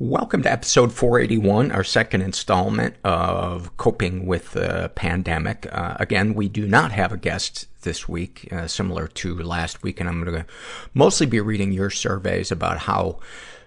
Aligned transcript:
Welcome 0.00 0.44
to 0.44 0.52
episode 0.52 0.92
481, 0.92 1.72
our 1.72 1.82
second 1.82 2.22
installment 2.22 2.94
of 3.02 3.76
Coping 3.78 4.26
with 4.26 4.52
the 4.52 4.92
Pandemic. 4.94 5.66
Uh, 5.72 5.96
again, 5.98 6.34
we 6.34 6.48
do 6.48 6.68
not 6.68 6.92
have 6.92 7.10
a 7.10 7.16
guest 7.16 7.66
this 7.82 8.08
week, 8.08 8.46
uh, 8.52 8.68
similar 8.68 9.08
to 9.08 9.34
last 9.34 9.82
week, 9.82 9.98
and 9.98 10.08
I'm 10.08 10.22
going 10.22 10.36
to 10.36 10.46
mostly 10.94 11.26
be 11.26 11.40
reading 11.40 11.72
your 11.72 11.90
surveys 11.90 12.52
about 12.52 12.78
how 12.78 13.18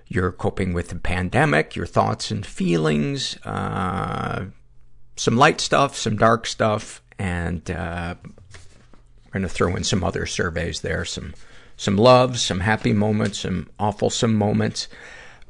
you're 0.08 0.32
coping 0.32 0.72
with 0.72 0.88
the 0.88 0.96
pandemic, 0.96 1.76
your 1.76 1.86
thoughts 1.86 2.32
and 2.32 2.46
feelings, 2.46 3.36
uh, 3.44 4.46
some 5.18 5.36
light 5.36 5.59
stuff, 5.59 5.98
some 5.98 6.16
dark 6.16 6.48
stuff, 6.48 7.02
and 7.20 7.64
we're 7.68 8.16
going 9.34 9.44
to 9.44 9.50
throw 9.50 9.76
in 9.76 9.84
some 9.84 10.02
other 10.02 10.26
surveys 10.26 10.80
there, 10.80 11.03
some 11.03 11.34
some 11.75 11.97
love, 11.97 12.40
some 12.40 12.62
happy 12.62 12.94
moments, 12.94 13.40
some 13.40 13.68
awful 13.78 14.09
moments. 14.30 14.88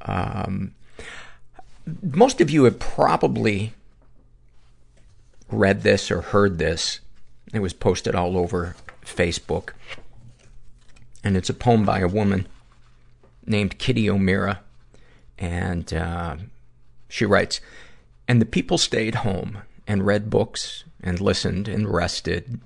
Um, 0.05 0.73
most 2.01 2.41
of 2.41 2.49
you 2.49 2.63
have 2.65 2.79
probably 2.79 3.73
read 5.49 5.81
this 5.81 6.11
or 6.11 6.21
heard 6.21 6.57
this. 6.57 6.99
It 7.53 7.59
was 7.59 7.73
posted 7.73 8.15
all 8.15 8.37
over 8.37 8.75
Facebook. 9.05 9.69
And 11.23 11.37
it's 11.37 11.49
a 11.49 11.53
poem 11.53 11.85
by 11.85 11.99
a 11.99 12.07
woman 12.07 12.47
named 13.45 13.77
Kitty 13.77 14.09
O'Meara. 14.09 14.61
And 15.37 15.93
uh, 15.93 16.37
she 17.09 17.25
writes, 17.25 17.59
And 18.27 18.41
the 18.41 18.45
people 18.45 18.77
stayed 18.77 19.15
home 19.15 19.59
and 19.87 20.05
read 20.05 20.29
books 20.29 20.83
and 21.03 21.19
listened 21.19 21.67
and 21.67 21.91
rested 21.91 22.59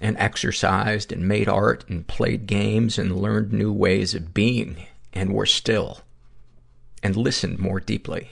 and 0.00 0.16
exercised 0.18 1.12
and 1.12 1.28
made 1.28 1.48
art 1.48 1.84
and 1.88 2.06
played 2.06 2.46
games 2.46 2.98
and 2.98 3.16
learned 3.16 3.52
new 3.52 3.72
ways 3.72 4.14
of 4.14 4.34
being 4.34 4.86
and 5.12 5.32
were 5.32 5.46
still 5.46 6.00
and 7.02 7.16
listened 7.16 7.58
more 7.58 7.80
deeply. 7.80 8.30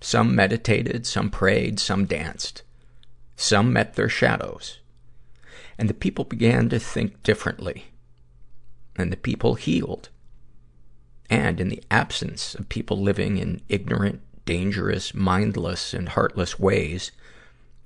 Some 0.00 0.34
meditated, 0.34 1.06
some 1.06 1.30
prayed, 1.30 1.78
some 1.78 2.06
danced. 2.06 2.62
Some 3.36 3.72
met 3.72 3.94
their 3.94 4.08
shadows. 4.08 4.78
And 5.78 5.88
the 5.88 5.94
people 5.94 6.24
began 6.24 6.68
to 6.70 6.78
think 6.78 7.22
differently. 7.22 7.86
And 8.96 9.12
the 9.12 9.16
people 9.16 9.54
healed. 9.54 10.08
And 11.30 11.60
in 11.60 11.68
the 11.68 11.82
absence 11.90 12.54
of 12.54 12.68
people 12.68 13.00
living 13.00 13.38
in 13.38 13.62
ignorant, 13.68 14.20
dangerous, 14.44 15.14
mindless, 15.14 15.94
and 15.94 16.10
heartless 16.10 16.58
ways, 16.58 17.12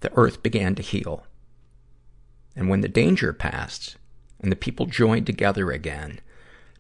the 0.01 0.13
earth 0.17 0.43
began 0.43 0.75
to 0.75 0.83
heal. 0.83 1.27
And 2.57 2.69
when 2.69 2.81
the 2.81 2.89
danger 2.89 3.33
passed, 3.33 3.97
and 4.41 4.51
the 4.51 4.57
people 4.57 4.87
joined 4.87 5.27
together 5.27 5.71
again, 5.71 6.21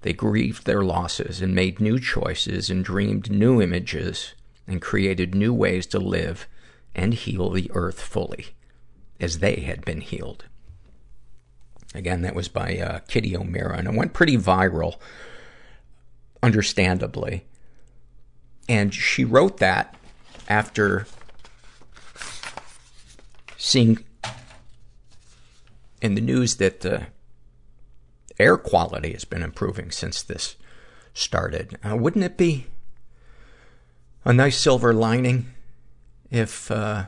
they 0.06 0.12
grieved 0.12 0.66
their 0.66 0.84
losses 0.84 1.42
and 1.42 1.52
made 1.52 1.80
new 1.80 1.98
choices 1.98 2.70
and 2.70 2.84
dreamed 2.84 3.28
new 3.28 3.60
images 3.60 4.34
and 4.64 4.80
created 4.80 5.34
new 5.34 5.52
ways 5.52 5.84
to 5.84 5.98
live 5.98 6.46
and 6.94 7.12
heal 7.12 7.50
the 7.50 7.68
earth 7.74 8.00
fully 8.00 8.54
as 9.18 9.40
they 9.40 9.56
had 9.56 9.84
been 9.84 10.00
healed. 10.00 10.44
Again, 11.92 12.22
that 12.22 12.36
was 12.36 12.46
by 12.46 12.78
uh, 12.78 13.00
Kitty 13.08 13.36
O'Meara, 13.36 13.78
and 13.78 13.88
it 13.88 13.94
went 13.94 14.12
pretty 14.12 14.36
viral, 14.36 14.94
understandably. 16.40 17.44
And 18.68 18.94
she 18.94 19.24
wrote 19.24 19.56
that 19.56 19.96
after 20.48 21.08
seeing 23.56 24.04
in 26.00 26.14
the 26.14 26.20
news 26.20 26.58
that 26.58 26.82
the 26.82 27.08
air 28.38 28.56
quality 28.56 29.12
has 29.12 29.24
been 29.24 29.42
improving 29.42 29.90
since 29.90 30.22
this 30.22 30.56
started. 31.14 31.78
Uh, 31.88 31.96
wouldn't 31.96 32.24
it 32.24 32.36
be 32.36 32.66
a 34.24 34.32
nice 34.32 34.58
silver 34.58 34.92
lining 34.92 35.46
if 36.30 36.70
uh, 36.70 37.06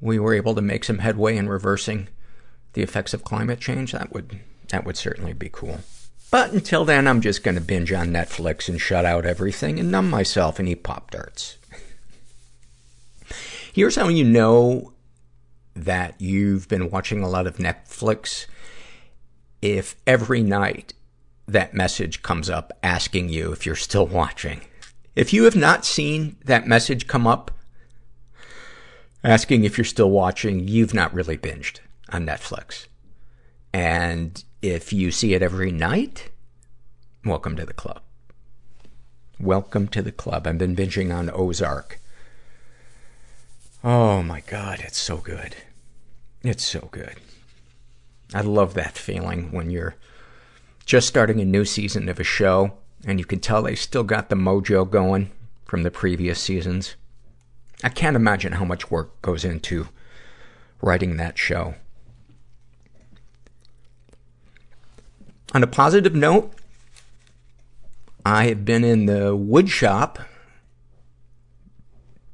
we 0.00 0.18
were 0.18 0.34
able 0.34 0.54
to 0.54 0.62
make 0.62 0.84
some 0.84 0.98
headway 0.98 1.36
in 1.36 1.48
reversing 1.48 2.08
the 2.72 2.82
effects 2.82 3.12
of 3.12 3.24
climate 3.24 3.60
change? 3.60 3.92
That 3.92 4.12
would 4.12 4.40
that 4.68 4.84
would 4.84 4.96
certainly 4.96 5.34
be 5.34 5.50
cool. 5.50 5.80
But 6.30 6.52
until 6.52 6.86
then, 6.86 7.06
I'm 7.06 7.20
just 7.20 7.42
going 7.42 7.56
to 7.56 7.60
binge 7.60 7.92
on 7.92 8.08
Netflix 8.08 8.66
and 8.66 8.80
shut 8.80 9.04
out 9.04 9.26
everything 9.26 9.78
and 9.78 9.90
numb 9.90 10.08
myself 10.08 10.58
and 10.58 10.66
eat 10.66 10.82
Pop 10.82 11.10
Tarts. 11.10 11.58
Here's 13.74 13.96
how 13.96 14.08
you 14.08 14.24
know 14.24 14.94
that 15.74 16.18
you've 16.18 16.68
been 16.68 16.90
watching 16.90 17.22
a 17.22 17.28
lot 17.28 17.46
of 17.46 17.56
Netflix 17.58 18.46
if 19.62 19.96
every 20.06 20.42
night 20.42 20.92
that 21.46 21.72
message 21.72 22.22
comes 22.22 22.50
up 22.50 22.76
asking 22.82 23.28
you 23.28 23.52
if 23.52 23.64
you're 23.64 23.76
still 23.76 24.06
watching. 24.06 24.60
If 25.14 25.32
you 25.32 25.44
have 25.44 25.56
not 25.56 25.84
seen 25.84 26.36
that 26.44 26.66
message 26.66 27.06
come 27.06 27.26
up 27.26 27.52
asking 29.24 29.64
if 29.64 29.78
you're 29.78 29.84
still 29.84 30.10
watching, 30.10 30.66
you've 30.66 30.94
not 30.94 31.14
really 31.14 31.38
binged 31.38 31.78
on 32.10 32.26
Netflix. 32.26 32.86
And 33.72 34.42
if 34.60 34.92
you 34.92 35.10
see 35.10 35.34
it 35.34 35.42
every 35.42 35.70
night, 35.70 36.30
welcome 37.24 37.56
to 37.56 37.64
the 37.64 37.72
club. 37.72 38.02
Welcome 39.38 39.88
to 39.88 40.02
the 40.02 40.12
club. 40.12 40.46
I've 40.46 40.58
been 40.58 40.76
binging 40.76 41.14
on 41.14 41.30
Ozark. 41.30 42.00
Oh 43.84 44.22
my 44.22 44.40
god, 44.40 44.80
it's 44.80 44.98
so 44.98 45.16
good. 45.16 45.56
It's 46.42 46.64
so 46.64 46.88
good. 46.92 47.16
I 48.34 48.40
love 48.40 48.74
that 48.74 48.96
feeling 48.96 49.52
when 49.52 49.70
you're 49.70 49.96
just 50.84 51.08
starting 51.08 51.40
a 51.40 51.44
new 51.44 51.64
season 51.64 52.08
of 52.08 52.18
a 52.18 52.24
show 52.24 52.74
and 53.04 53.18
you 53.18 53.24
can 53.24 53.40
tell 53.40 53.62
they 53.62 53.74
still 53.74 54.04
got 54.04 54.28
the 54.28 54.36
mojo 54.36 54.88
going 54.88 55.30
from 55.64 55.82
the 55.82 55.90
previous 55.90 56.40
seasons. 56.40 56.96
I 57.82 57.88
can't 57.88 58.16
imagine 58.16 58.52
how 58.52 58.64
much 58.64 58.90
work 58.90 59.20
goes 59.22 59.44
into 59.44 59.88
writing 60.80 61.16
that 61.16 61.38
show. 61.38 61.74
On 65.54 65.62
a 65.62 65.66
positive 65.66 66.14
note, 66.14 66.52
I 68.24 68.46
have 68.46 68.64
been 68.64 68.84
in 68.84 69.06
the 69.06 69.34
wood 69.36 69.68
shop 69.68 70.18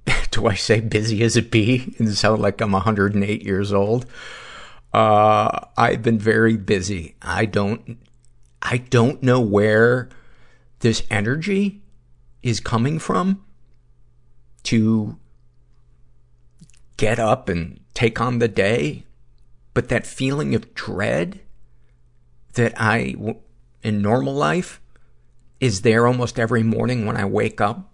do 0.31 0.47
I 0.47 0.55
say 0.55 0.81
busy 0.81 1.23
as 1.23 1.37
a 1.37 1.43
bee 1.43 1.95
and 1.99 2.13
sound 2.15 2.43
like 2.43 2.61
I'm 2.61 2.73
108 2.73 3.43
years 3.43 3.73
old? 3.73 4.07
Uh, 4.93 5.67
I've 5.77 6.03
been 6.03 6.19
very 6.19 6.57
busy. 6.57 7.15
I 7.21 7.45
don't, 7.45 7.99
I 8.63 8.79
don't 8.79 9.23
know 9.23 9.41
where 9.41 10.09
this 10.81 11.03
energy 11.11 11.83
is 12.43 12.61
coming 12.61 12.99
from 12.99 13.45
to 14.65 15.19
get 16.97 17.19
up 17.19 17.49
and 17.49 17.81
take 17.95 18.21
on 18.21 18.39
the 18.39 18.49
day. 18.49 19.05
But 19.75 19.89
that 19.91 20.07
feeling 20.07 20.55
of 20.55 20.75
dread 20.75 21.41
that 22.55 22.73
I, 22.77 23.15
in 23.83 24.03
normal 24.03 24.35
life, 24.35 24.81
is 25.61 25.83
there 25.83 26.07
almost 26.07 26.39
every 26.39 26.63
morning 26.63 27.07
when 27.07 27.17
I 27.17 27.25
wake 27.25 27.61
up. 27.61 27.91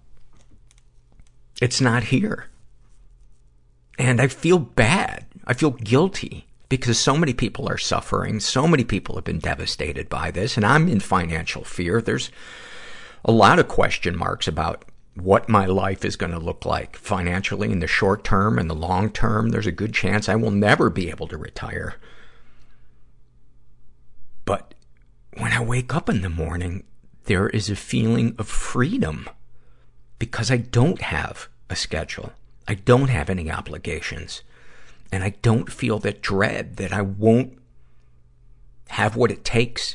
It's 1.61 1.81
not 1.81 2.05
here. 2.05 2.47
And 3.99 4.21
I 4.21 4.29
feel 4.29 4.59
bad. 4.59 5.27
I 5.47 5.53
feel 5.53 5.71
guilty 5.73 6.47
because 6.69 6.99
so 6.99 7.17
many 7.17 7.33
people 7.33 7.69
are 7.69 7.79
suffering. 7.79 8.41
So 8.41 8.67
many 8.67 8.85
people 8.85 9.15
have 9.15 9.25
been 9.25 9.39
devastated 9.39 10.09
by 10.09 10.31
this 10.31 10.57
and 10.57 10.65
I'm 10.65 10.89
in 10.89 11.01
financial 11.01 11.65
fear. 11.65 12.01
There's 12.01 12.31
a 13.25 13.33
lot 13.33 13.59
of 13.59 13.69
question 13.69 14.17
marks 14.17 14.49
about 14.49 14.85
what 15.15 15.49
my 15.49 15.67
life 15.67 16.05
is 16.05 16.17
going 16.17 16.33
to 16.33 16.39
look 16.39 16.65
like 16.65 16.97
financially 16.97 17.71
in 17.71 17.79
the 17.79 17.87
short 17.87 18.25
term 18.25 18.59
and 18.59 18.69
the 18.69 18.75
long 18.75 19.11
term. 19.11 19.51
There's 19.51 19.67
a 19.67 19.73
good 19.73 19.95
chance 19.95 20.29
I 20.29 20.35
will 20.35 20.51
never 20.51 20.91
be 20.91 21.11
able 21.11 21.29
to 21.29 21.37
retire. 21.37 21.95
But 24.45 24.75
when 25.37 25.53
I 25.53 25.63
wake 25.63 25.95
up 25.95 26.09
in 26.09 26.23
the 26.23 26.29
morning, 26.29 26.85
there 27.25 27.49
is 27.49 27.71
a 27.71 27.77
feeling 27.77 28.35
of 28.39 28.49
freedom 28.49 29.29
because 30.19 30.51
I 30.51 30.59
don't 30.59 31.01
have 31.01 31.49
a 31.71 31.77
schedule. 31.77 32.33
I 32.67 32.75
don't 32.75 33.09
have 33.09 33.31
any 33.31 33.51
obligations. 33.51 34.43
And 35.15 35.23
I 35.23 35.37
don't 35.43 35.71
feel 35.71 36.01
that 36.01 36.23
dread 36.23 36.77
that 36.79 36.93
I 36.93 37.01
won't 37.01 37.57
have 38.89 39.15
what 39.15 39.31
it 39.31 39.45
takes 39.45 39.95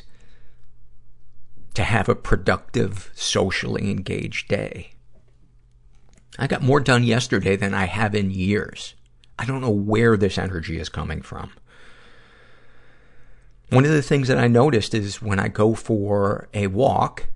to 1.74 1.84
have 1.84 2.08
a 2.08 2.14
productive, 2.14 3.10
socially 3.14 3.90
engaged 3.90 4.48
day. 4.48 4.94
I 6.38 6.46
got 6.46 6.62
more 6.62 6.80
done 6.80 7.04
yesterday 7.04 7.54
than 7.54 7.74
I 7.74 7.84
have 7.84 8.14
in 8.14 8.30
years. 8.30 8.94
I 9.38 9.44
don't 9.44 9.60
know 9.60 9.68
where 9.68 10.16
this 10.16 10.38
energy 10.38 10.80
is 10.80 10.88
coming 10.88 11.20
from. 11.20 11.50
One 13.68 13.84
of 13.84 13.90
the 13.90 14.00
things 14.00 14.28
that 14.28 14.38
I 14.38 14.48
noticed 14.48 14.94
is 14.94 15.20
when 15.20 15.38
I 15.38 15.48
go 15.48 15.74
for 15.74 16.48
a 16.54 16.68
walk, 16.68 17.26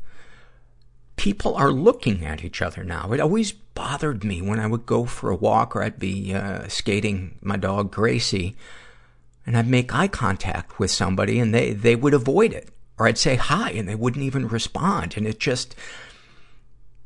people 1.16 1.54
are 1.54 1.70
looking 1.70 2.24
at 2.24 2.44
each 2.44 2.60
other 2.60 2.84
now. 2.84 3.12
It 3.12 3.20
always 3.20 3.52
bothered 3.52 4.24
me 4.24 4.42
when 4.42 4.58
I 4.58 4.66
would 4.66 4.86
go 4.86 5.04
for 5.04 5.30
a 5.30 5.36
walk 5.36 5.74
or 5.74 5.82
I'd 5.82 5.98
be 5.98 6.34
uh, 6.34 6.68
skating 6.68 7.38
my 7.40 7.56
dog 7.56 7.90
Gracie 7.90 8.56
and 9.46 9.56
I'd 9.56 9.68
make 9.68 9.94
eye 9.94 10.08
contact 10.08 10.78
with 10.78 10.90
somebody 10.90 11.38
and 11.38 11.54
they, 11.54 11.72
they 11.72 11.96
would 11.96 12.14
avoid 12.14 12.52
it. 12.52 12.70
Or 12.98 13.06
I'd 13.06 13.18
say 13.18 13.36
hi 13.36 13.70
and 13.70 13.88
they 13.88 13.94
wouldn't 13.94 14.24
even 14.24 14.48
respond. 14.48 15.16
And 15.16 15.26
it 15.26 15.40
just, 15.40 15.74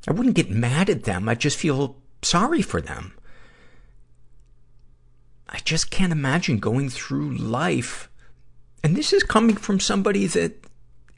I 0.07 0.13
wouldn't 0.13 0.37
get 0.37 0.51
mad 0.51 0.91
at 0.91 1.05
them. 1.05 1.29
I'd 1.29 1.41
just 1.41 1.57
feel 1.57 1.97
sorry 2.23 2.63
for 2.63 2.81
them. 2.81 3.13
I 5.49 5.59
just 5.65 5.91
can't 5.91 6.13
imagine 6.13 6.59
going 6.59 6.91
through 6.91 7.37
life. 7.37 8.11
And 8.85 8.97
this 8.97 9.13
is 9.13 9.23
coming 9.23 9.57
from 9.57 9.81
somebody 9.81 10.27
that 10.27 10.67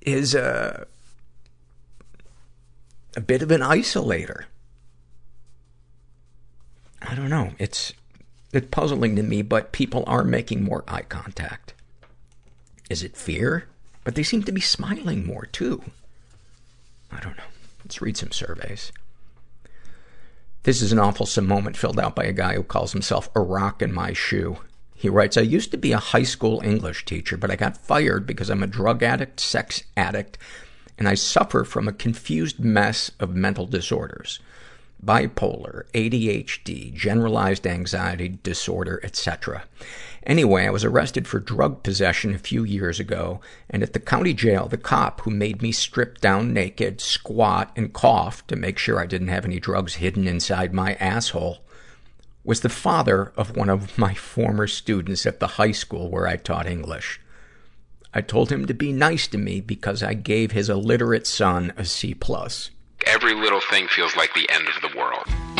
is 0.01 0.35
a, 0.35 0.87
a 3.17 3.21
bit 3.21 3.43
of 3.43 3.51
an 3.51 3.61
isolator. 3.61 4.45
I 7.03 7.15
don't 7.15 7.31
know. 7.31 7.53
It's, 7.59 7.93
it's 8.53 8.69
puzzling 8.71 9.17
to 9.17 9.23
me, 9.23 9.43
but 9.43 9.73
people 9.73 10.05
are 10.07 10.25
making 10.25 10.62
more 10.62 10.85
eye 10.87 11.03
contact. 11.03 11.75
Is 12.89 13.03
it 13.03 13.17
fear? 13.17 13.67
But 14.05 14.15
they 14.15 14.23
seem 14.23 14.43
to 14.45 14.53
be 14.53 14.61
smiling 14.61 15.27
more, 15.27 15.47
too. 15.47 15.83
I 17.11 17.21
don't 17.21 17.37
know. 17.37 17.45
Let's 17.85 18.03
read 18.03 18.17
some 18.17 18.33
surveys. 18.33 18.93
This 20.63 20.83
is 20.83 20.93
an 20.93 20.99
awful 20.99 21.27
moment 21.43 21.77
filled 21.77 21.99
out 21.99 22.15
by 22.15 22.25
a 22.25 22.33
guy 22.33 22.55
who 22.55 22.63
calls 22.63 22.93
himself 22.93 23.31
a 23.35 23.41
rock 23.41 23.81
in 23.81 23.93
my 23.93 24.13
shoe. 24.13 24.59
He 24.95 25.09
writes, 25.09 25.39
I 25.39 25.43
used 25.43 25.71
to 25.71 25.79
be 25.79 25.93
a 25.93 25.99
high 25.99 26.25
school 26.25 26.61
English 26.63 27.06
teacher, 27.06 27.39
but 27.39 27.51
I 27.51 27.56
got 27.56 27.79
fired 27.79 28.27
because 28.27 28.51
I'm 28.51 28.63
a 28.63 28.67
drug 28.67 29.03
addict, 29.03 29.41
sex 29.41 29.83
addict, 29.97 30.37
and 31.00 31.08
I 31.08 31.14
suffer 31.14 31.64
from 31.64 31.88
a 31.88 31.93
confused 31.93 32.61
mess 32.61 33.11
of 33.19 33.35
mental 33.35 33.67
disorders 33.67 34.38
bipolar, 35.05 35.85
ADHD, 35.94 36.93
generalized 36.93 37.67
anxiety 37.67 38.38
disorder, 38.43 39.00
etc. 39.02 39.64
Anyway, 40.25 40.67
I 40.67 40.70
was 40.70 40.85
arrested 40.85 41.26
for 41.26 41.41
drug 41.41 41.82
possession 41.82 42.35
a 42.35 42.38
few 42.38 42.64
years 42.64 43.00
ago, 43.00 43.41
and 43.70 43.82
at 43.82 43.94
the 43.94 43.99
county 43.99 44.35
jail, 44.35 44.69
the 44.69 44.76
cop 44.76 45.23
who 45.23 45.31
made 45.31 45.62
me 45.62 45.73
strip 45.73 46.20
down 46.20 46.52
naked, 46.52 47.00
squat, 47.00 47.73
and 47.75 47.94
cough 47.94 48.46
to 48.49 48.56
make 48.56 48.76
sure 48.76 49.00
I 49.00 49.06
didn't 49.06 49.29
have 49.29 49.46
any 49.46 49.58
drugs 49.58 49.94
hidden 49.94 50.29
inside 50.29 50.75
my 50.75 50.94
asshole 50.96 51.61
was 52.44 52.61
the 52.61 52.69
father 52.69 53.32
of 53.37 53.56
one 53.56 53.70
of 53.70 53.96
my 53.96 54.12
former 54.12 54.67
students 54.67 55.25
at 55.25 55.41
the 55.41 55.46
high 55.46 55.73
school 55.73 56.11
where 56.11 56.26
I 56.26 56.37
taught 56.37 56.67
English. 56.67 57.20
I 58.12 58.21
told 58.21 58.51
him 58.51 58.67
to 58.67 58.75
be 58.75 58.93
nice 58.93 59.29
to 59.29 59.39
me 59.39 59.61
because 59.61 60.03
I 60.03 60.15
gave 60.15 60.51
his 60.51 60.69
illiterate 60.69 61.27
son 61.27 61.73
a 61.77 61.85
C+. 61.85 62.17
Every 63.07 63.35
little 63.35 63.61
thing 63.71 63.87
feels 63.89 64.17
like 64.17 64.35
the 64.35 64.51
end 64.51 64.67
of 64.69 64.83
the 64.83 64.99
world. 64.99 65.60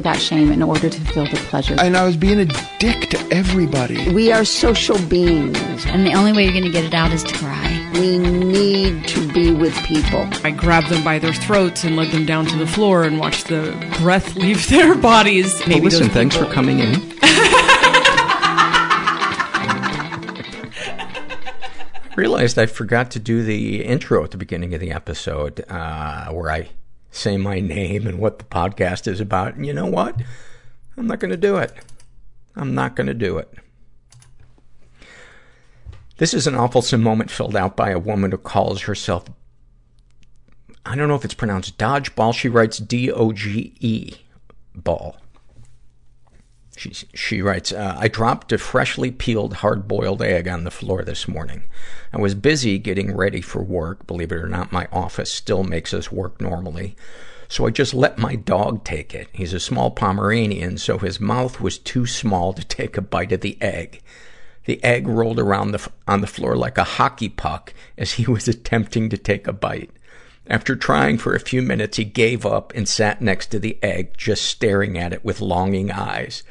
that 0.00 0.20
shame 0.20 0.52
in 0.52 0.62
order 0.62 0.88
to 0.88 1.00
feel 1.12 1.24
the 1.24 1.36
pleasure. 1.48 1.76
And 1.78 1.96
I 1.96 2.04
was 2.04 2.16
being 2.16 2.40
a 2.40 2.46
dick 2.78 3.10
to 3.10 3.28
everybody. 3.30 4.12
We 4.12 4.32
are 4.32 4.44
social 4.44 4.98
beings. 5.08 5.86
And 5.86 6.06
the 6.06 6.14
only 6.14 6.32
way 6.32 6.44
you're 6.44 6.52
going 6.52 6.64
to 6.64 6.70
get 6.70 6.84
it 6.84 6.94
out 6.94 7.12
is 7.12 7.22
to 7.24 7.34
cry. 7.34 7.90
We 7.94 8.18
need 8.18 9.06
to 9.08 9.32
be 9.32 9.52
with 9.52 9.74
people. 9.84 10.28
I 10.44 10.50
grabbed 10.50 10.88
them 10.88 11.02
by 11.02 11.18
their 11.18 11.34
throats 11.34 11.84
and 11.84 11.96
led 11.96 12.12
them 12.12 12.26
down 12.26 12.46
to 12.46 12.56
the 12.56 12.66
floor 12.66 13.04
and 13.04 13.18
watched 13.18 13.48
the 13.48 13.74
breath 14.00 14.36
leave 14.36 14.66
their 14.70 14.94
bodies. 14.94 15.58
Maybe 15.60 15.80
well, 15.80 15.84
listen, 15.84 16.08
thanks 16.08 16.36
for 16.36 16.46
coming 16.46 16.80
in. 16.80 17.12
realized 22.16 22.58
I 22.58 22.66
forgot 22.66 23.10
to 23.12 23.18
do 23.18 23.42
the 23.42 23.84
intro 23.84 24.24
at 24.24 24.30
the 24.30 24.38
beginning 24.38 24.74
of 24.74 24.80
the 24.80 24.90
episode, 24.90 25.64
uh, 25.68 26.30
where 26.30 26.50
I 26.50 26.68
say 27.16 27.36
my 27.36 27.60
name 27.60 28.06
and 28.06 28.18
what 28.18 28.38
the 28.38 28.44
podcast 28.44 29.06
is 29.06 29.20
about. 29.20 29.54
And 29.54 29.66
you 29.66 29.72
know 29.72 29.86
what? 29.86 30.20
I'm 30.96 31.06
not 31.06 31.20
going 31.20 31.30
to 31.30 31.36
do 31.36 31.56
it. 31.56 31.72
I'm 32.54 32.74
not 32.74 32.96
going 32.96 33.06
to 33.06 33.14
do 33.14 33.38
it. 33.38 33.52
This 36.18 36.32
is 36.32 36.46
an 36.46 36.54
awful 36.54 36.82
moment 36.98 37.30
filled 37.30 37.56
out 37.56 37.76
by 37.76 37.90
a 37.90 37.98
woman 37.98 38.30
who 38.30 38.38
calls 38.38 38.82
herself, 38.82 39.24
I 40.86 40.94
don't 40.94 41.08
know 41.08 41.14
if 41.14 41.24
it's 41.24 41.34
pronounced 41.34 41.78
dodgeball. 41.78 42.32
She 42.32 42.48
writes 42.48 42.78
D-O-G-E 42.78 44.14
ball. 44.74 45.16
She, 46.76 46.92
she 47.14 47.40
writes, 47.40 47.72
uh, 47.72 47.96
I 47.98 48.08
dropped 48.08 48.52
a 48.52 48.58
freshly 48.58 49.10
peeled 49.10 49.54
hard-boiled 49.54 50.20
egg 50.20 50.46
on 50.46 50.64
the 50.64 50.70
floor 50.70 51.02
this 51.04 51.26
morning. 51.26 51.64
I 52.12 52.20
was 52.20 52.34
busy 52.34 52.78
getting 52.78 53.16
ready 53.16 53.40
for 53.40 53.62
work. 53.62 54.06
Believe 54.06 54.30
it 54.30 54.36
or 54.36 54.48
not, 54.48 54.72
my 54.72 54.86
office 54.92 55.32
still 55.32 55.64
makes 55.64 55.94
us 55.94 56.12
work 56.12 56.38
normally. 56.38 56.94
So 57.48 57.66
I 57.66 57.70
just 57.70 57.94
let 57.94 58.18
my 58.18 58.36
dog 58.36 58.84
take 58.84 59.14
it. 59.14 59.28
He's 59.32 59.54
a 59.54 59.60
small 59.60 59.90
Pomeranian, 59.90 60.76
so 60.76 60.98
his 60.98 61.18
mouth 61.18 61.60
was 61.60 61.78
too 61.78 62.06
small 62.06 62.52
to 62.52 62.64
take 62.64 62.96
a 62.96 63.02
bite 63.02 63.32
of 63.32 63.40
the 63.40 63.56
egg. 63.62 64.02
The 64.66 64.82
egg 64.84 65.08
rolled 65.08 65.38
around 65.38 65.70
the, 65.70 65.88
on 66.06 66.20
the 66.20 66.26
floor 66.26 66.56
like 66.56 66.76
a 66.76 66.84
hockey 66.84 67.30
puck 67.30 67.72
as 67.96 68.12
he 68.12 68.26
was 68.30 68.48
attempting 68.48 69.08
to 69.10 69.16
take 69.16 69.46
a 69.46 69.52
bite. 69.52 69.90
After 70.48 70.76
trying 70.76 71.18
for 71.18 71.34
a 71.34 71.40
few 71.40 71.62
minutes, 71.62 71.96
he 71.96 72.04
gave 72.04 72.44
up 72.44 72.72
and 72.74 72.88
sat 72.88 73.22
next 73.22 73.46
to 73.48 73.58
the 73.58 73.78
egg, 73.82 74.16
just 74.16 74.44
staring 74.44 74.98
at 74.98 75.12
it 75.12 75.24
with 75.24 75.40
longing 75.40 75.90
eyes. 75.90 76.42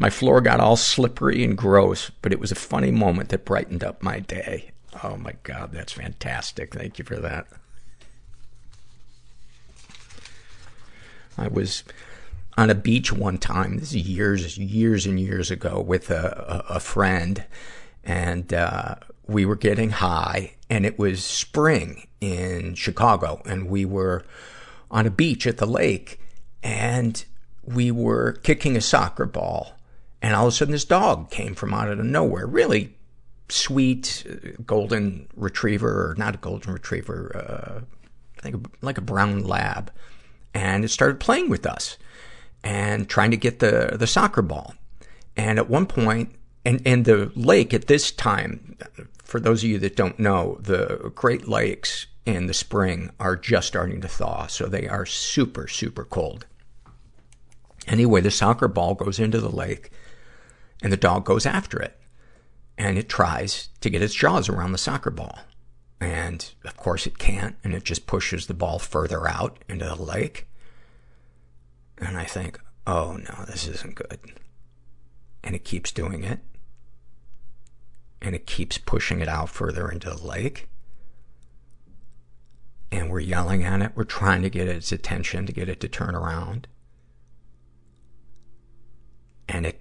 My 0.00 0.08
floor 0.08 0.40
got 0.40 0.60
all 0.60 0.76
slippery 0.76 1.44
and 1.44 1.58
gross, 1.58 2.10
but 2.22 2.32
it 2.32 2.40
was 2.40 2.50
a 2.50 2.54
funny 2.54 2.90
moment 2.90 3.28
that 3.28 3.44
brightened 3.44 3.84
up 3.84 4.02
my 4.02 4.18
day. 4.18 4.70
Oh 5.04 5.18
my 5.18 5.34
God, 5.42 5.72
that's 5.72 5.92
fantastic. 5.92 6.72
Thank 6.72 6.98
you 6.98 7.04
for 7.04 7.16
that. 7.16 7.46
I 11.36 11.48
was 11.48 11.84
on 12.56 12.70
a 12.70 12.74
beach 12.74 13.12
one 13.12 13.36
time, 13.36 13.76
this 13.76 13.90
is 13.90 14.08
years, 14.08 14.56
years 14.56 15.04
and 15.04 15.20
years 15.20 15.50
ago 15.50 15.78
with 15.78 16.10
a, 16.10 16.64
a, 16.70 16.76
a 16.76 16.80
friend 16.80 17.44
and, 18.02 18.54
uh, 18.54 18.94
we 19.26 19.44
were 19.44 19.54
getting 19.54 19.90
high 19.90 20.54
and 20.70 20.86
it 20.86 20.98
was 20.98 21.22
spring 21.22 22.08
in 22.22 22.74
Chicago 22.74 23.42
and 23.44 23.68
we 23.68 23.84
were 23.84 24.24
on 24.90 25.06
a 25.06 25.10
beach 25.10 25.46
at 25.46 25.58
the 25.58 25.66
lake 25.66 26.18
and 26.62 27.26
we 27.62 27.90
were 27.90 28.32
kicking 28.42 28.78
a 28.78 28.80
soccer 28.80 29.26
ball 29.26 29.76
and 30.22 30.34
all 30.34 30.46
of 30.46 30.52
a 30.52 30.56
sudden 30.56 30.72
this 30.72 30.84
dog 30.84 31.30
came 31.30 31.54
from 31.54 31.74
out 31.74 31.88
of 31.88 31.98
nowhere, 31.98 32.46
really 32.46 32.94
sweet 33.48 34.24
uh, 34.28 34.62
golden 34.64 35.28
retriever 35.34 36.10
or 36.10 36.14
not 36.16 36.34
a 36.34 36.38
golden 36.38 36.72
retriever, 36.72 37.84
uh, 38.44 38.50
like 38.82 38.98
a 38.98 39.02
brown 39.02 39.44
lab. 39.44 39.92
And 40.54 40.84
it 40.84 40.88
started 40.88 41.20
playing 41.20 41.48
with 41.48 41.66
us 41.66 41.96
and 42.62 43.08
trying 43.08 43.30
to 43.30 43.36
get 43.36 43.60
the, 43.60 43.96
the 43.98 44.06
soccer 44.06 44.42
ball. 44.42 44.74
And 45.36 45.58
at 45.58 45.70
one 45.70 45.86
point, 45.86 46.34
and, 46.64 46.82
and 46.84 47.04
the 47.04 47.32
lake 47.34 47.72
at 47.72 47.86
this 47.86 48.10
time, 48.10 48.76
for 49.22 49.40
those 49.40 49.62
of 49.62 49.70
you 49.70 49.78
that 49.78 49.96
don't 49.96 50.18
know, 50.18 50.58
the 50.60 51.12
Great 51.14 51.48
Lakes 51.48 52.06
in 52.26 52.46
the 52.46 52.54
spring 52.54 53.10
are 53.18 53.36
just 53.36 53.68
starting 53.68 54.00
to 54.00 54.08
thaw, 54.08 54.46
so 54.46 54.66
they 54.66 54.86
are 54.86 55.06
super, 55.06 55.66
super 55.68 56.04
cold. 56.04 56.46
Anyway, 57.86 58.20
the 58.20 58.30
soccer 58.30 58.68
ball 58.68 58.94
goes 58.94 59.18
into 59.18 59.40
the 59.40 59.48
lake, 59.48 59.90
and 60.82 60.92
the 60.92 60.96
dog 60.96 61.24
goes 61.24 61.46
after 61.46 61.78
it. 61.80 61.98
And 62.78 62.96
it 62.96 63.08
tries 63.08 63.68
to 63.80 63.90
get 63.90 64.02
its 64.02 64.14
jaws 64.14 64.48
around 64.48 64.72
the 64.72 64.78
soccer 64.78 65.10
ball. 65.10 65.40
And, 66.00 66.50
of 66.64 66.76
course, 66.78 67.06
it 67.06 67.18
can't, 67.18 67.56
and 67.62 67.74
it 67.74 67.84
just 67.84 68.06
pushes 68.06 68.46
the 68.46 68.54
ball 68.54 68.78
further 68.78 69.28
out 69.28 69.58
into 69.68 69.84
the 69.84 70.02
lake. 70.02 70.48
And 71.98 72.16
I 72.16 72.24
think, 72.24 72.58
oh 72.86 73.18
no, 73.18 73.44
this 73.44 73.68
isn't 73.68 73.96
good. 73.96 74.18
And 75.44 75.54
it 75.54 75.64
keeps 75.64 75.92
doing 75.92 76.24
it. 76.24 76.40
And 78.22 78.34
it 78.34 78.46
keeps 78.46 78.78
pushing 78.78 79.20
it 79.20 79.28
out 79.28 79.50
further 79.50 79.90
into 79.90 80.08
the 80.08 80.26
lake. 80.26 80.68
And 82.90 83.10
we're 83.10 83.20
yelling 83.20 83.62
at 83.62 83.82
it. 83.82 83.92
We're 83.94 84.04
trying 84.04 84.42
to 84.42 84.50
get 84.50 84.68
its 84.68 84.90
attention 84.90 85.46
to 85.46 85.52
get 85.52 85.68
it 85.68 85.80
to 85.80 85.88
turn 85.88 86.14
around. 86.14 86.66
And 89.48 89.66
it 89.66 89.80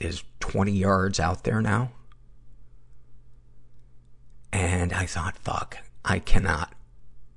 is 0.00 0.22
20 0.40 0.72
yards 0.72 1.20
out 1.20 1.44
there 1.44 1.60
now. 1.60 1.92
And 4.52 4.92
I 4.92 5.06
thought, 5.06 5.36
fuck, 5.38 5.78
I 6.04 6.18
cannot 6.18 6.74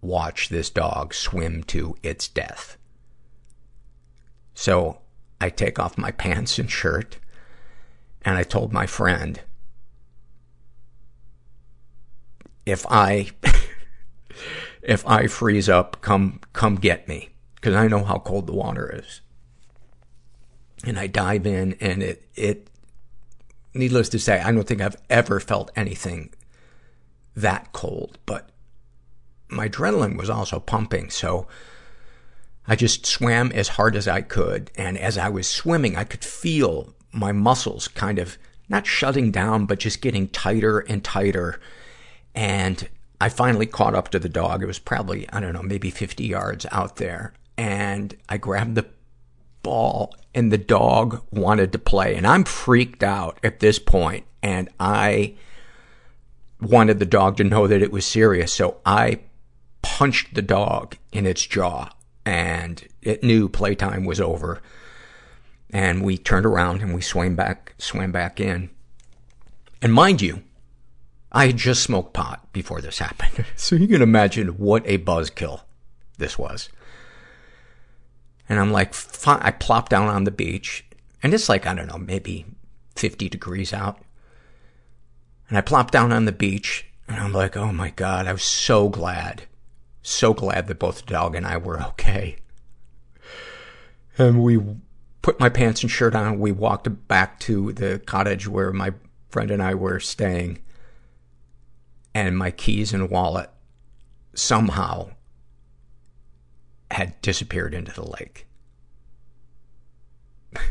watch 0.01 0.50
this 0.50 0.70
dog 0.70 1.13
swim 1.13 1.63
to 1.65 1.96
its 2.01 2.27
death. 2.27 2.77
So 4.53 5.00
I 5.39 5.50
take 5.50 5.80
off 5.80 5.98
my 5.98 6.12
pants 6.12 6.58
and 6.58 6.70
shirt 6.70 7.18
and 8.24 8.38
I 8.38 8.44
told 8.44 8.72
my 8.72 8.86
friend, 8.86 9.41
if 12.65 12.86
I, 12.89 13.32
if 14.82 15.06
I 15.08 15.27
freeze 15.27 15.68
up, 15.68 16.01
come, 16.01 16.39
come 16.53 16.75
get 16.75 17.08
me. 17.08 17.30
Cause 17.62 17.75
I 17.75 17.88
know 17.88 18.03
how 18.03 18.18
cold 18.18 18.48
the 18.48 18.53
water 18.53 18.91
is. 18.96 19.22
And 20.85 20.97
I 20.97 21.07
dive 21.07 21.45
in 21.45 21.73
and 21.79 22.01
it, 22.01 22.27
it, 22.35 22.67
needless 23.73 24.09
to 24.09 24.19
say, 24.19 24.39
I 24.39 24.51
don't 24.51 24.67
think 24.67 24.81
I've 24.81 25.01
ever 25.09 25.39
felt 25.39 25.71
anything 25.75 26.33
that 27.35 27.71
cold, 27.71 28.17
but 28.25 28.50
my 29.47 29.69
adrenaline 29.69 30.17
was 30.17 30.29
also 30.29 30.59
pumping. 30.59 31.09
So 31.09 31.47
I 32.67 32.75
just 32.75 33.05
swam 33.05 33.51
as 33.51 33.69
hard 33.69 33.95
as 33.95 34.07
I 34.07 34.21
could. 34.21 34.71
And 34.75 34.97
as 34.97 35.17
I 35.17 35.29
was 35.29 35.47
swimming, 35.47 35.95
I 35.95 36.03
could 36.03 36.23
feel 36.23 36.93
my 37.11 37.31
muscles 37.31 37.88
kind 37.88 38.19
of 38.19 38.38
not 38.69 38.88
shutting 38.88 39.31
down, 39.31 39.65
but 39.65 39.79
just 39.79 40.01
getting 40.01 40.29
tighter 40.29 40.79
and 40.79 41.03
tighter. 41.03 41.59
And 42.33 42.88
I 43.19 43.29
finally 43.29 43.65
caught 43.65 43.95
up 43.95 44.09
to 44.09 44.19
the 44.19 44.29
dog. 44.29 44.63
It 44.63 44.67
was 44.67 44.79
probably, 44.79 45.29
I 45.29 45.39
don't 45.39 45.53
know, 45.53 45.61
maybe 45.61 45.89
50 45.89 46.25
yards 46.25 46.65
out 46.71 46.95
there. 46.95 47.33
And 47.57 48.15
I 48.29 48.38
grabbed 48.38 48.75
the 48.75 48.88
ball 49.61 50.15
and 50.33 50.51
the 50.51 50.57
dog 50.57 51.21
wanted 51.31 51.71
to 51.71 51.79
play. 51.79 52.15
And 52.15 52.25
I'm 52.25 52.43
freaked 52.43 53.03
out 53.03 53.39
at 53.43 53.59
this 53.59 53.79
point, 53.79 54.25
and 54.41 54.69
I 54.79 55.35
wanted 56.61 57.00
the 57.00 57.05
dog 57.05 57.38
to 57.38 57.43
know 57.43 57.67
that 57.67 57.81
it 57.81 57.91
was 57.91 58.05
serious. 58.05 58.53
So 58.53 58.77
I 58.85 59.19
punched 59.81 60.35
the 60.35 60.41
dog 60.41 60.95
in 61.11 61.25
its 61.25 61.45
jaw, 61.45 61.89
and 62.25 62.88
it 63.01 63.23
knew 63.23 63.50
playtime 63.50 64.05
was 64.05 64.21
over. 64.21 64.61
And 65.73 66.03
we 66.03 66.17
turned 66.17 66.45
around 66.45 66.81
and 66.81 66.93
we 66.93 67.01
swam 67.01 67.35
back, 67.35 67.73
swam 67.77 68.11
back 68.11 68.39
in. 68.41 68.69
And 69.81 69.93
mind 69.93 70.21
you, 70.21 70.43
I 71.31 71.47
had 71.47 71.57
just 71.57 71.81
smoked 71.81 72.13
pot 72.13 72.51
before 72.51 72.81
this 72.81 73.00
happened. 73.00 73.45
so 73.55 73.75
you 73.75 73.88
can 73.88 74.01
imagine 74.01 74.50
what 74.50 74.83
a 74.85 74.97
buzzkill 74.97 75.61
this 76.17 76.38
was. 76.38 76.69
And 78.50 78.60
I'm 78.60 78.71
like, 78.71 78.93
fine. 78.93 79.39
I 79.41 79.51
plop 79.51 79.89
down 79.89 80.07
on 80.07 80.24
the 80.25 80.31
beach, 80.31 80.86
and 81.24 81.33
it's 81.33 81.50
like, 81.50 81.65
I 81.65 81.74
don't 81.74 81.88
know, 81.88 81.98
maybe 81.98 82.45
50 82.95 83.29
degrees 83.29 83.74
out. 83.74 84.01
And 85.48 85.57
I 85.57 85.62
plop 85.62 85.91
down 85.91 86.12
on 86.12 86.25
the 86.25 86.31
beach, 86.31 86.86
and 87.07 87.19
I'm 87.19 87.33
like, 87.33 87.55
oh 87.57 87.71
my 87.71 87.89
god, 87.91 88.27
I 88.27 88.33
was 88.33 88.43
so 88.43 88.89
glad. 88.89 89.43
So 90.01 90.33
glad 90.33 90.67
that 90.67 90.79
both 90.79 91.01
the 91.01 91.13
dog 91.13 91.36
and 91.36 91.45
I 91.45 91.57
were 91.57 91.81
okay. 91.81 92.38
And 94.17 94.43
we 94.43 94.60
put 95.21 95.39
my 95.39 95.50
pants 95.50 95.83
and 95.83 95.91
shirt 95.91 96.15
on, 96.15 96.39
we 96.39 96.51
walked 96.51 97.07
back 97.07 97.39
to 97.41 97.71
the 97.74 98.00
cottage 98.05 98.48
where 98.48 98.71
my 98.71 98.93
friend 99.29 99.51
and 99.51 99.62
I 99.62 99.75
were 99.75 100.00
staying. 100.00 100.60
And 102.13 102.38
my 102.38 102.51
keys 102.51 102.93
and 102.93 103.10
wallet 103.10 103.50
somehow 104.33 105.12
had 106.93 107.21
disappeared 107.21 107.74
into 107.74 107.91
the 107.93 108.07
lake. 108.07 108.48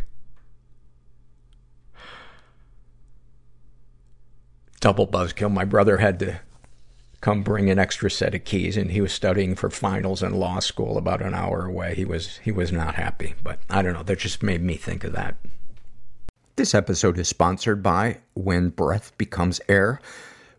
Double 4.81 5.07
buzzkill. 5.07 5.53
My 5.53 5.65
brother 5.65 5.99
had 5.99 6.19
to 6.21 6.41
come 7.21 7.43
bring 7.43 7.69
an 7.69 7.79
extra 7.79 8.11
set 8.11 8.35
of 8.35 8.45
keys 8.45 8.77
and 8.77 8.91
he 8.91 9.01
was 9.01 9.13
studying 9.13 9.55
for 9.55 9.69
finals 9.71 10.23
in 10.23 10.33
law 10.35 10.59
school 10.59 10.97
about 10.97 11.21
an 11.21 11.35
hour 11.35 11.67
away. 11.67 11.95
He 11.95 12.05
was, 12.05 12.39
he 12.39 12.51
was 12.51 12.73
not 12.73 12.95
happy, 12.95 13.35
but 13.43 13.61
I 13.69 13.83
don't 13.83 13.93
know. 13.93 14.03
That 14.03 14.19
just 14.19 14.43
made 14.43 14.63
me 14.63 14.77
think 14.77 15.05
of 15.05 15.13
that. 15.13 15.37
This 16.57 16.75
episode 16.75 17.19
is 17.19 17.29
sponsored 17.29 17.83
by 17.83 18.19
When 18.35 18.71
Breath 18.71 19.17
Becomes 19.17 19.61
Air. 19.69 20.01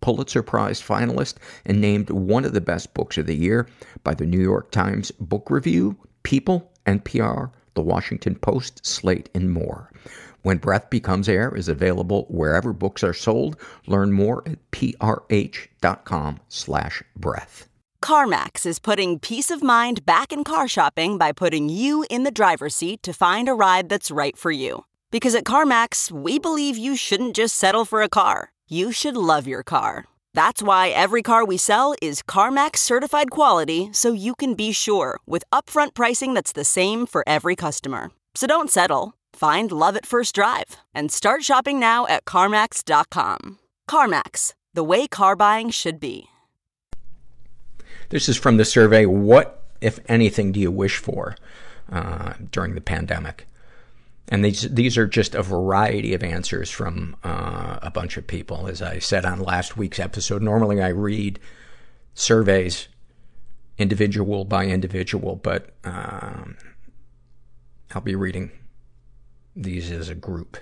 Pulitzer 0.00 0.42
Prize 0.42 0.80
finalist, 0.80 1.36
and 1.64 1.80
named 1.80 2.10
one 2.10 2.44
of 2.44 2.52
the 2.52 2.60
best 2.60 2.94
books 2.94 3.18
of 3.18 3.26
the 3.26 3.36
year 3.36 3.66
by 4.04 4.14
the 4.14 4.26
New 4.26 4.40
York 4.40 4.70
Times 4.70 5.10
Book 5.12 5.50
Review, 5.50 5.96
People, 6.22 6.70
NPR, 6.86 7.50
The 7.74 7.82
Washington 7.82 8.34
Post, 8.34 8.84
Slate, 8.86 9.28
and 9.34 9.52
more. 9.52 9.90
When 10.42 10.58
Breath 10.58 10.90
Becomes 10.90 11.28
Air 11.28 11.52
is 11.56 11.68
available 11.68 12.26
wherever 12.28 12.72
books 12.72 13.02
are 13.02 13.12
sold. 13.12 13.56
Learn 13.86 14.12
more 14.12 14.44
at 14.46 14.58
prh.com 14.70 16.38
slash 16.48 17.02
breath. 17.16 17.68
CarMax 18.00 18.64
is 18.64 18.78
putting 18.78 19.18
peace 19.18 19.50
of 19.50 19.64
mind 19.64 20.06
back 20.06 20.32
in 20.32 20.44
car 20.44 20.68
shopping 20.68 21.18
by 21.18 21.32
putting 21.32 21.68
you 21.68 22.06
in 22.08 22.22
the 22.22 22.30
driver's 22.30 22.76
seat 22.76 23.02
to 23.02 23.12
find 23.12 23.48
a 23.48 23.54
ride 23.54 23.88
that's 23.88 24.12
right 24.12 24.36
for 24.38 24.52
you. 24.52 24.84
Because 25.10 25.34
at 25.34 25.44
CarMax, 25.44 26.12
we 26.12 26.38
believe 26.38 26.76
you 26.76 26.94
shouldn't 26.94 27.34
just 27.34 27.56
settle 27.56 27.84
for 27.84 28.02
a 28.02 28.08
car, 28.08 28.52
you 28.68 28.92
should 28.92 29.16
love 29.16 29.46
your 29.46 29.62
car. 29.62 30.04
That's 30.34 30.62
why 30.62 30.88
every 30.88 31.22
car 31.22 31.44
we 31.44 31.56
sell 31.56 31.94
is 32.02 32.22
CarMax 32.22 32.76
certified 32.76 33.30
quality 33.30 33.88
so 33.92 34.12
you 34.12 34.34
can 34.34 34.54
be 34.54 34.70
sure 34.70 35.18
with 35.26 35.44
upfront 35.50 35.94
pricing 35.94 36.34
that's 36.34 36.52
the 36.52 36.64
same 36.64 37.06
for 37.06 37.24
every 37.26 37.56
customer. 37.56 38.10
So 38.34 38.46
don't 38.46 38.70
settle. 38.70 39.14
Find 39.32 39.72
love 39.72 39.96
at 39.96 40.04
first 40.04 40.34
drive 40.34 40.76
and 40.94 41.10
start 41.10 41.42
shopping 41.42 41.80
now 41.80 42.06
at 42.06 42.26
CarMax.com. 42.26 43.58
CarMax, 43.88 44.52
the 44.74 44.84
way 44.84 45.06
car 45.06 45.36
buying 45.36 45.70
should 45.70 45.98
be. 45.98 46.26
This 48.10 48.28
is 48.28 48.36
from 48.36 48.56
the 48.56 48.64
survey 48.64 49.06
What, 49.06 49.62
if 49.80 49.98
anything, 50.06 50.52
do 50.52 50.60
you 50.60 50.70
wish 50.70 50.98
for 50.98 51.34
uh, 51.90 52.34
during 52.52 52.74
the 52.74 52.80
pandemic? 52.80 53.46
And 54.28 54.44
these, 54.44 54.62
these 54.62 54.98
are 54.98 55.06
just 55.06 55.34
a 55.34 55.42
variety 55.42 56.12
of 56.12 56.22
answers 56.22 56.70
from 56.70 57.16
uh, 57.22 57.78
a 57.82 57.90
bunch 57.90 58.16
of 58.16 58.26
people. 58.26 58.66
As 58.66 58.82
I 58.82 58.98
said 58.98 59.24
on 59.24 59.40
last 59.40 59.76
week's 59.76 60.00
episode, 60.00 60.42
normally 60.42 60.82
I 60.82 60.88
read 60.88 61.38
surveys 62.14 62.88
individual 63.78 64.44
by 64.44 64.66
individual, 64.66 65.36
but 65.36 65.70
um, 65.84 66.56
I'll 67.94 68.00
be 68.00 68.16
reading 68.16 68.50
these 69.54 69.90
as 69.90 70.08
a 70.08 70.14
group. 70.14 70.56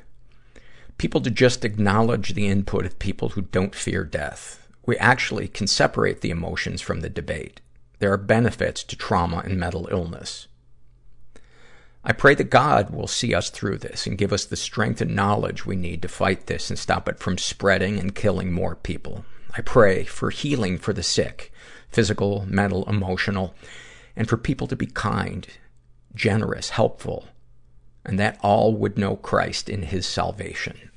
People 0.99 1.21
to 1.23 1.31
just 1.31 1.65
acknowledge 1.65 2.35
the 2.35 2.47
input 2.47 2.85
of 2.85 2.99
people 2.99 3.31
who 3.31 3.43
don't 3.43 3.75
fear 3.75 4.05
death. 4.05 4.69
We 4.87 4.97
actually 4.99 5.49
can 5.49 5.67
separate 5.67 6.21
the 6.21 6.31
emotions 6.31 6.81
from 6.81 7.01
the 7.01 7.11
debate. 7.11 7.61
There 7.99 8.13
are 8.13 8.19
benefits 8.19 8.85
to 8.85 8.97
trauma 8.97 9.39
and 9.45 9.59
mental 9.59 9.89
illness. 9.91 10.47
I 12.07 12.13
pray 12.13 12.35
that 12.35 12.51
God 12.51 12.91
will 12.91 13.07
see 13.07 13.35
us 13.35 13.49
through 13.49 13.79
this 13.79 14.07
and 14.07 14.19
give 14.19 14.33
us 14.33 14.45
the 14.45 14.57
strength 14.57 15.01
and 15.01 15.17
knowledge 15.17 15.65
we 15.65 15.75
need 15.75 16.03
to 16.03 16.09
fight 16.09 16.47
this 16.47 16.69
and 16.69 16.79
stop 16.79 17.09
it 17.09 17.19
from 17.19 17.39
spreading 17.39 17.99
and 17.99 18.15
killing 18.15 18.53
more 18.53 18.75
people. 18.75 19.25
I 19.57 19.63
pray 19.63 20.05
for 20.05 20.31
healing 20.31 20.79
for 20.79 20.93
the 20.93 21.03
sick, 21.03 21.51
physical, 21.91 22.45
mental, 22.47 22.89
emotional, 22.89 23.55
and 24.17 24.29
for 24.29 24.37
people 24.37 24.67
to 24.67 24.77
be 24.77 24.87
kind, 24.87 25.47
generous, 26.15 26.71
helpful, 26.71 27.29
and 28.05 28.19
that 28.19 28.39
all 28.43 28.75
would 28.75 28.99
know 28.99 29.17
Christ 29.17 29.69
in 29.71 29.85
his 29.85 30.07
salvation. 30.07 30.91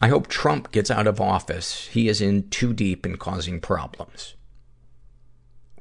I 0.00 0.08
hope 0.08 0.26
Trump 0.26 0.72
gets 0.72 0.90
out 0.90 1.06
of 1.06 1.20
office. 1.20 1.86
He 1.86 2.08
is 2.08 2.20
in 2.20 2.48
too 2.50 2.72
deep 2.72 3.06
in 3.06 3.16
causing 3.16 3.60
problems. 3.60 4.34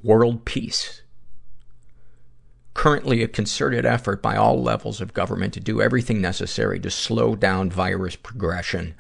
World 0.04 0.46
peace. 0.46 1.03
Currently 2.74 3.22
a 3.22 3.28
concerted 3.28 3.86
effort 3.86 4.22
by 4.22 4.36
all 4.36 4.62
levels 4.62 5.00
of 5.00 5.14
government 5.14 5.54
to 5.54 5.60
do 5.60 5.82
everything 5.82 6.22
necessary 6.22 6.80
to 6.80 6.90
slow 6.90 7.36
down 7.36 7.70
virus 7.70 8.16
progression 8.16 8.96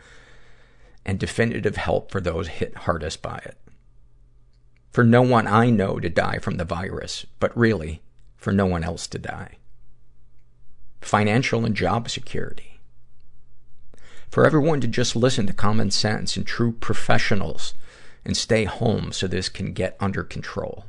and 1.05 1.19
definitive 1.19 1.75
help 1.75 2.11
for 2.11 2.21
those 2.21 2.47
hit 2.47 2.75
hardest 2.77 3.21
by 3.21 3.37
it. 3.45 3.57
For 4.91 5.03
no 5.03 5.23
one 5.23 5.47
I 5.47 5.69
know 5.71 5.99
to 5.99 6.09
die 6.09 6.37
from 6.37 6.57
the 6.57 6.65
virus, 6.65 7.25
but 7.39 7.57
really, 7.57 8.01
for 8.37 8.53
no 8.53 8.65
one 8.67 8.83
else 8.83 9.07
to 9.07 9.17
die. 9.17 9.57
Financial 11.01 11.65
and 11.65 11.75
job 11.75 12.09
security. 12.09 12.79
For 14.29 14.45
everyone 14.45 14.81
to 14.81 14.87
just 14.87 15.15
listen 15.15 15.47
to 15.47 15.53
common 15.53 15.91
sense 15.91 16.37
and 16.37 16.45
true 16.45 16.71
professionals 16.71 17.73
and 18.23 18.37
stay 18.37 18.65
home 18.65 19.11
so 19.11 19.27
this 19.27 19.49
can 19.49 19.73
get 19.73 19.97
under 19.99 20.23
control. 20.23 20.85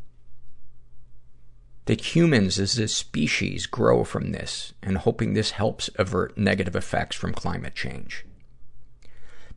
That 1.87 2.15
humans 2.17 2.59
as 2.59 2.79
a 2.79 2.89
species 2.89 3.67
grow 3.67 4.05
from 4.05 4.33
this 4.33 4.73
and 4.83 4.99
hoping 4.99 5.35
this 5.35 5.53
helps 5.53 5.91
avert 5.97 6.39
negative 6.39 6.75
effects 6.75 7.17
from 7.17 7.35
climate 7.35 7.75
change. 7.75 8.25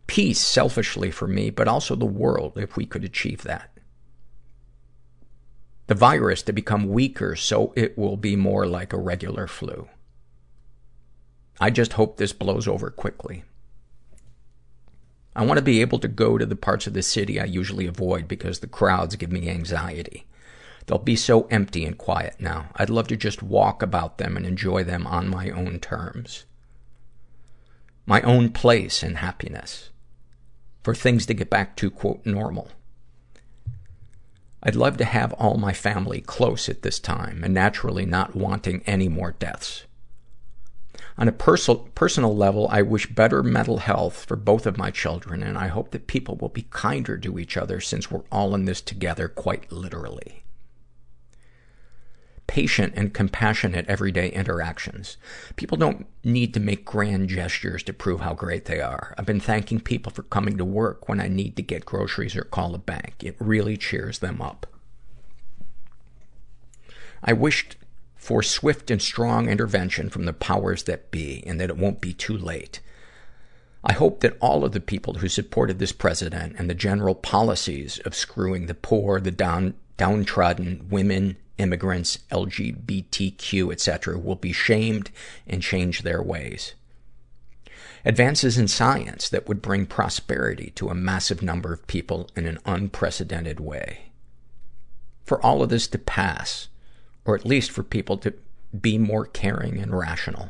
Peace, 0.08 0.40
selfishly 0.40 1.12
for 1.12 1.28
me, 1.28 1.50
but 1.50 1.68
also 1.68 1.96
the 1.96 2.06
world 2.06 2.58
if 2.58 2.76
we 2.76 2.86
could 2.86 3.04
achieve 3.04 3.44
that 3.44 3.72
the 5.88 5.96
virus 5.96 6.42
to 6.44 6.54
become 6.54 6.90
weaker 6.90 7.36
so 7.36 7.74
it 7.76 7.98
will 7.98 8.18
be 8.18 8.36
more 8.36 8.68
like 8.68 8.94
a 8.94 9.00
regular 9.00 9.48
flu. 9.48 9.88
I 11.60 11.70
just 11.70 11.94
hope 11.94 12.18
this 12.18 12.34
blows 12.34 12.68
over 12.68 12.92
quickly. 12.92 13.44
I 15.36 15.46
want 15.46 15.58
to 15.58 15.64
be 15.64 15.82
able 15.82 16.00
to 16.00 16.08
go 16.08 16.38
to 16.38 16.46
the 16.46 16.56
parts 16.56 16.88
of 16.88 16.94
the 16.94 17.02
city 17.02 17.40
I 17.40 17.46
usually 17.46 17.88
avoid 17.88 18.28
because 18.28 18.60
the 18.60 18.68
crowds 18.68 19.16
give 19.16 19.32
me 19.32 19.50
anxiety. 19.50 20.27
They'll 20.88 20.98
be 20.98 21.18
so 21.18 21.48
empty 21.48 21.86
and 21.86 21.98
quiet 21.98 22.38
now. 22.40 22.70
I'd 22.78 22.90
love 22.90 23.10
to 23.10 23.18
just 23.18 23.44
walk 23.44 23.84
about 23.84 24.18
them 24.18 24.38
and 24.38 24.46
enjoy 24.46 24.86
them 24.86 25.06
on 25.06 25.28
my 25.28 25.50
own 25.50 25.80
terms. 25.80 26.46
My 28.06 28.22
own 28.22 28.52
place 28.52 29.04
and 29.04 29.18
happiness. 29.18 29.90
For 30.84 30.96
things 30.96 31.26
to 31.26 31.34
get 31.34 31.50
back 31.50 31.76
to, 31.78 31.92
quote, 31.92 32.26
normal. 32.26 32.70
I'd 34.64 34.78
love 34.78 34.96
to 34.98 35.06
have 35.06 35.34
all 35.34 35.58
my 35.58 35.74
family 35.74 36.22
close 36.22 36.70
at 36.70 36.84
this 36.84 37.00
time 37.00 37.44
and 37.44 37.54
naturally 37.54 38.06
not 38.06 38.34
wanting 38.34 38.82
any 38.86 39.10
more 39.10 39.34
deaths. 39.34 39.84
On 41.18 41.28
a 41.28 41.34
perso- 41.34 41.90
personal 41.96 42.36
level, 42.36 42.70
I 42.72 42.82
wish 42.82 43.08
better 43.08 43.44
mental 43.44 43.80
health 43.80 44.24
for 44.24 44.38
both 44.38 44.66
of 44.66 44.78
my 44.78 44.92
children, 44.92 45.44
and 45.44 45.58
I 45.58 45.68
hope 45.68 45.92
that 45.92 46.08
people 46.08 46.38
will 46.38 46.50
be 46.50 46.68
kinder 46.70 47.18
to 47.18 47.40
each 47.40 47.58
other 47.58 47.82
since 47.82 48.10
we're 48.10 48.24
all 48.32 48.56
in 48.56 48.66
this 48.66 48.82
together 48.82 49.28
quite 49.28 49.70
literally 49.70 50.44
patient 52.48 52.94
and 52.96 53.14
compassionate 53.14 53.86
everyday 53.88 54.30
interactions. 54.30 55.18
People 55.58 55.78
don't 55.78 56.08
need 56.24 56.54
to 56.54 56.60
make 56.60 56.86
grand 56.86 57.30
gestures 57.30 57.84
to 57.84 57.94
prove 57.94 58.22
how 58.22 58.34
great 58.34 58.66
they 58.66 58.82
are. 58.82 59.14
I've 59.18 59.26
been 59.26 59.40
thanking 59.40 59.80
people 59.80 60.12
for 60.12 60.24
coming 60.24 60.58
to 60.58 60.66
work 60.66 61.08
when 61.08 61.20
I 61.20 61.28
need 61.28 61.56
to 61.58 61.62
get 61.62 61.86
groceries 61.86 62.36
or 62.36 62.44
call 62.44 62.74
a 62.74 62.80
bank. 62.80 63.16
It 63.22 63.36
really 63.40 63.78
cheers 63.78 64.20
them 64.20 64.42
up. 64.42 64.66
I 67.24 67.34
wished 67.34 67.76
for 68.16 68.42
swift 68.42 68.90
and 68.90 69.02
strong 69.02 69.50
intervention 69.50 70.10
from 70.10 70.26
the 70.26 70.34
powers 70.34 70.84
that 70.84 71.12
be 71.12 71.44
and 71.46 71.60
that 71.60 71.70
it 71.70 71.78
won't 71.78 72.02
be 72.02 72.14
too 72.14 72.38
late. 72.38 72.80
I 73.84 73.94
hope 73.94 74.22
that 74.22 74.38
all 74.42 74.66
of 74.66 74.72
the 74.72 74.80
people 74.80 75.16
who 75.16 75.30
supported 75.30 75.80
this 75.80 75.92
president 75.92 76.56
and 76.58 76.70
the 76.70 76.76
general 76.76 77.16
policies 77.16 78.00
of 78.00 78.16
screwing 78.16 78.66
the 78.66 78.74
poor, 78.74 79.20
the 79.20 79.32
down, 79.32 79.76
downtrodden, 79.98 80.88
women, 80.90 81.38
immigrants, 81.58 82.20
LGBTQ, 82.32 83.72
etc., 83.72 84.18
will 84.18 84.36
be 84.36 84.54
shamed 84.54 85.12
and 85.46 85.62
change 85.62 86.02
their 86.02 86.22
ways. 86.22 86.74
Advances 88.06 88.58
in 88.58 88.68
science 88.68 89.28
that 89.30 89.48
would 89.48 89.62
bring 89.62 89.86
prosperity 89.86 90.72
to 90.76 90.90
a 90.90 90.96
massive 90.96 91.42
number 91.42 91.74
of 91.74 91.88
people 91.88 92.30
in 92.36 92.46
an 92.46 92.60
unprecedented 92.66 93.60
way. 93.60 94.12
For 95.26 95.44
all 95.44 95.62
of 95.62 95.70
this 95.70 95.88
to 95.90 95.98
pass, 95.98 96.70
or 97.26 97.36
at 97.36 97.46
least 97.46 97.72
for 97.72 97.84
people 97.84 98.18
to 98.20 98.34
be 98.80 98.98
more 98.98 99.26
caring 99.26 99.78
and 99.80 99.98
rational. 99.98 100.50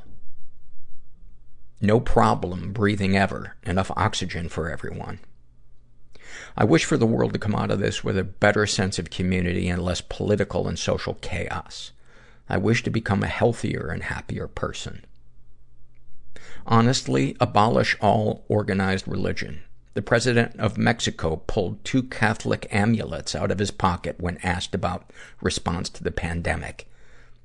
No 1.82 2.00
problem 2.00 2.74
breathing 2.74 3.15
ever, 3.15 3.56
enough 3.63 3.91
oxygen 3.96 4.50
for 4.50 4.70
everyone. 4.70 5.20
I 6.56 6.63
wish 6.63 6.86
for 6.86 6.98
the 6.98 7.06
world 7.06 7.34
to 7.34 7.40
come 7.40 7.56
out 7.56 7.72
of 7.72 7.80
this 7.80 8.04
with 8.04 8.18
a 8.18 8.24
better 8.24 8.66
sense 8.66 8.98
of 8.98 9.10
community 9.10 9.70
and 9.70 9.82
less 9.82 10.02
political 10.02 10.68
and 10.68 10.78
social 10.78 11.16
chaos. 11.16 11.92
I 12.50 12.58
wish 12.58 12.84
to 12.84 12.90
become 12.90 13.24
a 13.24 13.28
healthier 13.28 13.90
and 13.90 14.04
happier 14.04 14.48
person. 14.48 15.06
Honestly, 16.66 17.36
abolish 17.40 17.96
all 18.02 18.46
organized 18.48 19.08
religion. 19.08 19.62
The 19.94 20.02
president 20.02 20.60
of 20.60 20.78
Mexico 20.78 21.38
pulled 21.48 21.84
two 21.84 22.04
Catholic 22.04 22.68
amulets 22.72 23.36
out 23.36 23.52
of 23.52 23.60
his 23.60 23.72
pocket 23.72 24.20
when 24.20 24.38
asked 24.44 24.76
about 24.76 25.12
response 25.42 25.90
to 25.90 26.04
the 26.04 26.12
pandemic. 26.12 26.90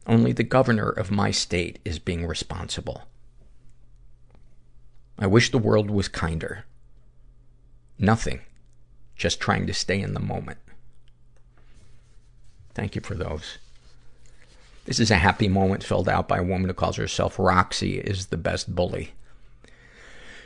Only 0.06 0.32
the 0.32 0.42
governor 0.42 0.90
of 0.90 1.10
my 1.10 1.30
state 1.30 1.78
is 1.84 1.98
being 1.98 2.26
responsible. 2.26 3.02
I 5.18 5.26
wish 5.26 5.50
the 5.50 5.58
world 5.58 5.90
was 5.90 6.08
kinder. 6.08 6.64
Nothing 7.98 8.40
just 9.22 9.38
trying 9.38 9.68
to 9.68 9.72
stay 9.72 10.00
in 10.00 10.14
the 10.14 10.20
moment. 10.20 10.58
Thank 12.74 12.96
you 12.96 13.00
for 13.00 13.14
those. 13.14 13.58
This 14.84 14.98
is 14.98 15.12
a 15.12 15.16
happy 15.16 15.46
moment 15.46 15.84
filled 15.84 16.08
out 16.08 16.26
by 16.26 16.38
a 16.38 16.42
woman 16.42 16.68
who 16.68 16.74
calls 16.74 16.96
herself 16.96 17.38
Roxy 17.38 18.00
is 18.00 18.26
the 18.26 18.36
best 18.36 18.74
bully. 18.74 19.12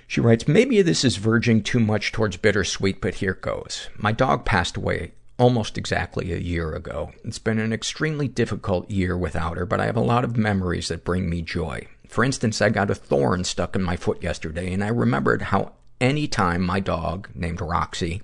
She 0.06 0.20
writes, 0.20 0.46
maybe 0.46 0.82
this 0.82 1.06
is 1.06 1.16
verging 1.16 1.62
too 1.62 1.80
much 1.80 2.12
towards 2.12 2.36
bittersweet, 2.36 3.00
but 3.00 3.14
here 3.14 3.38
goes. 3.40 3.88
My 3.96 4.12
dog 4.12 4.44
passed 4.44 4.76
away 4.76 5.12
almost 5.38 5.78
exactly 5.78 6.30
a 6.34 6.36
year 6.36 6.74
ago. 6.74 7.12
It's 7.24 7.38
been 7.38 7.58
an 7.58 7.72
extremely 7.72 8.28
difficult 8.28 8.90
year 8.90 9.16
without 9.16 9.56
her, 9.56 9.64
but 9.64 9.80
I 9.80 9.86
have 9.86 9.96
a 9.96 10.00
lot 10.00 10.22
of 10.22 10.36
memories 10.36 10.88
that 10.88 11.02
bring 11.02 11.30
me 11.30 11.40
joy. 11.40 11.88
For 12.08 12.22
instance, 12.24 12.60
I 12.60 12.68
got 12.68 12.90
a 12.90 12.94
thorn 12.94 13.44
stuck 13.44 13.74
in 13.74 13.82
my 13.82 13.96
foot 13.96 14.22
yesterday, 14.22 14.70
and 14.70 14.84
I 14.84 14.88
remembered 14.88 15.40
how 15.40 15.72
any 16.00 16.26
time 16.26 16.62
my 16.62 16.80
dog, 16.80 17.28
named 17.34 17.60
Roxy, 17.60 18.22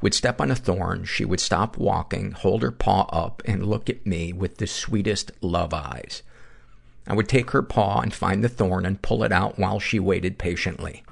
would 0.00 0.14
step 0.14 0.40
on 0.40 0.50
a 0.50 0.56
thorn, 0.56 1.04
she 1.04 1.24
would 1.24 1.40
stop 1.40 1.76
walking, 1.76 2.32
hold 2.32 2.62
her 2.62 2.72
paw 2.72 3.02
up, 3.12 3.42
and 3.44 3.66
look 3.66 3.88
at 3.88 4.06
me 4.06 4.32
with 4.32 4.58
the 4.58 4.66
sweetest 4.66 5.30
love 5.40 5.72
eyes. 5.72 6.22
I 7.06 7.14
would 7.14 7.28
take 7.28 7.50
her 7.50 7.62
paw 7.62 8.00
and 8.00 8.12
find 8.12 8.42
the 8.42 8.48
thorn 8.48 8.86
and 8.86 9.02
pull 9.02 9.24
it 9.24 9.32
out 9.32 9.58
while 9.58 9.80
she 9.80 9.98
waited 9.98 10.38
patiently. 10.38 11.02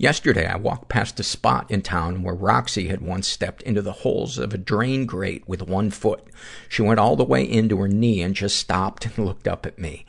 Yesterday, 0.00 0.46
I 0.46 0.56
walked 0.56 0.88
past 0.88 1.20
a 1.20 1.22
spot 1.22 1.70
in 1.70 1.82
town 1.82 2.22
where 2.22 2.34
Roxy 2.34 2.88
had 2.88 3.02
once 3.02 3.28
stepped 3.28 3.62
into 3.64 3.82
the 3.82 3.92
holes 3.92 4.38
of 4.38 4.54
a 4.54 4.58
drain 4.58 5.04
grate 5.04 5.46
with 5.46 5.60
one 5.60 5.90
foot. 5.90 6.24
She 6.70 6.80
went 6.80 6.98
all 6.98 7.16
the 7.16 7.24
way 7.24 7.44
into 7.44 7.76
her 7.76 7.88
knee 7.88 8.22
and 8.22 8.34
just 8.34 8.56
stopped 8.56 9.04
and 9.04 9.18
looked 9.26 9.46
up 9.46 9.66
at 9.66 9.78
me. 9.78 10.06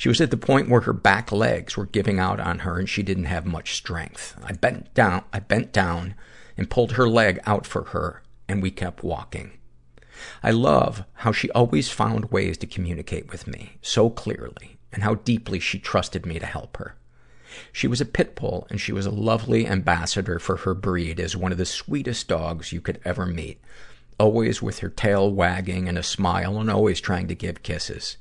She 0.00 0.08
was 0.08 0.22
at 0.22 0.30
the 0.30 0.38
point 0.38 0.70
where 0.70 0.80
her 0.80 0.94
back 0.94 1.30
legs 1.30 1.76
were 1.76 1.84
giving 1.84 2.18
out 2.18 2.40
on 2.40 2.60
her 2.60 2.78
and 2.78 2.88
she 2.88 3.02
didn't 3.02 3.24
have 3.24 3.44
much 3.44 3.74
strength. 3.74 4.34
I 4.42 4.52
bent 4.54 4.94
down, 4.94 5.24
I 5.30 5.40
bent 5.40 5.74
down 5.74 6.14
and 6.56 6.70
pulled 6.70 6.92
her 6.92 7.06
leg 7.06 7.38
out 7.44 7.66
for 7.66 7.84
her 7.84 8.22
and 8.48 8.62
we 8.62 8.70
kept 8.70 9.04
walking. 9.04 9.58
I 10.42 10.52
love 10.52 11.04
how 11.16 11.32
she 11.32 11.50
always 11.50 11.90
found 11.90 12.32
ways 12.32 12.56
to 12.58 12.66
communicate 12.66 13.30
with 13.30 13.46
me 13.46 13.72
so 13.82 14.08
clearly 14.08 14.78
and 14.90 15.02
how 15.02 15.16
deeply 15.16 15.60
she 15.60 15.78
trusted 15.78 16.24
me 16.24 16.38
to 16.38 16.46
help 16.46 16.78
her. 16.78 16.96
She 17.70 17.86
was 17.86 18.00
a 18.00 18.06
pit 18.06 18.34
bull 18.36 18.66
and 18.70 18.80
she 18.80 18.92
was 18.92 19.04
a 19.04 19.10
lovely 19.10 19.66
ambassador 19.66 20.38
for 20.38 20.56
her 20.56 20.72
breed 20.72 21.20
as 21.20 21.36
one 21.36 21.52
of 21.52 21.58
the 21.58 21.66
sweetest 21.66 22.26
dogs 22.26 22.72
you 22.72 22.80
could 22.80 23.00
ever 23.04 23.26
meet. 23.26 23.60
Always 24.18 24.62
with 24.62 24.78
her 24.78 24.88
tail 24.88 25.30
wagging 25.30 25.90
and 25.90 25.98
a 25.98 26.02
smile 26.02 26.58
and 26.58 26.70
always 26.70 27.02
trying 27.02 27.28
to 27.28 27.34
give 27.34 27.62
kisses. 27.62 28.16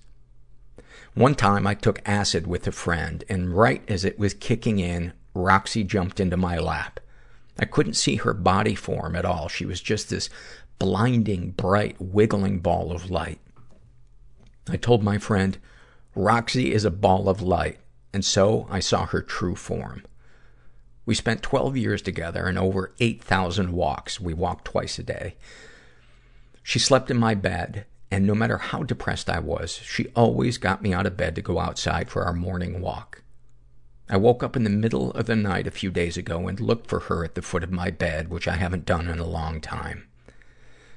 One 1.20 1.36
time 1.36 1.68
I 1.68 1.74
took 1.74 2.02
acid 2.06 2.48
with 2.48 2.66
a 2.66 2.72
friend 2.72 3.26
and 3.28 3.54
right 3.54 3.84
as 3.90 4.06
it 4.06 4.18
was 4.18 4.34
kicking 4.34 4.80
in, 4.80 5.12
Roxy 5.34 5.84
jumped 5.84 6.22
into 6.22 6.38
my 6.38 6.58
lap. 6.58 7.02
I 7.60 7.66
couldn't 7.66 7.96
see 7.96 8.16
her 8.16 8.34
body 8.34 8.74
form 8.74 9.18
at 9.18 9.26
all. 9.26 9.50
She 9.50 9.66
was 9.66 9.82
just 9.82 10.10
this 10.10 10.30
blinding, 10.78 11.52
bright, 11.52 11.98
wiggling 12.00 12.60
ball 12.60 12.94
of 12.94 13.12
light. 13.12 13.42
I 14.70 14.78
told 14.78 15.04
my 15.04 15.18
friend, 15.18 15.58
Roxy 16.16 16.72
is 16.72 16.86
a 16.86 16.90
ball 16.90 17.28
of 17.28 17.42
light 17.42 17.80
and 18.14 18.24
so 18.24 18.66
I 18.70 18.80
saw 18.80 19.06
her 19.08 19.22
true 19.22 19.58
form. 19.58 20.06
We 21.06 21.16
spent 21.16 21.44
12 21.44 21.76
years 21.76 22.02
together 22.02 22.46
and 22.46 22.58
over 22.58 22.94
8,000 23.02 23.74
walks. 23.74 24.22
We 24.22 24.34
walked 24.34 24.64
twice 24.64 24.98
a 25.00 25.04
day. 25.04 25.36
She 26.64 26.80
slept 26.80 27.12
in 27.12 27.18
my 27.18 27.36
bed, 27.36 27.86
and 28.12 28.26
no 28.26 28.34
matter 28.34 28.58
how 28.58 28.84
depressed 28.84 29.30
I 29.30 29.40
was, 29.40 29.72
she 29.72 30.08
always 30.16 30.58
got 30.58 30.82
me 30.82 30.94
out 30.94 31.06
of 31.06 31.18
bed 31.18 31.36
to 31.36 31.42
go 31.42 31.60
outside 31.60 32.10
for 32.10 32.24
our 32.24 32.34
morning 32.34 32.82
walk. 32.82 33.24
I 34.10 34.18
woke 34.18 34.42
up 34.42 34.56
in 34.56 34.64
the 34.64 34.72
middle 34.72 35.12
of 35.12 35.28
the 35.28 35.36
night 35.36 35.68
a 35.68 35.72
few 35.72 35.92
days 35.92 36.18
ago 36.18 36.48
and 36.48 36.60
looked 36.60 36.88
for 36.88 37.02
her 37.02 37.24
at 37.24 37.36
the 37.36 37.44
foot 37.44 37.64
of 37.64 37.72
my 37.72 37.92
bed, 37.92 38.30
which 38.30 38.48
I 38.48 38.56
haven't 38.56 38.86
done 38.86 39.08
in 39.08 39.20
a 39.20 39.26
long 39.26 39.62
time. 39.62 40.08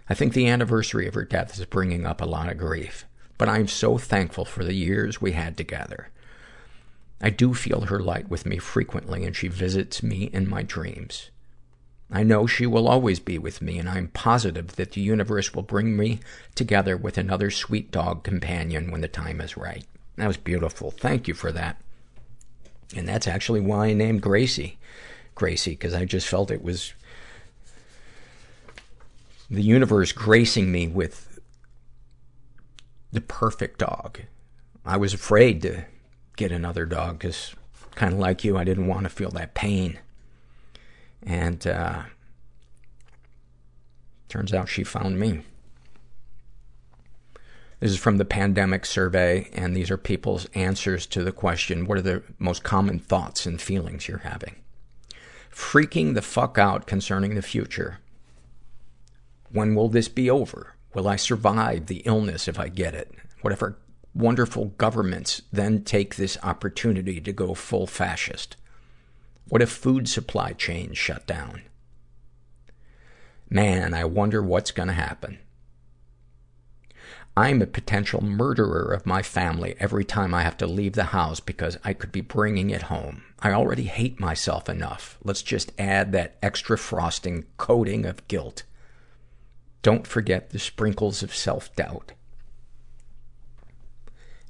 I 0.09 0.15
think 0.15 0.33
the 0.33 0.49
anniversary 0.49 1.07
of 1.07 1.15
her 1.15 1.25
death 1.25 1.59
is 1.59 1.67
bringing 1.67 2.07
up 2.07 2.23
a 2.23 2.27
lot 2.27 2.51
of 2.51 2.57
grief, 2.57 3.05
but 3.37 3.49
I'm 3.49 3.69
so 3.69 3.99
thankful 3.99 4.47
for 4.47 4.65
the 4.65 4.75
years 4.75 5.21
we 5.21 5.33
had 5.33 5.59
together. 5.59 6.09
I 7.21 7.31
do 7.31 7.53
feel 7.53 7.83
her 7.83 8.01
light 8.01 8.31
with 8.31 8.47
me 8.47 8.57
frequently, 8.59 9.25
and 9.25 9.37
she 9.37 9.49
visits 9.49 10.03
me 10.03 10.25
in 10.33 10.49
my 10.49 10.63
dreams. 10.63 11.31
I 12.13 12.23
know 12.23 12.47
she 12.47 12.67
will 12.67 12.89
always 12.89 13.19
be 13.19 13.39
with 13.39 13.63
me, 13.63 13.79
and 13.79 13.89
I'm 13.89 14.09
positive 14.09 14.77
that 14.77 14.93
the 14.93 15.01
universe 15.01 15.55
will 15.55 15.63
bring 15.63 15.97
me 15.97 16.21
together 16.55 16.97
with 16.97 17.17
another 17.17 17.51
sweet 17.51 17.91
dog 17.91 18.23
companion 18.23 18.91
when 18.91 19.01
the 19.01 19.09
time 19.09 19.41
is 19.41 19.57
right. 19.57 19.85
That 20.17 20.27
was 20.27 20.37
beautiful. 20.37 20.91
Thank 20.91 21.27
you 21.27 21.33
for 21.33 21.51
that. 21.53 21.81
And 22.95 23.09
that's 23.09 23.27
actually 23.27 23.61
why 23.61 23.87
I 23.87 23.93
named 23.95 24.21
Gracie 24.21 24.77
Gracie, 25.35 25.71
because 25.71 25.95
I 25.95 26.05
just 26.05 26.29
felt 26.29 26.51
it 26.51 26.63
was 26.63 26.93
the 29.51 29.63
universe 29.63 30.13
gracing 30.13 30.71
me 30.71 30.89
with 30.89 31.41
the 33.13 33.21
perfect 33.21 33.79
dog. 33.79 34.21
I 34.85 34.97
was 34.97 35.15
afraid 35.15 35.63
to 35.63 35.85
get 36.37 36.53
another 36.53 36.87
dog 36.87 37.19
because 37.19 37.55
kind 37.95 38.15
of 38.15 38.19
like 38.19 38.45
you, 38.45 38.57
I 38.57 38.65
didn't 38.65 38.87
want 38.87 39.05
to 39.05 39.11
feel 39.11 39.31
that 39.31 39.55
pain. 39.55 39.99
And, 41.25 41.67
uh, 41.67 42.03
turns 44.29 44.53
out 44.53 44.69
she 44.69 44.85
found 44.85 45.19
me. 45.19 45.43
This 47.83 47.91
is 47.91 47.99
from 47.99 48.19
the 48.19 48.25
pandemic 48.25 48.87
survey, 48.87 49.51
and 49.55 49.75
these 49.75 49.91
are 49.91 49.97
people's 49.97 50.47
answers 50.55 51.05
to 51.07 51.25
the 51.25 51.33
question, 51.33 51.85
what 51.85 51.99
are 51.99 52.03
the 52.03 52.23
most 52.39 52.63
common 52.63 53.01
thoughts 53.01 53.45
and 53.45 53.61
feelings 53.61 54.07
you're 54.07 54.19
having? 54.19 54.55
Freaking 55.53 56.15
the 56.15 56.23
fuck 56.23 56.59
out 56.59 56.87
concerning 56.87 57.35
the 57.35 57.43
future. 57.43 57.99
When 59.51 59.75
will 59.75 59.89
this 59.89 60.09
be 60.09 60.31
over? 60.31 60.75
Will 60.95 61.09
I 61.09 61.17
survive 61.17 61.87
the 61.87 62.03
illness 62.05 62.47
if 62.47 62.59
I 62.59 62.69
get 62.69 62.95
it? 62.95 63.13
Whatever 63.41 63.79
wonderful 64.15 64.67
governments 64.79 65.43
then 65.53 65.83
take 65.83 66.15
this 66.15 66.39
opportunity 66.43 67.21
to 67.21 67.33
go 67.33 67.53
full 67.53 67.89
fascist? 67.89 68.57
What 69.53 69.61
if 69.61 69.69
food 69.69 70.09
supply 70.09 70.55
chains 70.55 70.97
shut 70.97 71.27
down? 71.27 71.61
Man, 73.51 73.93
I 73.93 74.07
wonder 74.07 74.43
what's 74.43 74.71
gonna 74.71 74.95
happen. 74.95 75.41
I'm 77.37 77.61
a 77.61 77.67
potential 77.67 78.25
murderer 78.25 78.95
of 78.95 79.05
my 79.05 79.21
family 79.21 79.75
every 79.79 80.07
time 80.07 80.33
I 80.33 80.41
have 80.43 80.57
to 80.57 80.67
leave 80.67 80.95
the 80.95 81.13
house 81.13 81.39
because 81.39 81.77
I 81.85 81.93
could 81.93 82.11
be 82.13 82.23
bringing 82.23 82.71
it 82.71 82.85
home. 82.85 83.25
I 83.41 83.53
already 83.53 83.83
hate 83.83 84.19
myself 84.19 84.71
enough. 84.71 85.19
Let's 85.23 85.43
just 85.43 85.71
add 85.79 86.13
that 86.13 86.39
extra 86.43 86.79
frosting 86.79 87.45
coating 87.59 88.07
of 88.07 88.27
guilt. 88.29 88.63
Don't 89.83 90.07
forget 90.07 90.49
the 90.49 90.59
sprinkles 90.59 91.23
of 91.23 91.35
self-doubt. 91.35 92.13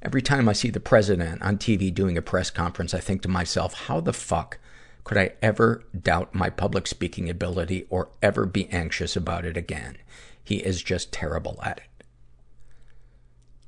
Every 0.01 0.21
time 0.21 0.47
I 0.47 0.53
see 0.53 0.69
the 0.69 0.79
president 0.79 1.41
on 1.41 1.57
TV 1.57 1.93
doing 1.93 2.17
a 2.17 2.21
press 2.21 2.49
conference, 2.49 2.93
I 2.93 3.01
think 3.01 3.21
to 3.23 3.27
myself, 3.27 3.73
how 3.73 3.99
the 3.99 4.13
fuck 4.13 4.59
could 5.03 5.17
I 5.17 5.33
ever 5.41 5.83
doubt 5.99 6.33
my 6.33 6.49
public 6.49 6.87
speaking 6.87 7.29
ability 7.29 7.85
or 7.89 8.09
ever 8.21 8.45
be 8.45 8.69
anxious 8.69 9.15
about 9.15 9.45
it 9.45 9.57
again? 9.57 9.97
He 10.43 10.57
is 10.57 10.81
just 10.81 11.11
terrible 11.11 11.59
at 11.63 11.79
it. 11.79 12.05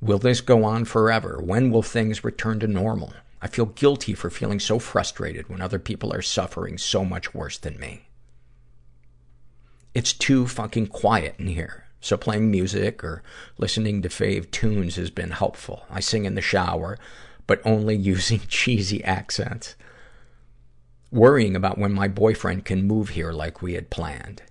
Will 0.01 0.19
this 0.19 0.41
go 0.41 0.63
on 0.63 0.85
forever? 0.85 1.41
When 1.41 1.71
will 1.71 1.81
things 1.81 2.23
return 2.23 2.59
to 2.59 2.67
normal? 2.67 3.13
I 3.41 3.47
feel 3.47 3.65
guilty 3.65 4.13
for 4.13 4.29
feeling 4.29 4.59
so 4.59 4.79
frustrated 4.79 5.49
when 5.49 5.61
other 5.61 5.79
people 5.79 6.13
are 6.13 6.21
suffering 6.21 6.77
so 6.77 7.03
much 7.03 7.33
worse 7.33 7.57
than 7.57 7.79
me. 7.79 8.07
It's 9.93 10.13
too 10.13 10.47
fucking 10.47 10.87
quiet 10.87 11.35
in 11.37 11.47
here. 11.47 11.85
So 12.01 12.17
playing 12.17 12.51
music 12.51 13.03
or 13.03 13.23
listening 13.57 14.01
to 14.01 14.09
fave 14.09 14.51
tunes 14.51 14.95
has 14.97 15.09
been 15.09 15.31
helpful. 15.31 15.85
I 15.89 16.01
sing 16.01 16.25
in 16.25 16.35
the 16.35 16.41
shower, 16.41 16.97
but 17.47 17.61
only 17.65 17.95
using 18.13 18.41
cheesy 18.47 19.03
accents. 19.03 19.75
Worrying 21.15 21.55
about 21.55 21.77
when 21.77 21.93
my 21.93 22.09
boyfriend 22.09 22.65
can 22.65 22.85
move 22.85 23.11
here 23.11 23.31
like 23.31 23.61
we 23.61 23.75
had 23.75 23.89
planned. 23.89 24.41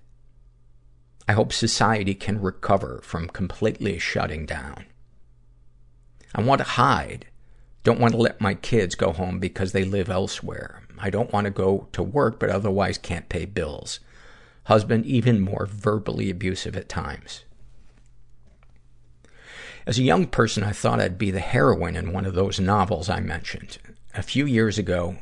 I 1.27 1.33
hope 1.33 1.53
society 1.53 2.15
can 2.15 2.41
recover 2.41 3.01
from 3.03 3.27
completely 3.27 3.99
shutting 3.99 4.47
down. 4.47 4.85
I 6.33 6.41
want 6.41 6.57
to 6.61 6.65
hide. 6.65 7.27
Don't 7.83 7.99
want 7.99 8.15
to 8.15 8.19
let 8.19 8.41
my 8.41 8.55
kids 8.55 8.95
go 8.95 9.11
home 9.11 9.37
because 9.37 9.73
they 9.73 9.83
live 9.83 10.09
elsewhere. 10.09 10.81
I 10.97 11.11
don't 11.11 11.31
want 11.31 11.45
to 11.45 11.51
go 11.51 11.87
to 11.91 12.01
work, 12.01 12.39
but 12.39 12.49
otherwise 12.49 12.97
can't 12.97 13.29
pay 13.29 13.45
bills. 13.45 13.99
Husband 14.63 15.05
even 15.05 15.41
more 15.41 15.67
verbally 15.67 16.31
abusive 16.31 16.75
at 16.75 16.89
times. 16.89 17.43
As 19.85 19.99
a 19.99 20.03
young 20.03 20.25
person, 20.25 20.63
I 20.63 20.71
thought 20.71 20.99
I'd 20.99 21.19
be 21.19 21.29
the 21.29 21.41
heroine 21.41 21.95
in 21.95 22.11
one 22.11 22.25
of 22.25 22.33
those 22.33 22.59
novels 22.59 23.07
I 23.07 23.19
mentioned. 23.19 23.77
A 24.15 24.23
few 24.23 24.47
years 24.47 24.79
ago, 24.79 25.17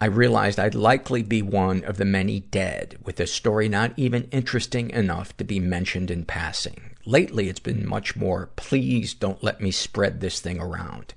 I 0.00 0.06
realized 0.06 0.60
I'd 0.60 0.76
likely 0.76 1.24
be 1.24 1.42
one 1.42 1.82
of 1.82 1.96
the 1.96 2.04
many 2.04 2.38
dead, 2.38 2.98
with 3.02 3.18
a 3.18 3.26
story 3.26 3.68
not 3.68 3.94
even 3.96 4.28
interesting 4.30 4.90
enough 4.90 5.36
to 5.38 5.44
be 5.44 5.58
mentioned 5.58 6.08
in 6.08 6.24
passing. 6.24 6.90
Lately, 7.04 7.48
it's 7.48 7.58
been 7.58 7.84
much 7.84 8.14
more, 8.14 8.50
please 8.54 9.12
don't 9.12 9.42
let 9.42 9.60
me 9.60 9.72
spread 9.72 10.20
this 10.20 10.38
thing 10.38 10.60
around. 10.60 11.14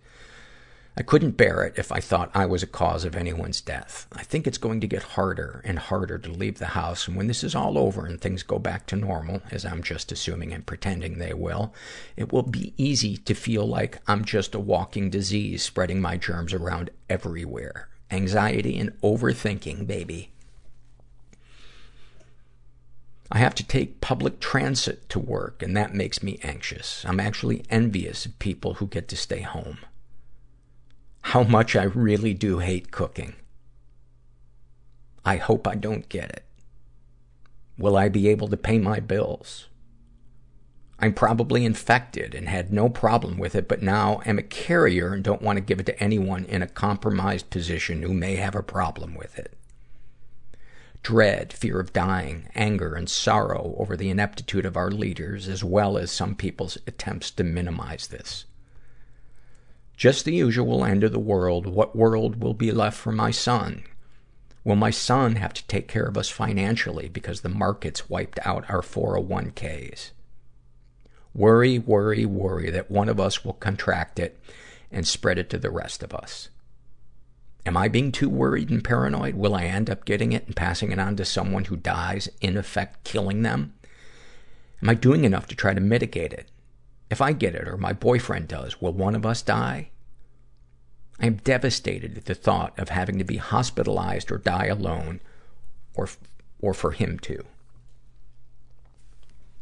I 0.97 1.03
couldn't 1.03 1.37
bear 1.37 1.63
it 1.63 1.75
if 1.77 1.91
I 1.91 1.99
thought 1.99 2.31
I 2.33 2.47
was 2.47 2.63
a 2.63 2.67
cause 2.67 3.05
of 3.05 3.15
anyone's 3.15 3.61
death. 3.61 4.07
I 4.13 4.23
think 4.23 4.47
it's 4.47 4.57
going 4.57 4.81
to 4.81 4.87
get 4.87 5.03
harder 5.03 5.61
and 5.63 5.77
harder 5.77 6.17
to 6.17 6.31
leave 6.31 6.57
the 6.57 6.65
house, 6.65 7.07
and 7.07 7.15
when 7.15 7.27
this 7.27 7.43
is 7.43 7.53
all 7.53 7.77
over 7.77 8.07
and 8.07 8.19
things 8.19 8.41
go 8.41 8.57
back 8.57 8.87
to 8.87 8.95
normal, 8.95 9.43
as 9.51 9.63
I'm 9.63 9.83
just 9.83 10.11
assuming 10.11 10.53
and 10.53 10.65
pretending 10.65 11.19
they 11.19 11.35
will, 11.35 11.71
it 12.17 12.33
will 12.33 12.41
be 12.41 12.73
easy 12.77 13.15
to 13.17 13.35
feel 13.35 13.67
like 13.67 14.01
I'm 14.07 14.25
just 14.25 14.55
a 14.55 14.59
walking 14.59 15.11
disease 15.11 15.61
spreading 15.61 16.01
my 16.01 16.17
germs 16.17 16.51
around 16.51 16.89
everywhere. 17.11 17.87
Anxiety 18.11 18.77
and 18.77 18.91
overthinking, 19.01 19.87
baby. 19.87 20.31
I 23.31 23.37
have 23.37 23.55
to 23.55 23.63
take 23.65 24.01
public 24.01 24.39
transit 24.41 25.07
to 25.09 25.19
work, 25.19 25.63
and 25.63 25.75
that 25.77 25.93
makes 25.93 26.21
me 26.21 26.37
anxious. 26.43 27.05
I'm 27.07 27.19
actually 27.19 27.63
envious 27.69 28.25
of 28.25 28.37
people 28.39 28.75
who 28.75 28.87
get 28.87 29.07
to 29.07 29.15
stay 29.15 29.41
home 29.41 29.77
how 31.21 31.43
much 31.43 31.75
I 31.75 31.83
really 31.83 32.33
do 32.33 32.59
hate 32.59 32.91
cooking. 32.91 33.35
I 35.23 35.37
hope 35.37 35.67
I 35.67 35.75
don't 35.75 36.09
get 36.09 36.31
it. 36.31 36.45
Will 37.77 37.95
I 37.95 38.09
be 38.09 38.27
able 38.27 38.47
to 38.49 38.57
pay 38.57 38.79
my 38.79 38.99
bills? 38.99 39.67
I'm 41.03 41.13
probably 41.13 41.65
infected 41.65 42.35
and 42.35 42.47
had 42.47 42.71
no 42.71 42.87
problem 42.87 43.39
with 43.39 43.55
it, 43.55 43.67
but 43.67 43.81
now 43.81 44.21
am 44.23 44.37
a 44.37 44.43
carrier 44.43 45.13
and 45.13 45.23
don't 45.23 45.41
want 45.41 45.57
to 45.57 45.61
give 45.61 45.79
it 45.79 45.87
to 45.87 45.99
anyone 45.99 46.45
in 46.45 46.61
a 46.61 46.67
compromised 46.67 47.49
position 47.49 48.03
who 48.03 48.13
may 48.13 48.35
have 48.35 48.53
a 48.53 48.61
problem 48.61 49.15
with 49.15 49.39
it. 49.39 49.57
Dread, 51.01 51.51
fear 51.51 51.79
of 51.79 51.91
dying, 51.91 52.49
anger, 52.53 52.93
and 52.93 53.09
sorrow 53.09 53.73
over 53.79 53.97
the 53.97 54.11
ineptitude 54.11 54.63
of 54.63 54.77
our 54.77 54.91
leaders, 54.91 55.47
as 55.47 55.63
well 55.63 55.97
as 55.97 56.11
some 56.11 56.35
people's 56.35 56.77
attempts 56.85 57.31
to 57.31 57.43
minimize 57.43 58.05
this. 58.05 58.45
Just 59.97 60.23
the 60.23 60.35
usual 60.35 60.85
end 60.85 61.03
of 61.03 61.11
the 61.11 61.19
world. 61.19 61.65
What 61.65 61.95
world 61.95 62.43
will 62.43 62.53
be 62.53 62.71
left 62.71 62.97
for 62.97 63.11
my 63.11 63.31
son? 63.31 63.85
Will 64.63 64.75
my 64.75 64.91
son 64.91 65.37
have 65.37 65.53
to 65.53 65.65
take 65.65 65.87
care 65.87 66.05
of 66.05 66.17
us 66.17 66.29
financially 66.29 67.09
because 67.09 67.41
the 67.41 67.49
markets 67.49 68.07
wiped 68.07 68.37
out 68.45 68.69
our 68.69 68.81
401ks? 68.81 70.11
Worry, 71.33 71.79
worry, 71.79 72.25
worry 72.25 72.69
that 72.69 72.91
one 72.91 73.07
of 73.07 73.19
us 73.19 73.45
will 73.45 73.53
contract 73.53 74.19
it 74.19 74.39
and 74.91 75.07
spread 75.07 75.37
it 75.37 75.49
to 75.51 75.57
the 75.57 75.69
rest 75.69 76.03
of 76.03 76.13
us. 76.13 76.49
Am 77.65 77.77
I 77.77 77.87
being 77.87 78.11
too 78.11 78.29
worried 78.29 78.69
and 78.69 78.83
paranoid? 78.83 79.35
Will 79.35 79.55
I 79.55 79.63
end 79.63 79.89
up 79.89 80.03
getting 80.03 80.33
it 80.33 80.47
and 80.47 80.55
passing 80.55 80.91
it 80.91 80.99
on 80.99 81.15
to 81.15 81.25
someone 81.25 81.65
who 81.65 81.77
dies, 81.77 82.27
in 82.41 82.57
effect 82.57 83.03
killing 83.03 83.43
them? 83.43 83.73
Am 84.81 84.89
I 84.89 84.95
doing 84.95 85.25
enough 85.25 85.47
to 85.47 85.55
try 85.55 85.73
to 85.73 85.79
mitigate 85.79 86.33
it? 86.33 86.49
If 87.09 87.21
I 87.21 87.33
get 87.33 87.55
it 87.55 87.67
or 87.67 87.77
my 87.77 87.93
boyfriend 87.93 88.47
does, 88.47 88.81
will 88.81 88.93
one 88.93 89.15
of 89.15 89.25
us 89.25 89.41
die? 89.41 89.89
I 91.19 91.27
am 91.27 91.35
devastated 91.35 92.17
at 92.17 92.25
the 92.25 92.33
thought 92.33 92.77
of 92.79 92.89
having 92.89 93.19
to 93.19 93.23
be 93.23 93.37
hospitalized 93.37 94.31
or 94.31 94.39
die 94.39 94.65
alone, 94.65 95.21
or, 95.93 96.09
or 96.61 96.73
for 96.73 96.91
him 96.91 97.19
to. 97.19 97.45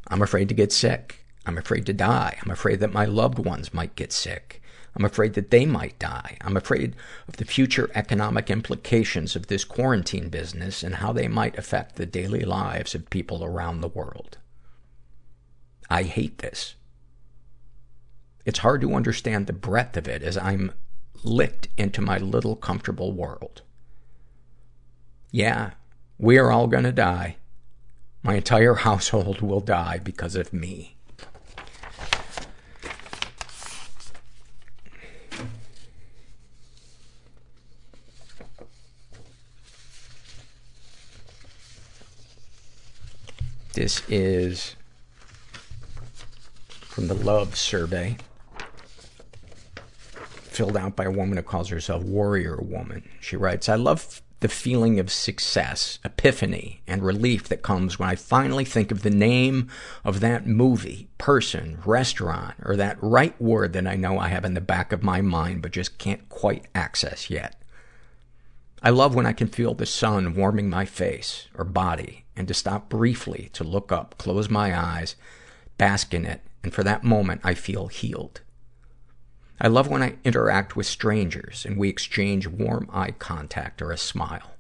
I'm 0.07 0.21
afraid 0.21 0.47
to 0.49 0.55
get 0.55 0.71
sick. 0.71 1.25
I'm 1.45 1.57
afraid 1.57 1.85
to 1.87 1.93
die. 1.93 2.37
I'm 2.43 2.51
afraid 2.51 2.79
that 2.79 2.93
my 2.93 3.05
loved 3.05 3.39
ones 3.39 3.73
might 3.73 3.95
get 3.95 4.11
sick. 4.11 4.61
I'm 4.95 5.05
afraid 5.05 5.33
that 5.35 5.51
they 5.51 5.65
might 5.65 5.97
die. 5.99 6.37
I'm 6.41 6.57
afraid 6.57 6.95
of 7.27 7.37
the 7.37 7.45
future 7.45 7.89
economic 7.95 8.49
implications 8.49 9.35
of 9.35 9.47
this 9.47 9.63
quarantine 9.63 10.29
business 10.29 10.83
and 10.83 10.95
how 10.95 11.13
they 11.13 11.27
might 11.27 11.57
affect 11.57 11.95
the 11.95 12.05
daily 12.05 12.41
lives 12.41 12.95
of 12.95 13.09
people 13.09 13.43
around 13.43 13.81
the 13.81 13.87
world. 13.87 14.37
I 15.89 16.03
hate 16.03 16.39
this. 16.39 16.75
It's 18.45 18.59
hard 18.59 18.81
to 18.81 18.95
understand 18.95 19.47
the 19.47 19.53
breadth 19.53 19.95
of 19.95 20.07
it 20.07 20.23
as 20.23 20.37
I'm 20.37 20.71
licked 21.23 21.67
into 21.77 22.01
my 22.01 22.17
little 22.17 22.55
comfortable 22.55 23.11
world. 23.11 23.61
Yeah, 25.31 25.71
we 26.17 26.37
are 26.37 26.51
all 26.51 26.67
gonna 26.67 26.91
die. 26.91 27.37
My 28.23 28.35
entire 28.35 28.73
household 28.89 29.41
will 29.41 29.61
die 29.61 29.99
because 30.03 30.35
of 30.35 30.51
me. 30.51 30.97
This 43.79 44.03
is 44.09 44.75
from 46.81 47.07
the 47.07 47.13
Love 47.13 47.55
Survey, 47.55 48.17
filled 50.25 50.75
out 50.75 50.97
by 50.97 51.05
a 51.05 51.11
woman 51.11 51.37
who 51.37 51.43
calls 51.43 51.69
herself 51.69 52.03
Warrior 52.03 52.57
Woman. 52.57 53.07
She 53.21 53.37
writes, 53.37 53.69
I 53.69 53.75
love 53.75 54.21
the 54.41 54.49
feeling 54.49 54.99
of 54.99 55.09
success, 55.09 55.97
epiphany, 56.03 56.81
and 56.87 57.01
relief 57.01 57.47
that 57.47 57.61
comes 57.61 57.97
when 57.97 58.09
I 58.09 58.15
finally 58.15 58.65
think 58.65 58.91
of 58.91 59.01
the 59.01 59.09
name 59.09 59.69
of 60.03 60.19
that 60.19 60.45
movie, 60.45 61.07
person, 61.17 61.79
restaurant, 61.85 62.55
or 62.61 62.75
that 62.75 62.97
right 63.01 63.41
word 63.41 63.71
that 63.71 63.87
I 63.87 63.95
know 63.95 64.19
I 64.19 64.27
have 64.27 64.43
in 64.43 64.55
the 64.55 64.59
back 64.59 64.91
of 64.91 65.03
my 65.03 65.21
mind 65.21 65.61
but 65.61 65.71
just 65.71 65.97
can't 65.97 66.27
quite 66.27 66.65
access 66.75 67.29
yet. 67.29 67.55
I 68.83 68.89
love 68.89 69.15
when 69.15 69.25
I 69.25 69.31
can 69.31 69.47
feel 69.47 69.73
the 69.73 69.85
sun 69.85 70.35
warming 70.35 70.69
my 70.69 70.83
face 70.83 71.47
or 71.55 71.63
body 71.63 72.25
and 72.39 72.47
to 72.47 72.53
stop 72.53 72.87
briefly 72.87 73.49
to 73.51 73.65
look 73.65 73.91
up, 73.91 74.17
close 74.17 74.49
my 74.49 74.75
eyes, 74.75 75.17
bask 75.77 76.13
in 76.13 76.25
it, 76.25 76.39
and 76.63 76.73
for 76.73 76.83
that 76.83 77.03
moment 77.03 77.41
I 77.43 77.53
feel 77.53 77.87
healed. 77.87 78.39
I 79.59 79.67
love 79.67 79.89
when 79.89 80.01
I 80.01 80.15
interact 80.23 80.77
with 80.77 80.85
strangers 80.85 81.65
and 81.65 81.77
we 81.77 81.89
exchange 81.89 82.47
warm 82.47 82.89
eye 82.93 83.11
contact 83.11 83.81
or 83.81 83.91
a 83.91 83.97
smile. 83.97 84.55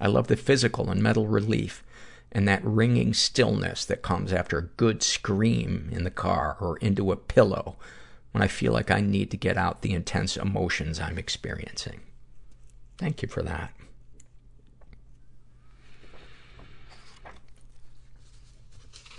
I 0.00 0.08
love 0.08 0.26
the 0.26 0.36
physical 0.36 0.90
and 0.90 1.00
mental 1.00 1.28
relief 1.28 1.84
and 2.32 2.48
that 2.48 2.64
ringing 2.64 3.14
stillness 3.14 3.84
that 3.84 4.02
comes 4.02 4.32
after 4.32 4.58
a 4.58 4.62
good 4.76 5.04
scream 5.04 5.88
in 5.92 6.02
the 6.02 6.10
car 6.10 6.56
or 6.60 6.78
into 6.78 7.12
a 7.12 7.16
pillow 7.16 7.76
when 8.32 8.42
I 8.42 8.48
feel 8.48 8.72
like 8.72 8.90
I 8.90 9.00
need 9.00 9.30
to 9.30 9.36
get 9.36 9.56
out 9.56 9.82
the 9.82 9.92
intense 9.92 10.36
emotions 10.36 10.98
I'm 10.98 11.18
experiencing. 11.18 12.00
Thank 12.98 13.22
you 13.22 13.28
for 13.28 13.42
that. 13.42 13.72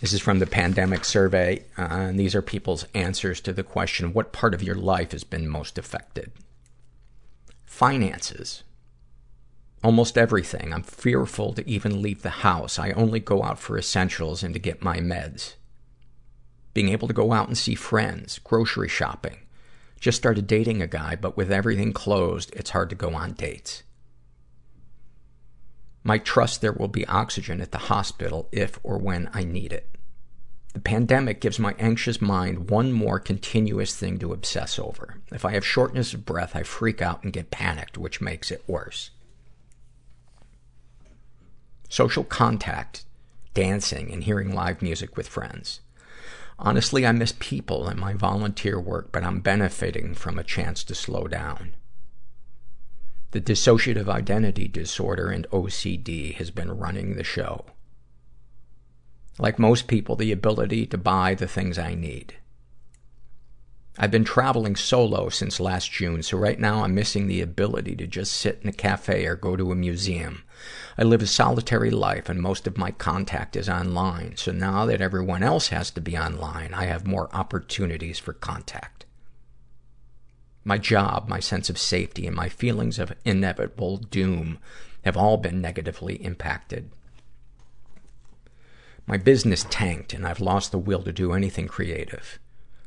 This 0.04 0.12
is 0.12 0.20
from 0.20 0.40
the 0.40 0.46
pandemic 0.46 1.06
survey, 1.06 1.64
uh, 1.78 1.84
and 1.84 2.20
these 2.20 2.36
are 2.36 2.42
people's 2.42 2.86
answers 2.94 3.40
to 3.40 3.54
the 3.54 3.64
question, 3.64 4.12
what 4.12 4.34
part 4.34 4.54
of 4.54 4.62
your 4.62 4.76
life 4.76 5.14
has 5.14 5.24
been 5.24 5.48
most 5.48 5.78
affected? 5.78 6.34
Finances. 7.64 8.64
Almost 9.82 10.18
everything. 10.18 10.74
I'm 10.74 10.84
fearful 10.84 11.54
to 11.54 11.66
even 11.70 12.02
leave 12.02 12.22
the 12.22 12.44
house. 12.44 12.78
I 12.78 12.92
only 12.92 13.22
go 13.22 13.44
out 13.44 13.60
for 13.60 13.78
essentials 13.78 14.44
and 14.44 14.54
to 14.54 14.60
get 14.60 14.84
my 14.84 14.98
meds. 14.98 15.54
Being 16.74 16.90
able 16.90 17.08
to 17.08 17.14
go 17.14 17.32
out 17.32 17.48
and 17.48 17.58
see 17.58 17.74
friends, 17.74 18.40
grocery 18.40 18.90
shopping. 18.90 19.38
Just 20.02 20.18
started 20.18 20.48
dating 20.48 20.82
a 20.82 20.88
guy, 20.88 21.16
but 21.16 21.38
with 21.38 21.50
everything 21.50 21.94
closed, 21.94 22.54
it's 22.54 22.72
hard 22.72 22.90
to 22.90 22.98
go 22.98 23.14
on 23.14 23.32
dates. 23.32 23.84
My 26.04 26.18
trust 26.18 26.60
there 26.60 26.74
will 26.74 26.90
be 26.90 27.08
oxygen 27.08 27.62
at 27.62 27.72
the 27.72 27.78
hospital 27.78 28.50
if 28.52 28.78
or 28.84 28.98
when 28.98 29.30
I 29.34 29.46
need 29.46 29.72
it. 29.72 29.93
The 30.74 30.80
pandemic 30.80 31.40
gives 31.40 31.60
my 31.60 31.76
anxious 31.78 32.20
mind 32.20 32.70
one 32.72 32.92
more 32.92 33.20
continuous 33.20 33.96
thing 33.96 34.18
to 34.20 34.34
obsess 34.34 34.80
over. 34.80 35.18
If 35.32 35.46
I 35.46 35.52
have 35.52 35.66
shortness 35.66 36.14
of 36.14 36.26
breath, 36.26 36.56
I 36.56 36.64
freak 36.64 37.02
out 37.02 37.24
and 37.24 37.32
get 37.32 37.52
panicked, 37.52 37.98
which 37.98 38.22
makes 38.22 38.50
it 38.50 38.64
worse. 38.68 39.12
Social 41.90 42.24
contact, 42.24 43.06
dancing, 43.54 44.12
and 44.12 44.24
hearing 44.24 44.54
live 44.54 44.82
music 44.82 45.16
with 45.16 45.28
friends. 45.28 45.82
Honestly, 46.58 47.06
I 47.06 47.12
miss 47.12 47.36
people 47.38 47.88
and 47.88 48.00
my 48.00 48.14
volunteer 48.14 48.80
work, 48.80 49.12
but 49.12 49.24
I'm 49.24 49.42
benefiting 49.42 50.16
from 50.16 50.40
a 50.40 50.44
chance 50.44 50.84
to 50.86 50.96
slow 50.96 51.28
down. 51.28 51.76
The 53.30 53.42
dissociative 53.42 54.08
identity 54.08 54.68
disorder 54.68 55.30
and 55.30 55.48
OCD 55.50 56.36
has 56.36 56.50
been 56.52 56.78
running 56.78 57.16
the 57.16 57.24
show. 57.24 57.66
Like 59.40 59.58
most 59.58 59.88
people, 59.88 60.16
the 60.16 60.32
ability 60.32 60.86
to 60.88 60.98
buy 60.98 61.34
the 61.36 61.48
things 61.48 61.80
I 61.80 61.96
need. 61.96 62.36
I've 63.98 64.12
been 64.12 64.24
traveling 64.24 64.76
solo 64.76 65.30
since 65.30 65.60
last 65.60 65.92
June, 65.92 66.24
so 66.24 66.36
right 66.36 66.60
now 66.60 66.84
I'm 66.84 66.96
missing 66.96 67.28
the 67.28 67.42
ability 67.42 67.96
to 67.98 68.08
just 68.08 68.34
sit 68.34 68.60
in 68.64 68.70
a 68.70 68.74
cafe 68.74 69.26
or 69.28 69.36
go 69.36 69.56
to 69.56 69.72
a 69.72 69.76
museum. 69.76 70.44
I 70.98 71.04
live 71.04 71.22
a 71.22 71.28
solitary 71.28 71.92
life 71.92 72.28
and 72.28 72.42
most 72.42 72.66
of 72.66 72.78
my 72.78 72.90
contact 72.90 73.56
is 73.56 73.70
online, 73.70 74.36
so 74.36 74.52
now 74.52 74.88
that 74.88 75.02
everyone 75.02 75.44
else 75.44 75.68
has 75.68 75.92
to 75.92 76.02
be 76.02 76.18
online, 76.18 76.74
I 76.74 76.86
have 76.86 77.06
more 77.06 77.30
opportunities 77.36 78.18
for 78.18 78.34
contact. 78.34 79.06
My 80.64 80.80
job, 80.80 81.28
my 81.28 81.40
sense 81.40 81.70
of 81.70 81.78
safety, 81.78 82.26
and 82.26 82.36
my 82.36 82.50
feelings 82.50 82.98
of 82.98 83.14
inevitable 83.26 83.98
doom 83.98 84.58
have 85.04 85.18
all 85.18 85.38
been 85.38 85.62
negatively 85.62 86.16
impacted. 86.24 86.90
My 89.06 89.18
business 89.18 89.66
tanked 89.70 90.14
and 90.14 90.26
I've 90.26 90.40
lost 90.40 90.72
the 90.72 90.78
will 90.78 91.04
to 91.04 91.12
do 91.12 91.34
anything 91.34 91.68
creative. 91.68 92.40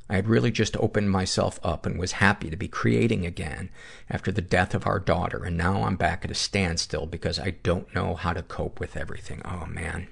I 0.08 0.14
had 0.14 0.28
really 0.28 0.50
just 0.52 0.76
opened 0.76 1.10
myself 1.10 1.58
up 1.64 1.84
and 1.84 1.98
was 1.98 2.12
happy 2.12 2.48
to 2.48 2.56
be 2.56 2.68
creating 2.68 3.26
again 3.26 3.70
after 4.08 4.30
the 4.30 4.40
death 4.40 4.72
of 4.72 4.86
our 4.86 5.00
daughter, 5.00 5.44
and 5.44 5.56
now 5.56 5.82
I'm 5.82 5.96
back 5.96 6.24
at 6.24 6.30
a 6.30 6.34
standstill 6.34 7.06
because 7.06 7.40
I 7.40 7.50
don't 7.50 7.92
know 7.92 8.14
how 8.14 8.32
to 8.32 8.42
cope 8.42 8.78
with 8.78 8.96
everything. 8.96 9.42
Oh 9.44 9.66
man. 9.66 10.06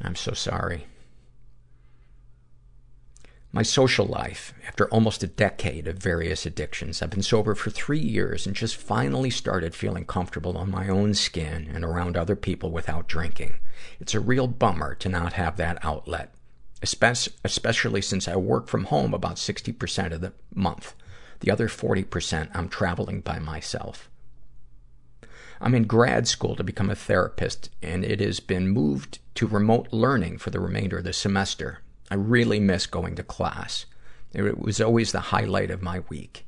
I'm 0.00 0.14
so 0.14 0.34
sorry. 0.34 0.86
My 3.54 3.62
social 3.62 4.06
life, 4.06 4.54
after 4.66 4.88
almost 4.88 5.22
a 5.22 5.26
decade 5.26 5.86
of 5.86 5.98
various 5.98 6.46
addictions, 6.46 7.02
I've 7.02 7.10
been 7.10 7.22
sober 7.22 7.54
for 7.54 7.68
three 7.68 8.00
years 8.00 8.46
and 8.46 8.56
just 8.56 8.76
finally 8.76 9.28
started 9.28 9.74
feeling 9.74 10.06
comfortable 10.06 10.56
on 10.56 10.70
my 10.70 10.88
own 10.88 11.12
skin 11.12 11.70
and 11.70 11.84
around 11.84 12.16
other 12.16 12.34
people 12.34 12.70
without 12.70 13.08
drinking. 13.08 13.56
It's 14.00 14.14
a 14.14 14.20
real 14.20 14.46
bummer 14.46 14.94
to 14.94 15.10
not 15.10 15.34
have 15.34 15.58
that 15.58 15.84
outlet, 15.84 16.32
especially 16.82 18.00
since 18.00 18.26
I 18.26 18.36
work 18.36 18.68
from 18.68 18.84
home 18.84 19.12
about 19.12 19.36
60% 19.36 20.12
of 20.12 20.22
the 20.22 20.32
month. 20.54 20.94
The 21.40 21.50
other 21.50 21.68
40% 21.68 22.48
I'm 22.54 22.70
traveling 22.70 23.20
by 23.20 23.38
myself. 23.38 24.08
I'm 25.60 25.74
in 25.74 25.84
grad 25.84 26.26
school 26.26 26.56
to 26.56 26.64
become 26.64 26.88
a 26.88 26.94
therapist, 26.94 27.68
and 27.82 28.02
it 28.02 28.20
has 28.20 28.40
been 28.40 28.70
moved 28.70 29.18
to 29.34 29.46
remote 29.46 29.88
learning 29.92 30.38
for 30.38 30.48
the 30.48 30.58
remainder 30.58 30.98
of 30.98 31.04
the 31.04 31.12
semester. 31.12 31.80
I 32.12 32.16
really 32.16 32.60
miss 32.60 32.86
going 32.86 33.14
to 33.14 33.22
class. 33.22 33.86
It 34.34 34.58
was 34.58 34.82
always 34.82 35.12
the 35.12 35.32
highlight 35.32 35.70
of 35.70 35.80
my 35.80 36.00
week. 36.10 36.46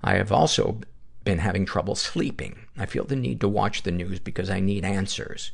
I 0.00 0.14
have 0.14 0.30
also 0.30 0.78
been 1.24 1.38
having 1.38 1.66
trouble 1.66 1.96
sleeping. 1.96 2.66
I 2.78 2.86
feel 2.86 3.02
the 3.02 3.16
need 3.16 3.40
to 3.40 3.48
watch 3.48 3.82
the 3.82 3.90
news 3.90 4.20
because 4.20 4.48
I 4.48 4.60
need 4.60 4.84
answers. 4.84 5.50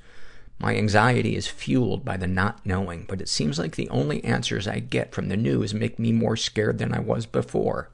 My 0.59 0.77
anxiety 0.77 1.35
is 1.35 1.47
fueled 1.47 2.05
by 2.05 2.19
the 2.19 2.27
not 2.27 2.67
knowing, 2.67 3.07
but 3.09 3.23
it 3.23 3.29
seems 3.31 3.59
like 3.59 3.77
the 3.77 3.89
only 3.89 4.23
answers 4.23 4.69
I 4.69 4.81
get 4.81 5.15
from 5.15 5.31
the 5.31 5.37
news 5.39 5.73
make 5.73 5.99
me 5.99 6.13
more 6.13 6.37
scared 6.37 6.77
than 6.77 6.93
I 6.93 7.01
was 7.01 7.25
before. 7.25 7.89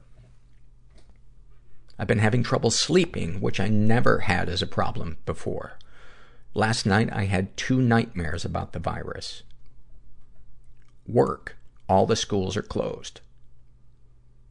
I've 1.97 2.07
been 2.07 2.19
having 2.19 2.43
trouble 2.43 2.69
sleeping, 2.69 3.39
which 3.39 3.61
I 3.61 3.69
never 3.69 4.19
had 4.19 4.49
as 4.49 4.61
a 4.61 4.67
problem 4.67 5.19
before. 5.25 5.79
Last 6.53 6.85
night 6.85 7.07
I 7.13 7.27
had 7.27 7.55
two 7.55 7.81
nightmares 7.81 8.43
about 8.43 8.73
the 8.73 8.79
virus. 8.79 9.43
Work. 11.07 11.57
All 11.87 12.05
the 12.05 12.15
schools 12.15 12.57
are 12.57 12.63
closed. 12.63 13.21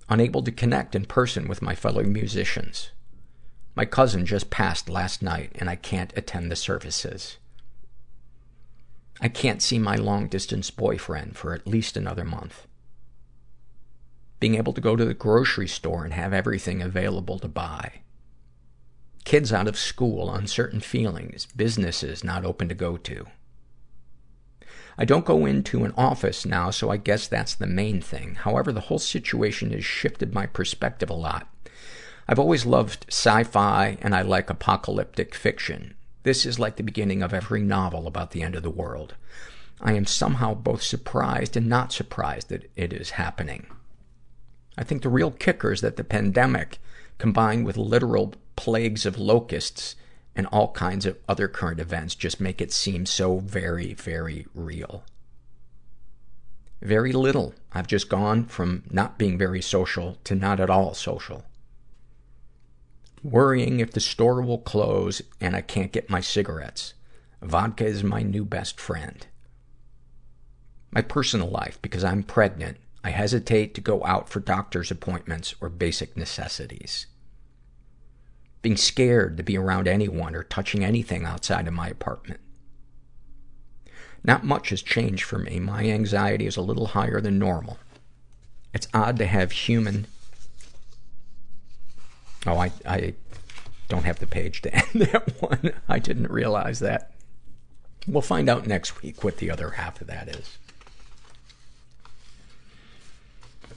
Unable 0.09 0.43
to 0.43 0.53
connect 0.53 0.95
in 0.95 1.05
person 1.07 1.49
with 1.49 1.63
my 1.63 1.75
fellow 1.75 2.03
musicians. 2.03 2.91
My 3.75 3.85
cousin 3.85 4.25
just 4.25 4.51
passed 4.51 4.89
last 4.89 5.23
night 5.23 5.53
and 5.57 5.69
I 5.69 5.77
can't 5.77 6.13
attend 6.17 6.51
the 6.51 6.57
services. 6.57 7.39
I 9.21 9.29
can't 9.29 9.63
see 9.63 9.79
my 9.79 9.97
long 9.97 10.29
distance 10.29 10.71
boyfriend 10.71 11.37
for 11.37 11.55
at 11.55 11.67
least 11.67 11.97
another 11.97 12.25
month. 12.25 12.67
Being 14.39 14.55
able 14.57 14.73
to 14.75 14.81
go 14.81 14.95
to 14.95 15.05
the 15.05 15.15
grocery 15.15 15.69
store 15.69 16.05
and 16.05 16.13
have 16.13 16.33
everything 16.33 16.83
available 16.83 17.39
to 17.39 17.49
buy. 17.49 18.03
Kids 19.25 19.53
out 19.53 19.67
of 19.67 19.79
school, 19.79 20.33
uncertain 20.33 20.81
feelings, 20.81 21.47
businesses 21.57 22.23
not 22.23 22.45
open 22.45 22.69
to 22.69 22.75
go 22.75 22.97
to. 22.99 23.27
I 24.97 25.05
don't 25.05 25.25
go 25.25 25.45
into 25.45 25.85
an 25.85 25.93
office 25.97 26.47
now, 26.47 26.71
so 26.71 26.91
I 26.91 26.97
guess 26.97 27.27
that's 27.27 27.55
the 27.55 27.67
main 27.67 28.01
thing. 28.01 28.37
However, 28.37 28.73
the 28.73 28.83
whole 28.83 28.99
situation 28.99 29.71
has 29.73 29.85
shifted 29.85 30.33
my 30.33 30.47
perspective 30.47 31.11
a 31.11 31.15
lot. 31.15 31.49
I've 32.29 32.39
always 32.39 32.65
loved 32.65 33.07
sci-fi 33.09 33.99
and 34.01 34.15
I 34.15 34.23
like 34.23 34.49
apocalyptic 34.49 35.35
fiction. 35.35 35.95
This 36.23 36.47
is 36.47 36.59
like 36.59 36.77
the 36.77 36.83
beginning 36.83 37.23
of 37.23 37.35
every 37.35 37.61
novel 37.61 38.07
about 38.07 38.31
the 38.31 38.43
end 38.43 38.55
of 38.55 38.63
the 38.63 38.71
world. 38.71 39.15
I 39.81 39.93
am 39.93 40.07
somehow 40.07 40.55
both 40.55 40.83
surprised 40.83 41.57
and 41.57 41.69
not 41.69 41.93
surprised 41.93 42.49
that 42.49 42.71
it 42.77 42.93
is 42.93 43.11
happening. 43.11 43.67
I 44.79 44.85
think 44.85 45.03
the 45.03 45.09
real 45.09 45.31
kicker 45.31 45.73
is 45.73 45.83
that 45.83 45.97
the 45.97 46.05
pandemic, 46.05 46.79
combined 47.19 47.67
with 47.67 47.77
literal 47.77 48.35
plagues 48.57 49.05
of 49.05 49.19
locusts 49.19 49.97
and 50.37 50.47
all 50.49 50.73
kinds 50.73 51.07
of 51.07 51.19
other 51.29 51.49
current 51.49 51.81
events, 51.81 52.15
just 52.15 52.41
make 52.41 52.61
it 52.61 52.73
seem 52.73 53.07
so 53.07 53.39
very, 53.39 53.95
very 53.95 54.47
real. 54.55 55.05
Very 56.83 57.13
little. 57.13 57.55
I've 57.73 57.87
just 57.87 58.09
gone 58.09 58.45
from 58.45 58.85
not 58.91 59.19
being 59.19 59.39
very 59.39 59.63
social 59.63 60.19
to 60.25 60.35
not 60.35 60.61
at 60.61 60.71
all 60.71 60.95
social 60.95 61.45
worrying 63.25 63.81
if 63.81 63.91
the 63.91 64.01
store 64.01 64.43
will 64.43 64.59
close 64.59 65.23
and 65.41 65.57
I 65.57 65.63
can't 65.63 65.93
get 65.93 66.11
my 66.11 66.21
cigarettes. 66.21 66.93
Vodka 67.43 67.87
is 67.87 68.05
my 68.05 68.23
new 68.23 68.45
best 68.45 68.79
friend. 68.79 69.27
My 70.91 71.01
personal 71.01 71.49
life, 71.49 71.81
because 71.83 72.05
I'm 72.05 72.23
pregnant, 72.23 72.77
I 73.03 73.11
hesitate 73.11 73.75
to 73.75 73.81
go 73.81 74.05
out 74.05 74.29
for 74.29 74.41
doctor's 74.41 74.91
appointments 74.91 75.55
or 75.61 75.69
basic 75.69 76.17
necessities. 76.17 77.07
Being 78.65 78.77
scared 78.79 79.37
to 79.37 79.43
be 79.43 79.59
around 79.59 79.87
anyone 79.87 80.35
or 80.35 80.43
touching 80.43 80.83
anything 80.83 81.27
outside 81.27 81.69
of 81.69 81.75
my 81.75 81.89
apartment. 81.89 82.41
Not 84.25 84.43
much 84.43 84.71
has 84.71 84.81
changed 84.81 85.25
for 85.25 85.39
me. 85.39 85.61
My 85.61 85.85
anxiety 85.85 86.47
is 86.47 86.57
a 86.57 86.63
little 86.63 86.87
higher 86.87 87.21
than 87.21 87.39
normal. 87.39 87.77
It's 88.73 88.89
odd 88.95 89.19
to 89.19 89.27
have 89.27 89.53
human 89.53 90.07
Oh, 92.47 92.59
I, 92.59 92.73
I 92.87 93.15
don't 93.89 94.05
have 94.05 94.19
the 94.19 94.27
page 94.27 94.63
to 94.63 94.75
end 94.75 94.93
that 94.95 95.41
one. 95.41 95.73
I 95.89 95.99
didn't 95.99 96.31
realize 96.31 96.81
that. 96.81 97.11
We'll 98.07 98.23
find 98.23 98.49
out 98.49 98.67
next 98.67 99.03
week 99.03 99.25
what 99.25 99.39
the 99.39 99.51
other 99.51 99.71
half 99.71 100.01
of 100.01 100.07
that 100.09 100.29
is. 100.29 100.59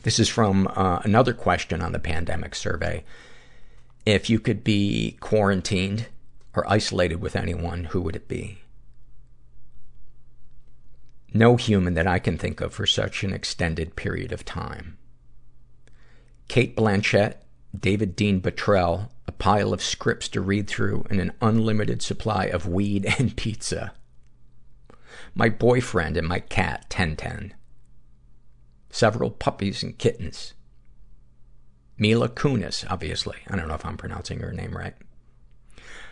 This 0.04 0.19
is 0.19 0.30
from 0.30 0.67
uh, 0.76 1.00
another 1.04 1.34
question 1.34 1.82
on 1.82 1.91
the 1.91 2.00
pandemic 2.00 2.56
survey. 2.56 3.04
If 4.08 4.30
you 4.30 4.39
could 4.39 4.63
be 4.63 5.17
quarantined 5.20 6.08
or 6.56 6.65
isolated 6.72 7.17
with 7.17 7.36
anyone, 7.36 7.84
who 7.84 8.00
would 8.04 8.15
it 8.15 8.30
be? 8.30 8.60
No 11.34 11.58
human 11.58 11.93
that 11.96 12.08
I 12.08 12.17
can 12.17 12.38
think 12.38 12.62
of 12.62 12.74
for 12.74 12.86
such 12.86 13.26
an 13.26 13.34
extended 13.34 13.98
period 13.98 14.32
of 14.32 14.46
time. 14.46 14.98
Cate 16.48 16.74
Blanchett 16.78 17.36
David 17.78 18.15
Dean 18.15 18.39
Battrell, 18.39 19.10
a 19.28 19.34
pile 19.34 19.74
of 19.74 19.84
scripts 19.84 20.30
to 20.30 20.39
read 20.39 20.70
through, 20.70 21.06
and 21.10 21.20
an 21.20 21.34
unlimited 21.41 22.02
supply 22.02 22.46
of 22.46 22.65
weed 22.65 23.06
and 23.20 23.36
pizza. 23.36 23.91
My 25.36 25.50
boyfriend 25.50 26.15
and 26.15 26.30
my 26.30 26.39
cat, 26.39 26.89
Ten 26.89 27.17
Ten. 27.17 27.54
Several 28.89 29.32
puppies 29.32 29.84
and 29.84 29.98
kittens. 29.98 30.54
Mila 31.98 32.30
Kunis, 32.30 32.86
obviously. 32.90 33.38
I 33.50 33.56
don't 33.56 33.68
know 33.68 33.76
if 33.76 33.86
I'm 33.86 33.98
pronouncing 33.98 34.40
her 34.40 34.52
name 34.52 34.76
right. 34.76 34.94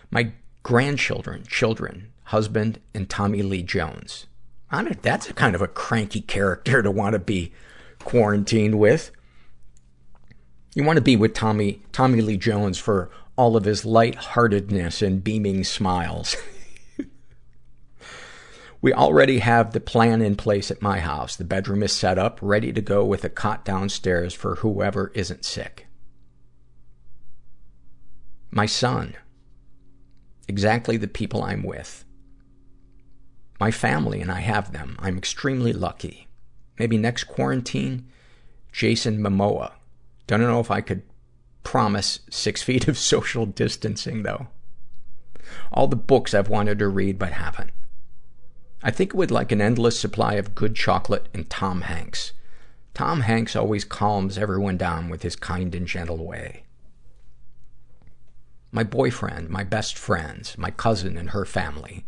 My 0.09 0.31
grandchildren, 0.63 1.43
children, 1.47 2.11
husband, 2.25 2.79
and 2.93 3.09
Tommy 3.09 3.41
Lee 3.43 3.63
Jones. 3.63 4.25
I 4.71 4.83
don't, 4.83 5.01
that's 5.01 5.29
a 5.29 5.33
kind 5.33 5.55
of 5.55 5.61
a 5.61 5.67
cranky 5.67 6.21
character 6.21 6.81
to 6.81 6.89
want 6.89 7.13
to 7.13 7.19
be 7.19 7.51
quarantined 7.99 8.79
with. 8.79 9.11
You 10.73 10.83
want 10.83 10.97
to 10.97 11.01
be 11.01 11.15
with 11.15 11.33
Tommy, 11.33 11.81
Tommy 11.91 12.21
Lee 12.21 12.37
Jones 12.37 12.77
for 12.77 13.09
all 13.37 13.55
of 13.55 13.65
his 13.65 13.85
lightheartedness 13.85 15.01
and 15.01 15.23
beaming 15.23 15.63
smiles. 15.63 16.35
we 18.85 18.93
already 18.93 19.39
have 19.39 19.73
the 19.73 19.79
plan 19.79 20.21
in 20.21 20.35
place 20.35 20.69
at 20.69 20.79
my 20.79 20.99
house. 20.99 21.35
The 21.35 21.43
bedroom 21.43 21.81
is 21.81 21.91
set 21.91 22.19
up, 22.19 22.37
ready 22.39 22.71
to 22.71 22.81
go 22.81 23.03
with 23.03 23.23
a 23.23 23.29
cot 23.29 23.65
downstairs 23.65 24.31
for 24.31 24.57
whoever 24.57 25.11
isn't 25.15 25.43
sick. 25.43 25.87
My 28.51 28.67
son. 28.67 29.15
Exactly 30.47 30.97
the 30.97 31.07
people 31.07 31.41
I'm 31.41 31.63
with. 31.63 32.05
My 33.59 33.71
family 33.71 34.21
and 34.21 34.31
I 34.31 34.41
have 34.41 34.71
them. 34.71 34.97
I'm 34.99 35.17
extremely 35.17 35.73
lucky. 35.73 36.27
Maybe 36.77 36.99
next 36.99 37.23
quarantine, 37.23 38.05
Jason 38.71 39.17
Momoa 39.17 39.71
don't 40.27 40.41
know 40.41 40.59
if 40.59 40.69
I 40.69 40.81
could 40.81 41.01
promise 41.63 42.19
six 42.29 42.61
feet 42.67 42.87
of 42.87 42.99
social 42.99 43.47
distancing, 43.47 44.21
though. 44.21 44.45
All 45.71 45.87
the 45.87 45.95
books 45.95 46.35
I've 46.35 46.49
wanted 46.49 46.77
to 46.77 46.87
read 46.87 47.17
but 47.17 47.31
haven't. 47.31 47.71
I 48.85 48.91
think 48.91 49.09
it 49.09 49.17
would 49.17 49.31
like 49.31 49.51
an 49.51 49.61
endless 49.61 49.99
supply 49.99 50.35
of 50.35 50.53
good 50.53 50.75
chocolate 50.75 51.27
and 51.33 51.49
Tom 51.49 51.81
Hanks. 51.81 52.33
Tom 52.93 53.21
Hanks 53.21 53.55
always 53.55 53.83
calms 53.83 54.37
everyone 54.37 54.77
down 54.77 55.09
with 55.09 55.23
his 55.23 55.35
kind 55.35 55.73
and 55.73 55.87
gentle 55.87 56.23
way. 56.23 56.65
My 58.71 58.83
boyfriend, 58.83 59.49
my 59.49 59.63
best 59.63 59.97
friends, 59.97 60.55
my 60.55 60.69
cousin 60.69 61.17
and 61.17 61.31
her 61.31 61.45
family, 61.45 62.05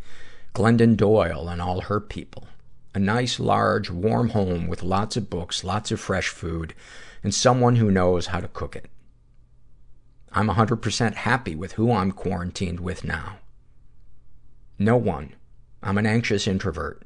Glennon 0.54 0.96
Doyle 0.96 1.50
and 1.50 1.64
all 1.64 1.82
her 1.82 2.00
people. 2.00 2.48
A 2.94 3.00
nice, 3.00 3.40
large, 3.40 3.90
warm 3.90 4.30
home 4.30 4.68
with 4.68 4.84
lots 4.84 5.18
of 5.18 5.32
books, 5.32 5.64
lots 5.64 5.92
of 5.92 6.00
fresh 6.00 6.28
food, 6.28 6.76
and 7.24 7.34
someone 7.34 7.78
who 7.78 7.90
knows 7.90 8.28
how 8.28 8.40
to 8.40 8.48
cook 8.48 8.76
it. 8.76 8.86
I'm 10.32 10.48
100% 10.48 11.16
happy 11.16 11.56
with 11.56 11.72
who 11.72 11.92
I'm 11.92 12.12
quarantined 12.12 12.80
with 12.80 13.04
now. 13.04 13.40
No 14.78 14.96
one. 14.96 15.34
I'm 15.88 15.98
an 15.98 16.06
anxious 16.06 16.48
introvert. 16.48 17.04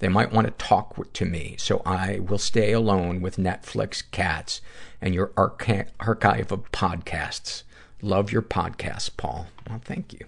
They 0.00 0.08
might 0.08 0.32
want 0.32 0.48
to 0.48 0.64
talk 0.66 1.12
to 1.12 1.24
me, 1.24 1.54
so 1.60 1.80
I 1.86 2.18
will 2.18 2.38
stay 2.38 2.72
alone 2.72 3.20
with 3.20 3.36
Netflix, 3.36 4.02
cats, 4.10 4.60
and 5.00 5.14
your 5.14 5.30
archi- 5.36 5.84
archive 6.00 6.50
of 6.50 6.72
podcasts. 6.72 7.62
Love 8.02 8.32
your 8.32 8.42
podcasts, 8.42 9.16
Paul. 9.16 9.46
Well, 9.68 9.80
thank 9.84 10.12
you. 10.12 10.26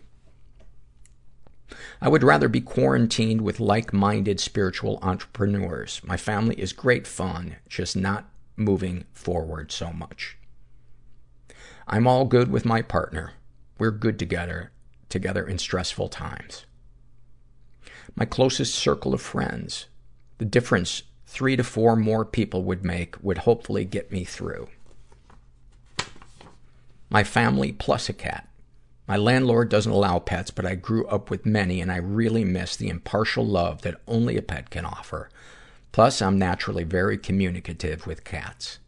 I 2.01 2.09
would 2.09 2.23
rather 2.23 2.49
be 2.49 2.61
quarantined 2.61 3.41
with 3.41 3.59
like-minded 3.59 4.39
spiritual 4.39 5.01
entrepreneurs. 5.03 6.01
My 6.05 6.17
family 6.17 6.55
is 6.61 6.73
great 6.73 7.05
fun, 7.05 7.57
just 7.69 7.97
not 7.97 8.29
moving 8.57 9.07
forward 9.13 9.73
so 9.73 9.93
much. 9.93 10.39
I'm 11.89 12.07
all 12.07 12.27
good 12.27 12.49
with 12.49 12.65
my 12.65 12.81
partner. 12.81 13.33
We're 13.77 13.91
good 13.91 14.21
together, 14.21 14.71
together 15.09 15.45
in 15.45 15.59
stressful 15.59 16.11
times. 16.11 16.65
My 18.15 18.25
closest 18.25 18.75
circle 18.75 19.15
of 19.15 19.23
friends, 19.23 19.87
the 20.39 20.45
difference 20.45 21.03
three 21.27 21.57
to 21.57 21.65
four 21.65 21.97
more 21.97 22.25
people 22.25 22.63
would 22.65 22.85
make 22.85 23.17
would 23.23 23.39
hopefully 23.39 23.85
get 23.85 24.13
me 24.13 24.25
through. 24.25 24.69
My 27.09 27.25
family 27.25 27.73
plus 27.73 28.09
a 28.09 28.13
cat. 28.13 28.49
My 29.07 29.17
landlord 29.17 29.69
doesn't 29.69 29.93
allow 29.93 30.19
pets, 30.19 30.51
but 30.51 30.65
I 30.65 30.75
grew 30.75 31.07
up 31.07 31.31
with 31.31 31.45
many 31.45 31.81
and 31.81 31.91
I 31.91 31.97
really 31.97 32.45
miss 32.45 32.77
the 32.77 32.89
impartial 32.89 33.47
love 33.47 33.83
that 33.83 34.01
only 34.07 34.37
a 34.37 34.43
pet 34.43 34.71
can 34.71 34.85
offer. 34.85 35.29
Plus, 35.91 36.23
I'm 36.23 36.39
naturally 36.39 36.85
very 36.85 37.19
communicative 37.19 38.07
with 38.07 38.25
cats. 38.25 38.79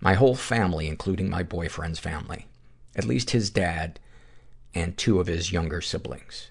My 0.00 0.14
whole 0.14 0.34
family, 0.34 0.88
including 0.88 1.30
my 1.30 1.42
boyfriend's 1.42 1.98
family, 1.98 2.46
at 2.96 3.04
least 3.04 3.30
his 3.30 3.50
dad 3.50 4.00
and 4.74 4.96
two 4.96 5.20
of 5.20 5.26
his 5.26 5.52
younger 5.52 5.80
siblings. 5.80 6.49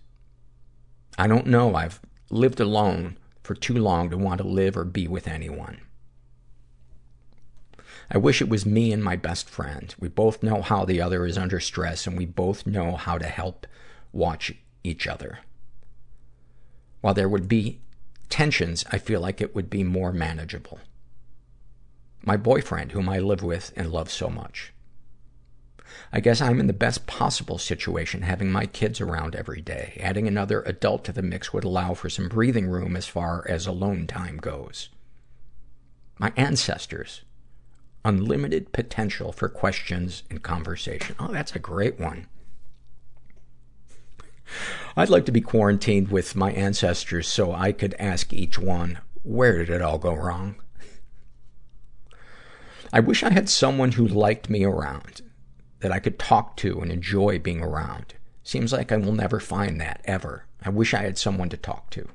I 1.20 1.28
don't 1.28 1.48
know. 1.48 1.76
I've 1.76 2.00
lived 2.30 2.62
alone 2.62 3.18
for 3.44 3.54
too 3.54 3.74
long 3.74 4.10
to 4.10 4.18
want 4.18 4.38
to 4.40 4.48
live 4.48 4.78
or 4.78 4.86
be 4.86 5.06
with 5.06 5.28
anyone. 5.28 5.82
I 8.10 8.18
wish 8.18 8.42
it 8.42 8.48
was 8.48 8.66
me 8.66 8.94
and 8.94 9.04
my 9.04 9.18
best 9.18 9.50
friend. 9.50 9.94
We 10.00 10.08
both 10.08 10.42
know 10.42 10.62
how 10.62 10.86
the 10.86 11.02
other 11.02 11.26
is 11.26 11.38
under 11.38 11.60
stress 11.60 12.08
and 12.08 12.18
we 12.18 12.26
both 12.26 12.66
know 12.66 12.96
how 12.96 13.18
to 13.18 13.28
help 13.28 13.68
watch 14.14 14.54
each 14.82 15.08
other. 15.08 15.40
While 17.02 17.14
there 17.14 17.30
would 17.30 17.50
be 17.50 17.82
tensions, 18.30 18.86
I 18.90 18.98
feel 18.98 19.20
like 19.20 19.42
it 19.42 19.54
would 19.54 19.70
be 19.70 19.84
more 19.84 20.14
manageable. 20.14 20.80
My 22.24 22.38
boyfriend, 22.38 22.94
whom 22.94 23.10
I 23.10 23.20
live 23.20 23.44
with 23.44 23.74
and 23.76 23.92
love 23.92 24.10
so 24.10 24.30
much. 24.30 24.72
I 26.12 26.20
guess 26.20 26.42
I'm 26.42 26.60
in 26.60 26.68
the 26.68 26.74
best 26.74 27.06
possible 27.06 27.60
situation 27.60 28.24
having 28.24 28.52
my 28.52 28.66
kids 28.66 29.00
around 29.00 29.36
every 29.36 29.62
day. 29.62 29.98
Adding 30.02 30.28
another 30.28 30.62
adult 30.64 31.06
to 31.06 31.12
the 31.12 31.22
mix 31.22 31.54
would 31.54 31.64
allow 31.64 31.94
for 31.94 32.10
some 32.10 32.28
breathing 32.28 32.68
room 32.68 32.96
as 32.96 33.06
far 33.06 33.46
as 33.48 33.68
alone 33.68 34.08
time 34.08 34.38
goes. 34.38 34.90
My 36.18 36.34
ancestors. 36.36 37.22
Unlimited 38.04 38.72
potential 38.72 39.32
for 39.32 39.50
questions 39.50 40.24
and 40.30 40.42
conversation. 40.42 41.16
Oh, 41.20 41.32
that's 41.32 41.56
a 41.56 41.60
great 41.60 42.00
one. 42.00 42.28
I'd 44.98 45.10
like 45.10 45.26
to 45.26 45.32
be 45.32 45.42
quarantined 45.42 46.08
with 46.08 46.36
my 46.36 46.52
ancestors 46.52 47.28
so 47.28 47.54
I 47.54 47.72
could 47.72 47.94
ask 48.00 48.34
each 48.34 48.58
one, 48.58 49.00
where 49.22 49.60
did 49.60 49.70
it 49.70 49.82
all 49.82 50.00
go 50.00 50.14
wrong? 50.16 50.56
I 52.92 53.00
wish 53.00 53.22
I 53.22 53.32
had 53.32 53.48
someone 53.48 53.92
who 53.92 54.08
liked 54.08 54.50
me 54.50 54.64
around, 54.64 55.22
that 55.80 55.92
I 55.92 56.00
could 56.00 56.20
talk 56.20 56.58
to 56.58 56.82
and 56.82 56.92
enjoy 56.92 57.40
being 57.40 57.62
around. 57.62 58.16
Seems 58.44 58.74
like 58.74 58.92
I 58.92 58.98
will 58.98 59.14
never 59.14 59.40
find 59.40 59.80
that, 59.80 60.02
ever. 60.06 60.46
I 60.64 60.70
wish 60.70 60.94
I 60.94 61.04
had 61.04 61.18
someone 61.18 61.50
to 61.50 61.58
talk 61.58 61.90
to. 61.92 62.08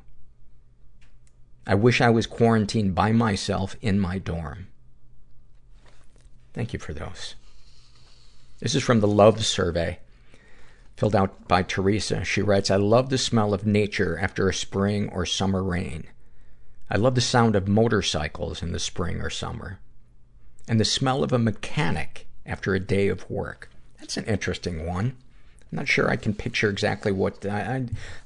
I 1.67 1.75
wish 1.75 2.01
I 2.01 2.11
was 2.11 2.27
quarantined 2.27 2.95
by 2.95 3.12
myself 3.12 3.77
in 3.81 3.99
my 3.99 4.19
dorm. 4.19 4.69
Thank 6.53 6.73
you 6.73 6.79
for 6.79 6.93
those. 6.93 7.37
This 8.61 8.75
is 8.75 8.83
from 8.83 9.01
the 9.01 9.09
Love 9.09 9.45
Survey, 9.45 9.99
filled 10.97 11.17
out 11.17 11.49
by 11.49 11.62
Teresa. 11.62 12.25
She 12.25 12.43
writes, 12.43 12.71
I 12.71 12.77
love 12.77 13.09
the 13.09 13.19
smell 13.19 13.55
of 13.55 13.67
nature 13.67 14.19
after 14.19 14.49
a 14.49 14.55
spring 14.55 15.09
or 15.09 15.27
summer 15.27 15.62
rain. 15.62 16.05
I 16.91 16.97
love 16.97 17.15
the 17.15 17.21
sound 17.21 17.57
of 17.57 17.67
motorcycles 17.67 18.62
in 18.62 18.73
the 18.73 18.79
spring 18.79 19.21
or 19.21 19.31
summer. 19.31 19.81
And 20.69 20.79
the 20.79 20.85
smell 20.85 21.25
of 21.25 21.33
a 21.33 21.39
mechanic 21.39 22.27
after 22.47 22.74
a 22.74 22.80
day 22.80 23.09
of 23.09 23.28
work. 23.30 23.70
That's 23.99 24.16
an 24.16 24.24
interesting 24.24 24.86
one. 24.86 25.16
I'm 25.72 25.76
not 25.78 25.88
sure 25.88 26.11
I 26.11 26.16
can 26.16 26.34
picture 26.34 26.68
exactly 26.68 27.11
what, 27.11 27.45
I, 27.47 27.61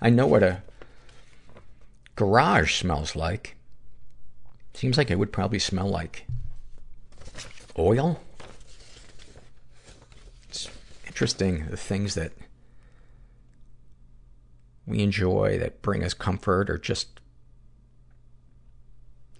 I, 0.03 0.07
I 0.09 0.11
know 0.11 0.27
what 0.27 0.43
a 0.43 0.63
garage 2.17 2.79
smells 2.81 3.15
like. 3.15 3.57
Seems 4.75 4.99
like 4.99 5.11
it 5.11 5.19
would 5.19 5.33
probably 5.33 5.59
smell 5.59 5.89
like 5.89 6.27
oil. 7.79 8.21
It's 10.49 10.69
interesting, 11.07 11.67
the 11.67 11.77
things 11.77 12.15
that 12.15 12.33
we 14.87 15.01
enjoy 15.01 15.59
that 15.59 15.83
bring 15.83 16.03
us 16.03 16.15
comfort 16.15 16.71
or 16.71 16.79
just 16.79 17.21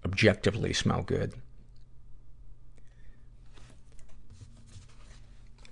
objectively 0.05 0.73
smell 0.73 1.03
good. 1.03 1.35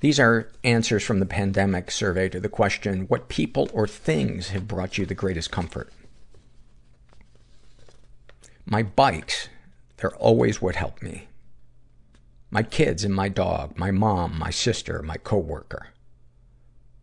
These 0.07 0.21
are 0.21 0.53
answers 0.63 1.03
from 1.03 1.19
the 1.19 1.27
pandemic 1.27 1.91
survey 1.91 2.29
to 2.29 2.39
the 2.39 2.49
question, 2.49 3.07
what 3.09 3.27
people 3.27 3.69
or 3.73 3.89
things 3.89 4.51
have 4.51 4.69
brought 4.69 4.99
you 4.99 5.05
the 5.05 5.17
greatest 5.17 5.51
comfort? 5.51 5.93
My 8.65 8.85
bikes, 8.85 9.49
they're 9.97 10.15
always 10.15 10.63
what 10.63 10.77
help 10.77 11.03
me. 11.03 11.27
My 12.53 12.63
kids 12.63 13.03
and 13.03 13.13
my 13.13 13.29
dog, 13.29 13.77
my 13.81 13.91
mom, 13.91 14.39
my 14.39 14.51
sister, 14.51 15.03
my 15.03 15.17
coworker. 15.17 15.89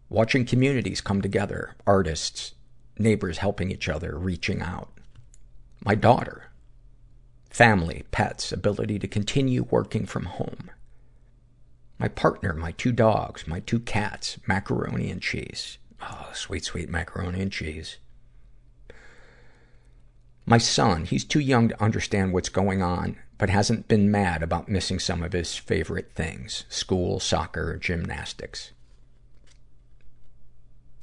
Watching 0.08 0.46
communities 0.46 1.02
come 1.02 1.22
together, 1.22 1.76
artists, 1.86 2.54
neighbors 2.98 3.40
helping 3.40 3.70
each 3.70 3.90
other, 3.90 4.18
reaching 4.18 4.62
out. 4.62 4.98
My 5.84 5.96
daughter. 5.96 6.54
Family, 7.50 8.06
pets, 8.12 8.54
ability 8.54 8.98
to 9.00 9.10
continue 9.10 9.64
working 9.64 10.06
from 10.06 10.24
home. 10.24 10.72
My 12.04 12.10
partner, 12.10 12.54
my 12.54 12.74
two 12.74 12.92
dogs, 12.92 13.48
my 13.48 13.62
two 13.62 13.80
cats, 13.80 14.38
macaroni 14.46 15.10
and 15.10 15.22
cheese. 15.22 15.78
Oh, 16.02 16.32
sweet, 16.34 16.66
sweet 16.66 16.90
macaroni 16.90 17.42
and 17.42 17.50
cheese. 17.50 17.96
My 20.46 20.58
son, 20.58 21.06
he's 21.06 21.24
too 21.24 21.40
young 21.40 21.70
to 21.70 21.82
understand 21.82 22.34
what's 22.34 22.50
going 22.50 22.82
on, 22.82 23.16
but 23.38 23.50
hasn't 23.50 23.88
been 23.88 24.12
mad 24.12 24.44
about 24.44 24.68
missing 24.68 25.00
some 25.00 25.24
of 25.24 25.32
his 25.32 25.56
favorite 25.56 26.12
things 26.14 26.66
school, 26.68 27.22
soccer, 27.22 27.78
gymnastics. 27.78 28.74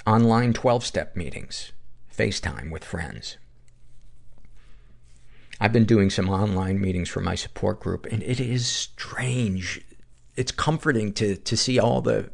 Online 0.07 0.53
12 0.53 0.84
step 0.84 1.16
meetings, 1.16 1.72
FaceTime 2.14 2.70
with 2.70 2.84
friends. 2.84 3.38
I've 5.59 5.72
been 5.72 5.86
doing 5.86 6.11
some 6.11 6.28
online 6.28 6.78
meetings 6.78 7.09
for 7.09 7.22
my 7.22 7.36
support 7.36 7.80
group, 7.80 8.05
and 8.05 8.22
it 8.22 8.38
is 8.38 8.66
strange. 8.66 9.80
It's 10.41 10.53
comforting 10.53 11.12
to, 11.14 11.36
to 11.36 11.55
see 11.55 11.78
all 11.78 12.01
the 12.01 12.30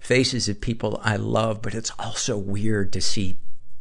faces 0.00 0.48
of 0.48 0.62
people 0.62 0.98
I 1.02 1.16
love, 1.16 1.60
but 1.60 1.74
it's 1.74 1.92
also 1.98 2.38
weird 2.38 2.90
to 2.94 3.02
see 3.02 3.36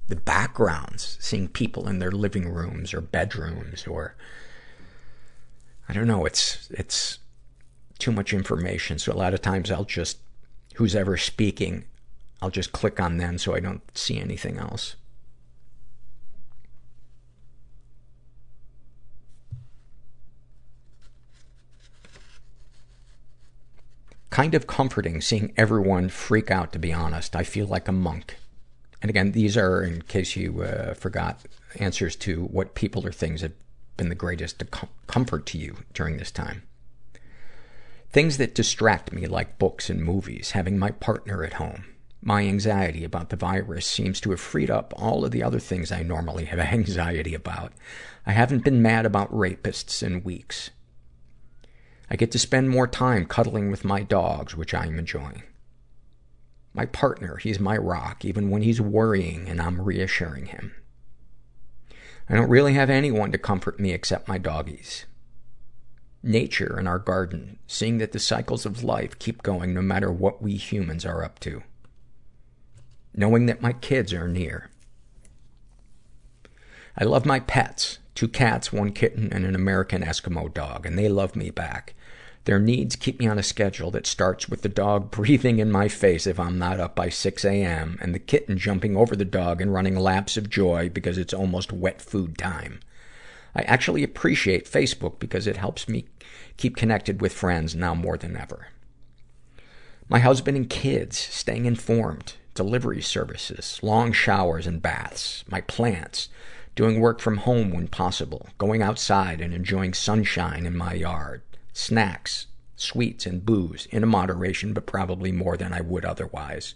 the 0.09 0.17
backgrounds, 0.17 1.17
seeing 1.21 1.47
people 1.47 1.87
in 1.87 1.99
their 1.99 2.11
living 2.11 2.49
rooms 2.49 2.93
or 2.93 2.99
bedrooms 2.99 3.87
or, 3.87 4.15
I 5.87 5.93
don't 5.93 6.07
know, 6.07 6.25
it's, 6.25 6.67
it's 6.71 7.19
too 7.99 8.11
much 8.11 8.33
information. 8.33 8.99
So 8.99 9.13
a 9.13 9.15
lot 9.15 9.33
of 9.33 9.41
times 9.41 9.71
I'll 9.71 9.85
just, 9.85 10.17
who's 10.75 10.93
ever 10.93 11.15
speaking, 11.15 11.85
I'll 12.41 12.49
just 12.49 12.73
click 12.73 12.99
on 12.99 13.15
them 13.15 13.37
so 13.37 13.55
I 13.55 13.61
don't 13.61 13.81
see 13.97 14.19
anything 14.19 14.57
else. 14.57 14.97
Kind 24.33 24.55
of 24.55 24.65
comforting 24.65 25.21
seeing 25.21 25.53
everyone 25.57 26.09
freak 26.09 26.49
out, 26.49 26.73
to 26.73 26.79
be 26.79 26.91
honest. 26.91 27.35
I 27.35 27.43
feel 27.43 27.67
like 27.67 27.87
a 27.87 27.91
monk. 27.91 28.37
And 28.99 29.11
again, 29.11 29.33
these 29.33 29.55
are, 29.55 29.83
in 29.83 30.01
case 30.01 30.35
you 30.35 30.63
uh, 30.63 30.95
forgot, 30.95 31.41
answers 31.75 32.15
to 32.15 32.45
what 32.45 32.73
people 32.73 33.05
or 33.05 33.11
things 33.11 33.41
have 33.41 33.51
been 33.95 34.09
the 34.09 34.15
greatest 34.15 34.71
com- 34.71 34.89
comfort 35.05 35.45
to 35.45 35.59
you 35.59 35.77
during 35.93 36.17
this 36.17 36.31
time. 36.31 36.63
Things 38.09 38.37
that 38.37 38.55
distract 38.55 39.13
me, 39.13 39.27
like 39.27 39.59
books 39.59 39.87
and 39.87 40.03
movies, 40.03 40.49
having 40.51 40.79
my 40.79 40.89
partner 40.89 41.43
at 41.43 41.53
home. 41.53 41.85
My 42.19 42.41
anxiety 42.41 43.03
about 43.03 43.29
the 43.29 43.35
virus 43.35 43.85
seems 43.85 44.19
to 44.21 44.31
have 44.31 44.41
freed 44.41 44.71
up 44.71 44.95
all 44.97 45.23
of 45.23 45.29
the 45.29 45.43
other 45.43 45.59
things 45.59 45.91
I 45.91 46.01
normally 46.01 46.45
have 46.45 46.59
anxiety 46.73 47.35
about. 47.35 47.71
I 48.25 48.31
haven't 48.31 48.63
been 48.63 48.81
mad 48.81 49.05
about 49.05 49.31
rapists 49.31 50.01
in 50.01 50.23
weeks. 50.23 50.71
I 52.13 52.15
get 52.15 52.29
to 52.33 52.39
spend 52.39 52.69
more 52.69 52.87
time 52.87 53.25
cuddling 53.25 53.71
with 53.71 53.83
my 53.83 54.03
dogs, 54.03 54.55
which 54.55 54.75
I 54.75 54.85
am 54.85 54.99
enjoying. 54.99 55.41
My 56.71 56.85
partner, 56.85 57.37
he's 57.37 57.59
my 57.59 57.75
rock, 57.75 58.23
even 58.23 58.51
when 58.51 58.61
he's 58.61 58.79
worrying 58.79 59.49
and 59.49 59.59
I'm 59.59 59.81
reassuring 59.81 60.45
him. 60.45 60.75
I 62.29 62.35
don't 62.35 62.51
really 62.51 62.75
have 62.75 62.91
anyone 62.91 63.31
to 63.31 63.39
comfort 63.39 63.79
me 63.79 63.93
except 63.93 64.27
my 64.27 64.37
doggies. 64.37 65.05
Nature 66.21 66.75
and 66.77 66.87
our 66.87 66.99
garden, 66.99 67.57
seeing 67.65 67.97
that 67.97 68.11
the 68.11 68.19
cycles 68.19 68.63
of 68.67 68.83
life 68.83 69.17
keep 69.17 69.41
going 69.41 69.73
no 69.73 69.81
matter 69.81 70.11
what 70.11 70.39
we 70.39 70.55
humans 70.55 71.07
are 71.07 71.23
up 71.23 71.39
to. 71.39 71.63
Knowing 73.15 73.47
that 73.47 73.61
my 73.61 73.73
kids 73.73 74.13
are 74.13 74.27
near. 74.27 74.69
I 76.95 77.05
love 77.05 77.25
my 77.25 77.39
pets. 77.39 77.97
Two 78.13 78.27
cats, 78.27 78.71
one 78.71 78.91
kitten, 78.91 79.33
and 79.33 79.43
an 79.43 79.55
American 79.55 80.03
Eskimo 80.03 80.53
dog, 80.53 80.85
and 80.85 80.97
they 80.97 81.09
love 81.09 81.35
me 81.35 81.49
back. 81.49 81.95
Their 82.45 82.59
needs 82.59 82.95
keep 82.95 83.19
me 83.19 83.27
on 83.27 83.39
a 83.39 83.43
schedule 83.43 83.89
that 83.91 84.05
starts 84.05 84.49
with 84.49 84.61
the 84.61 84.69
dog 84.69 85.11
breathing 85.11 85.59
in 85.59 85.71
my 85.71 85.87
face 85.87 86.27
if 86.27 86.39
I'm 86.39 86.59
not 86.59 86.79
up 86.79 86.95
by 86.95 87.09
6 87.09 87.45
a.m., 87.45 87.97
and 88.01 88.13
the 88.13 88.19
kitten 88.19 88.57
jumping 88.57 88.97
over 88.97 89.15
the 89.15 89.25
dog 89.25 89.61
and 89.61 89.73
running 89.73 89.95
laps 89.95 90.35
of 90.35 90.49
joy 90.49 90.89
because 90.89 91.17
it's 91.17 91.33
almost 91.33 91.71
wet 91.71 92.01
food 92.01 92.37
time. 92.37 92.79
I 93.55 93.61
actually 93.63 94.03
appreciate 94.03 94.69
Facebook 94.69 95.19
because 95.19 95.47
it 95.47 95.57
helps 95.57 95.87
me 95.87 96.05
keep 96.57 96.75
connected 96.75 97.21
with 97.21 97.33
friends 97.33 97.75
now 97.75 97.93
more 97.93 98.17
than 98.17 98.35
ever. 98.35 98.67
My 100.09 100.19
husband 100.19 100.57
and 100.57 100.69
kids, 100.69 101.17
staying 101.17 101.65
informed, 101.65 102.33
delivery 102.55 103.01
services, 103.01 103.79
long 103.81 104.11
showers 104.11 104.67
and 104.67 104.81
baths, 104.81 105.43
my 105.47 105.61
plants, 105.61 106.29
doing 106.75 106.99
work 106.99 107.19
from 107.19 107.37
home 107.37 107.71
when 107.71 107.87
possible, 107.87 108.49
going 108.57 108.81
outside 108.81 109.39
and 109.39 109.53
enjoying 109.53 109.93
sunshine 109.93 110.65
in 110.65 110.75
my 110.75 110.93
yard, 110.93 111.41
snacks, 111.73 112.47
sweets, 112.75 113.25
and 113.25 113.45
booze, 113.45 113.87
in 113.87 114.03
a 114.03 114.07
moderation, 114.07 114.73
but 114.73 114.85
probably 114.85 115.31
more 115.31 115.57
than 115.57 115.73
I 115.73 115.81
would 115.81 116.05
otherwise. 116.05 116.75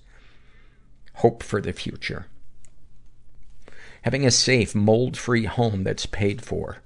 Hope 1.15 1.41
for 1.41 1.61
the 1.61 1.73
future. 1.73 2.27
Having 4.01 4.25
a 4.25 4.31
safe, 4.31 4.75
mold-free 4.75 5.45
home 5.45 5.83
that's 5.83 6.05
paid 6.05 6.43
for. 6.43 6.77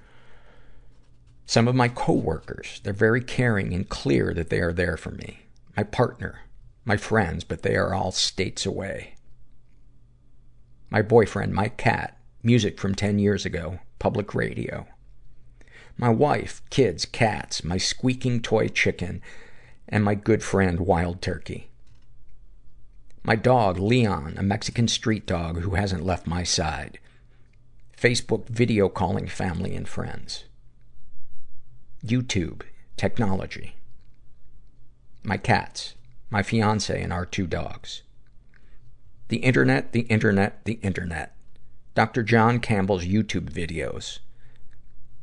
Some 1.46 1.68
of 1.68 1.76
my 1.76 1.90
coworkers, 1.90 2.80
they're 2.84 2.94
very 2.94 3.22
caring 3.22 3.74
and 3.74 3.88
clear 3.88 4.34
that 4.34 4.50
they 4.50 4.60
are 4.60 4.74
there 4.74 4.98
for 4.98 5.12
me. 5.12 5.42
My 5.76 5.84
partner, 5.84 6.42
my 6.86 6.98
friends, 6.98 7.44
but 7.44 7.62
they 7.62 7.76
are 7.76 7.94
all 7.94 8.12
states 8.12 8.66
away. 8.66 9.16
My 10.90 11.02
boyfriend, 11.02 11.54
my 11.54 11.70
cat, 11.70 12.18
music 12.44 12.80
from 12.80 12.96
10 12.96 13.20
years 13.20 13.46
ago, 13.46 13.80
public 14.00 14.34
radio. 14.34 14.88
My 15.98 16.10
wife, 16.10 16.62
kids, 16.70 17.06
cats, 17.06 17.64
my 17.64 17.78
squeaking 17.78 18.42
toy 18.42 18.68
chicken, 18.68 19.22
and 19.88 20.04
my 20.04 20.16
good 20.16 20.44
friend, 20.44 20.80
Wild 20.80 21.22
Turkey. 21.22 21.70
My 23.24 23.36
dog, 23.36 23.78
Leon, 23.78 24.36
a 24.38 24.44
Mexican 24.44 24.88
street 24.88 25.28
dog 25.28 25.60
who 25.60 25.76
hasn't 25.76 26.06
left 26.06 26.26
my 26.26 26.44
side. 26.44 27.00
Facebook 27.96 28.48
video 28.48 28.90
calling 28.90 29.28
family 29.28 29.76
and 29.76 29.88
friends. 29.88 30.46
YouTube, 32.04 32.64
technology. 32.98 33.76
My 35.24 35.38
cats, 35.38 35.94
my 36.32 36.42
fiance, 36.42 37.00
and 37.00 37.14
our 37.14 37.28
two 37.28 37.46
dogs. 37.46 38.02
The 39.28 39.38
internet, 39.38 39.92
the 39.92 40.02
internet, 40.02 40.66
the 40.66 40.80
internet. 40.82 41.36
Dr. 41.94 42.24
John 42.24 42.60
Campbell's 42.60 43.06
YouTube 43.06 43.52
videos. 43.52 44.20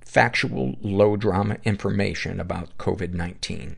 Factual, 0.08 0.74
low 0.80 1.18
drama 1.18 1.58
information 1.64 2.40
about 2.40 2.78
COVID 2.78 3.12
19. 3.12 3.76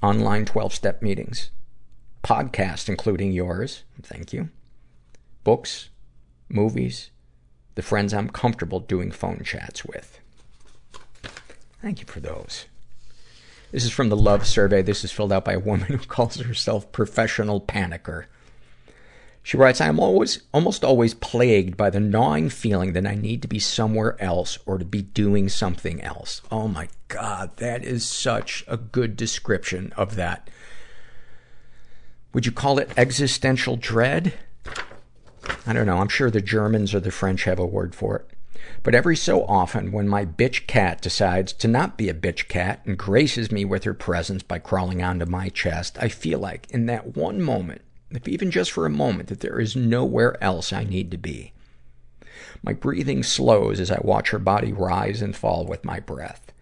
Online 0.00 0.44
12 0.44 0.72
step 0.72 1.02
meetings. 1.02 1.50
Podcasts, 2.22 2.88
including 2.88 3.32
yours. 3.32 3.82
Thank 4.00 4.32
you. 4.32 4.50
Books, 5.42 5.88
movies, 6.48 7.10
the 7.74 7.82
friends 7.82 8.14
I'm 8.14 8.30
comfortable 8.30 8.78
doing 8.78 9.10
phone 9.10 9.42
chats 9.44 9.84
with. 9.84 10.20
Thank 11.82 11.98
you 11.98 12.06
for 12.06 12.20
those. 12.20 12.66
This 13.72 13.84
is 13.84 13.90
from 13.90 14.10
the 14.10 14.16
Love 14.16 14.46
Survey. 14.46 14.80
This 14.80 15.02
is 15.02 15.10
filled 15.10 15.32
out 15.32 15.44
by 15.44 15.54
a 15.54 15.58
woman 15.58 15.88
who 15.88 15.98
calls 15.98 16.36
herself 16.36 16.92
Professional 16.92 17.60
Panicker. 17.60 18.26
She 19.42 19.56
writes, 19.56 19.80
I 19.80 19.86
am 19.86 19.98
always, 19.98 20.42
almost 20.52 20.84
always 20.84 21.14
plagued 21.14 21.76
by 21.76 21.90
the 21.90 22.00
gnawing 22.00 22.50
feeling 22.50 22.92
that 22.92 23.06
I 23.06 23.14
need 23.14 23.42
to 23.42 23.48
be 23.48 23.58
somewhere 23.58 24.20
else 24.22 24.58
or 24.66 24.78
to 24.78 24.84
be 24.84 25.02
doing 25.02 25.48
something 25.48 26.00
else. 26.02 26.42
Oh 26.50 26.68
my 26.68 26.88
God, 27.08 27.56
that 27.56 27.82
is 27.82 28.06
such 28.06 28.64
a 28.68 28.76
good 28.76 29.16
description 29.16 29.92
of 29.96 30.14
that. 30.16 30.50
Would 32.32 32.46
you 32.46 32.52
call 32.52 32.78
it 32.78 32.90
existential 32.96 33.76
dread? 33.76 34.34
I 35.66 35.72
don't 35.72 35.86
know. 35.86 35.98
I'm 35.98 36.08
sure 36.08 36.30
the 36.30 36.40
Germans 36.40 36.94
or 36.94 37.00
the 37.00 37.10
French 37.10 37.44
have 37.44 37.58
a 37.58 37.66
word 37.66 37.94
for 37.94 38.16
it. 38.16 38.30
But 38.82 38.94
every 38.94 39.16
so 39.16 39.44
often, 39.46 39.90
when 39.90 40.08
my 40.08 40.24
bitch 40.24 40.66
cat 40.66 41.00
decides 41.00 41.52
to 41.54 41.66
not 41.66 41.96
be 41.96 42.08
a 42.08 42.14
bitch 42.14 42.46
cat 42.46 42.82
and 42.84 42.96
graces 42.96 43.50
me 43.50 43.64
with 43.64 43.84
her 43.84 43.94
presence 43.94 44.42
by 44.42 44.58
crawling 44.58 45.02
onto 45.02 45.26
my 45.26 45.48
chest, 45.48 45.98
I 46.00 46.08
feel 46.08 46.38
like, 46.38 46.70
in 46.70 46.86
that 46.86 47.16
one 47.16 47.42
moment, 47.42 47.80
if 48.10 48.26
even 48.28 48.50
just 48.50 48.72
for 48.72 48.86
a 48.86 48.90
moment, 48.90 49.28
that 49.28 49.40
there 49.40 49.60
is 49.60 49.76
nowhere 49.76 50.42
else 50.42 50.72
I 50.72 50.84
need 50.84 51.10
to 51.10 51.18
be. 51.18 51.52
My 52.62 52.72
breathing 52.72 53.22
slows 53.22 53.80
as 53.80 53.90
I 53.90 54.00
watch 54.02 54.30
her 54.30 54.38
body 54.38 54.72
rise 54.72 55.22
and 55.22 55.34
fall 55.34 55.64
with 55.64 55.84
my 55.84 56.00
breath. 56.00 56.52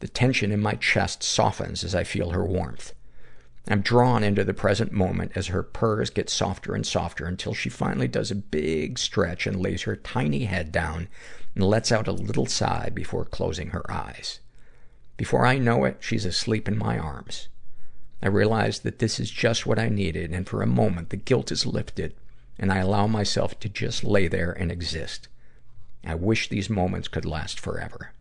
The 0.00 0.08
tension 0.08 0.50
in 0.50 0.60
my 0.60 0.74
chest 0.74 1.22
softens 1.22 1.84
as 1.84 1.94
I 1.94 2.04
feel 2.04 2.30
her 2.30 2.44
warmth. 2.44 2.92
I'm 3.66 3.80
drawn 3.80 4.22
into 4.22 4.44
the 4.44 4.52
present 4.52 4.92
moment 4.92 5.32
as 5.34 5.46
her 5.46 5.62
purrs 5.62 6.10
get 6.10 6.28
softer 6.28 6.74
and 6.74 6.86
softer 6.86 7.24
until 7.24 7.54
she 7.54 7.70
finally 7.70 8.08
does 8.08 8.30
a 8.30 8.34
big 8.34 8.98
stretch 8.98 9.46
and 9.46 9.60
lays 9.60 9.82
her 9.82 9.96
tiny 9.96 10.44
head 10.44 10.70
down 10.70 11.08
and 11.54 11.64
lets 11.64 11.90
out 11.90 12.08
a 12.08 12.12
little 12.12 12.46
sigh 12.46 12.90
before 12.92 13.24
closing 13.24 13.68
her 13.68 13.90
eyes. 13.90 14.40
Before 15.16 15.46
I 15.46 15.58
know 15.58 15.84
it, 15.84 15.98
she's 16.00 16.24
asleep 16.24 16.68
in 16.68 16.76
my 16.76 16.98
arms. 16.98 17.48
I 18.24 18.28
realize 18.28 18.80
that 18.80 19.00
this 19.00 19.20
is 19.20 19.30
just 19.30 19.66
what 19.66 19.78
I 19.78 19.90
needed, 19.90 20.32
and 20.32 20.48
for 20.48 20.62
a 20.62 20.66
moment 20.66 21.10
the 21.10 21.16
guilt 21.18 21.52
is 21.52 21.66
lifted, 21.66 22.14
and 22.58 22.72
I 22.72 22.78
allow 22.78 23.06
myself 23.06 23.60
to 23.60 23.68
just 23.68 24.02
lay 24.02 24.28
there 24.28 24.50
and 24.52 24.72
exist. 24.72 25.28
I 26.06 26.14
wish 26.14 26.48
these 26.48 26.70
moments 26.70 27.06
could 27.06 27.26
last 27.26 27.60
forever. 27.60 28.12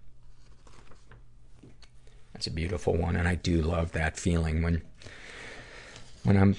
That's 2.34 2.48
a 2.48 2.52
beautiful 2.52 2.98
one, 2.98 3.16
and 3.16 3.30
I 3.30 3.36
do 3.36 3.62
love 3.62 3.94
that 3.94 4.20
feeling 4.20 4.62
when, 4.62 4.82
when 6.24 6.36
I'm 6.36 6.58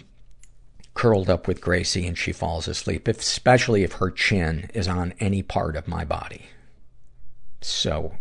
curled 0.95 1.29
up 1.29 1.47
with 1.47 1.61
Gracie 1.61 2.07
and 2.07 2.17
she 2.17 2.33
falls 2.33 2.67
asleep, 2.67 3.07
especially 3.07 3.83
if 3.83 3.93
her 3.95 4.11
chin 4.11 4.71
is 4.73 4.89
on 4.89 5.13
any 5.21 5.43
part 5.43 5.77
of 5.77 5.87
my 5.87 6.05
body. 6.07 6.47
So, 7.61 8.15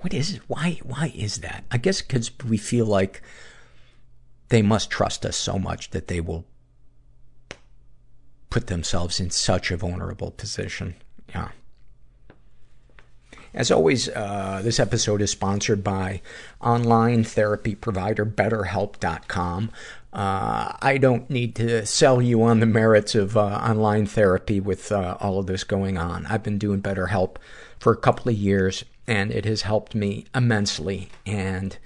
what 0.00 0.14
is 0.14 0.32
it? 0.32 0.42
Why, 0.46 0.80
why 0.82 1.12
is 1.14 1.38
that? 1.38 1.64
I 1.70 1.76
guess 1.76 2.00
because 2.00 2.30
we 2.42 2.56
feel 2.56 2.86
like 2.86 3.20
they 4.54 4.62
must 4.62 4.88
trust 4.88 5.26
us 5.26 5.36
so 5.36 5.58
much 5.58 5.90
that 5.90 6.06
they 6.06 6.20
will 6.20 6.44
put 8.50 8.68
themselves 8.68 9.18
in 9.18 9.28
such 9.28 9.72
a 9.72 9.76
vulnerable 9.76 10.30
position. 10.30 10.94
Yeah. 11.30 11.48
As 13.52 13.72
always, 13.72 14.08
uh, 14.10 14.60
this 14.62 14.78
episode 14.78 15.20
is 15.20 15.32
sponsored 15.32 15.82
by 15.82 16.20
online 16.60 17.24
therapy 17.24 17.74
provider 17.74 18.24
BetterHelp.com. 18.24 19.72
Uh, 20.12 20.72
I 20.80 20.98
don't 20.98 21.28
need 21.28 21.56
to 21.56 21.84
sell 21.84 22.22
you 22.22 22.40
on 22.44 22.60
the 22.60 22.66
merits 22.66 23.16
of 23.16 23.36
uh, 23.36 23.40
online 23.40 24.06
therapy 24.06 24.60
with 24.60 24.92
uh, 24.92 25.16
all 25.18 25.40
of 25.40 25.46
this 25.46 25.64
going 25.64 25.98
on. 25.98 26.26
I've 26.26 26.44
been 26.44 26.58
doing 26.58 26.80
BetterHelp 26.80 27.38
for 27.80 27.92
a 27.92 27.96
couple 27.96 28.30
of 28.30 28.38
years, 28.38 28.84
and 29.04 29.32
it 29.32 29.46
has 29.46 29.62
helped 29.62 29.96
me 29.96 30.26
immensely. 30.32 31.08
And 31.26 31.76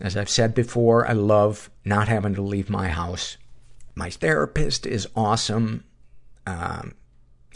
as 0.00 0.16
I've 0.16 0.30
said 0.30 0.54
before, 0.54 1.06
I 1.06 1.12
love 1.12 1.70
not 1.84 2.08
having 2.08 2.34
to 2.34 2.42
leave 2.42 2.70
my 2.70 2.88
house. 2.88 3.36
My 3.94 4.10
therapist 4.10 4.86
is 4.86 5.06
awesome. 5.14 5.84
Um, 6.46 6.94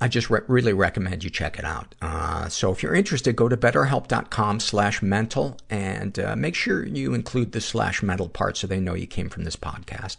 I 0.01 0.09
just 0.09 0.28
re- 0.28 0.40
really 0.49 0.72
recommend 0.72 1.24
you 1.24 1.30
check 1.30 1.59
it 1.59 1.64
out. 1.64 1.95
Uh, 2.03 2.49
so 2.49 2.72
if 2.72 2.82
you're 2.82 2.95
interested, 2.95 3.36
go 3.36 3.49
to 3.49 3.57
betterhelp.com 3.57 4.61
slash 4.61 5.01
mental 5.01 5.57
and 5.70 6.18
uh, 6.18 6.36
make 6.36 6.55
sure 6.55 6.84
you 6.84 7.14
include 7.14 7.53
the 7.53 7.61
slash 7.61 8.03
mental 8.03 8.28
part 8.28 8.57
so 8.57 8.66
they 8.66 8.80
know 8.80 8.95
you 8.95 9.07
came 9.07 9.28
from 9.28 9.45
this 9.45 9.57
podcast. 9.57 10.16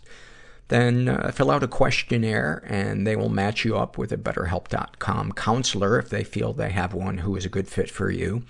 Then 0.69 1.07
uh, 1.07 1.32
fill 1.32 1.51
out 1.51 1.61
a 1.61 1.67
questionnaire 1.67 2.63
and 2.67 3.05
they 3.05 3.15
will 3.15 3.30
match 3.30 3.65
you 3.65 3.78
up 3.78 3.97
with 3.97 4.11
a 4.11 4.17
betterhelp.com 4.17 5.34
counselor 5.34 5.99
if 5.99 6.09
they 6.09 6.23
feel 6.23 6.53
they 6.53 6.71
have 6.71 6.93
one 6.93 7.19
who 7.19 7.36
is 7.36 7.45
a 7.45 7.49
good 7.49 7.67
fit 7.67 7.91
for 7.91 8.09
you. 8.09 8.43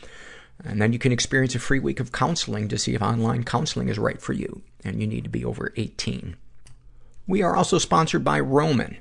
And 0.63 0.81
then 0.81 0.93
you 0.93 0.99
can 0.99 1.11
experience 1.11 1.55
a 1.55 1.59
free 1.59 1.79
week 1.79 1.99
of 1.99 2.11
counseling 2.11 2.67
to 2.69 2.77
see 2.77 2.95
if 2.95 3.01
online 3.01 3.43
counseling 3.43 3.89
is 3.89 3.99
right 3.99 4.21
for 4.21 4.33
you. 4.33 4.61
And 4.83 5.01
you 5.01 5.07
need 5.07 5.23
to 5.23 5.29
be 5.29 5.43
over 5.43 5.73
18. 5.75 6.35
We 7.27 7.41
are 7.41 7.55
also 7.55 7.77
sponsored 7.77 8.23
by 8.23 8.39
Roman. 8.39 8.97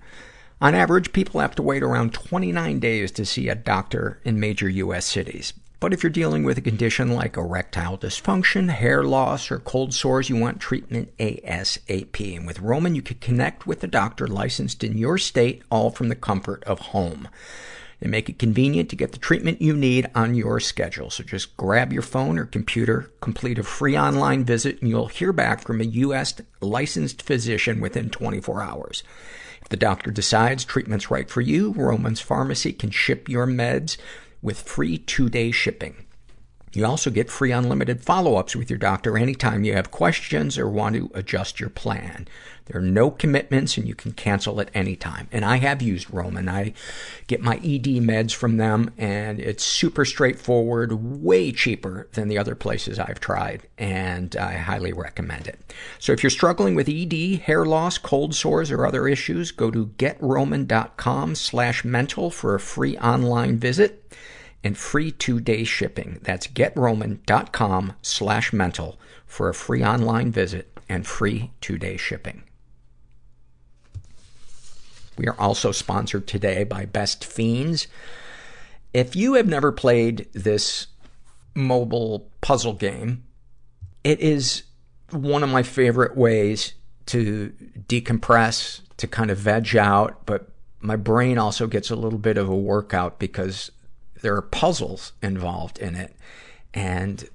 On 0.61 0.75
average, 0.75 1.13
people 1.13 1.41
have 1.41 1.55
to 1.57 1.63
wait 1.63 1.83
around 1.83 2.15
29 2.15 2.79
days 2.79 3.11
to 3.13 3.27
see 3.27 3.49
a 3.49 3.55
doctor 3.55 4.21
in 4.25 4.41
major 4.41 4.69
U.S. 4.69 5.05
cities. 5.05 5.53
But 5.81 5.93
if 5.93 6.03
you're 6.03 6.09
dealing 6.09 6.45
with 6.45 6.57
a 6.57 6.63
condition 6.63 7.13
like 7.13 7.37
erectile 7.37 7.99
dysfunction, 7.99 8.71
hair 8.71 9.05
loss, 9.05 9.51
or 9.51 9.59
cold 9.59 9.93
sores, 9.93 10.31
you 10.31 10.37
want 10.37 10.59
treatment 10.59 11.15
ASAP. 11.19 12.37
And 12.37 12.47
with 12.47 12.61
Roman, 12.61 12.95
you 12.95 13.03
can 13.03 13.19
connect 13.19 13.67
with 13.67 13.85
a 13.85 13.89
doctor 13.89 14.27
licensed 14.27 14.83
in 14.83 14.97
your 14.97 15.19
state, 15.19 15.63
all 15.71 15.91
from 15.91 16.09
the 16.09 16.15
comfort 16.15 16.65
of 16.65 16.79
home. 16.79 17.29
They 18.05 18.11
make 18.11 18.29
it 18.29 18.39
convenient 18.39 18.91
to 18.91 18.97
get 18.97 19.13
the 19.13 19.19
treatment 19.19 19.63
you 19.63 19.75
need 19.75 20.11
on 20.15 20.35
your 20.35 20.61
schedule. 20.61 21.09
So 21.09 21.25
just 21.25 21.57
grab 21.57 21.91
your 21.91 22.03
phone 22.03 22.39
or 22.39 22.45
computer, 22.45 23.11
complete 23.23 23.59
a 23.59 23.63
free 23.63 23.97
online 23.97 24.45
visit, 24.45 24.83
and 24.83 24.91
you'll 24.91 25.07
hear 25.07 25.33
back 25.33 25.63
from 25.63 25.81
a 25.81 25.85
U.S. 25.85 26.35
licensed 26.61 27.23
physician 27.23 27.81
within 27.81 28.11
24 28.11 28.63
hours. 28.63 29.05
If 29.63 29.71
the 29.71 29.79
doctor 29.79 30.11
decides 30.11 30.67
treatment's 30.67 31.11
right 31.11 31.31
for 31.31 31.41
you, 31.41 31.73
Roman's 31.73 32.21
Pharmacy 32.21 32.75
can 32.75 32.91
ship 32.91 33.27
your 33.31 33.47
meds 33.47 33.97
with 34.43 34.61
free 34.61 34.99
two-day 34.99 35.51
shipping. 35.51 36.04
You 36.75 36.87
also 36.87 37.11
get 37.11 37.31
free 37.31 37.53
unlimited 37.53 38.03
follow-ups 38.03 38.57
with 38.57 38.69
your 38.69 38.79
doctor 38.79 39.17
anytime 39.17 39.65
you 39.65 39.75
have 39.75 39.91
questions 39.91 40.59
or 40.59 40.69
want 40.69 40.97
to 40.97 41.11
adjust 41.15 41.61
your 41.61 41.71
plan. 41.71 42.27
There 42.67 42.81
are 42.81 42.85
no 42.85 43.11
commitments 43.11 43.77
and 43.77 43.87
you 43.87 43.95
can 43.95 44.13
cancel 44.13 44.61
at 44.61 44.71
any 44.75 44.97
time. 44.97 45.29
And 45.31 45.45
I 45.45 45.57
have 45.59 45.83
used 45.83 46.13
Roman. 46.13 46.49
I 46.49 46.73
get 47.27 47.43
my 47.43 47.57
ED 47.57 48.01
meds 48.01 48.35
from 48.35 48.57
them 48.57 48.93
and 48.97 49.39
it's 49.39 49.63
super 49.63 50.05
straightforward, 50.05 50.93
way 51.23 51.53
cheaper 51.53 52.09
than 52.13 52.29
the 52.29 52.39
other 52.39 52.55
places 52.55 52.99
I've 52.99 53.21
tried. 53.21 53.69
And 53.77 54.35
I 54.37 54.55
highly 54.55 54.93
recommend 54.93 55.47
it. 55.47 55.61
So 55.99 56.13
if 56.13 56.23
you're 56.23 56.31
struggling 56.31 56.75
with 56.75 56.89
ED, 56.89 57.41
hair 57.41 57.67
loss, 57.67 57.99
cold 57.99 58.35
sores, 58.35 58.71
or 58.71 58.87
other 58.87 59.07
issues, 59.07 59.53
go 59.53 59.71
to 59.71 59.87
getroman.com 59.99 61.35
slash 61.35 61.85
mental 61.85 62.31
for 62.31 62.55
a 62.55 62.61
free 62.61 62.97
online 62.99 63.59
visit 63.59 64.04
and 64.65 64.77
free 64.77 65.13
two-day 65.13 65.63
shipping. 65.63 66.19
That's 66.23 66.49
getroman.com 66.49 67.93
slash 68.03 68.53
mental 68.53 68.99
for 69.27 69.49
a 69.49 69.55
free 69.55 69.85
online 69.85 70.33
visit 70.33 70.81
and 70.89 71.07
free 71.07 71.53
two-day 71.61 71.99
shipping. 71.99 72.45
We 75.17 75.29
are 75.29 75.39
also 75.39 75.71
sponsored 75.71 76.27
today 76.27 76.65
by 76.65 76.87
Best 76.87 77.25
Fiends. 77.25 77.87
If 78.93 79.15
you 79.15 79.35
have 79.35 79.47
never 79.47 79.71
played 79.71 80.29
this 80.33 80.89
mobile 81.55 82.31
puzzle 82.41 82.73
game, 82.73 83.25
it 84.03 84.19
is 84.21 84.65
one 85.11 85.43
of 85.43 85.51
my 85.51 85.63
favorite 85.63 86.17
ways 86.17 86.75
to 87.07 87.53
decompress, 87.87 88.81
to 88.97 89.07
kind 89.07 89.31
of 89.31 89.39
veg 89.39 89.77
out, 89.77 90.25
but 90.27 90.51
my 90.81 90.97
brain 90.97 91.39
also 91.39 91.67
gets 91.67 91.91
a 91.91 91.97
little 91.97 92.19
bit 92.19 92.37
of 92.37 92.49
a 92.49 92.57
workout 92.57 93.19
because 93.19 93.71
there 94.25 94.35
are 94.35 94.43
puzzles 94.43 95.13
involved 95.23 95.79
in 95.79 95.95
it. 95.95 96.17
And 96.73 97.29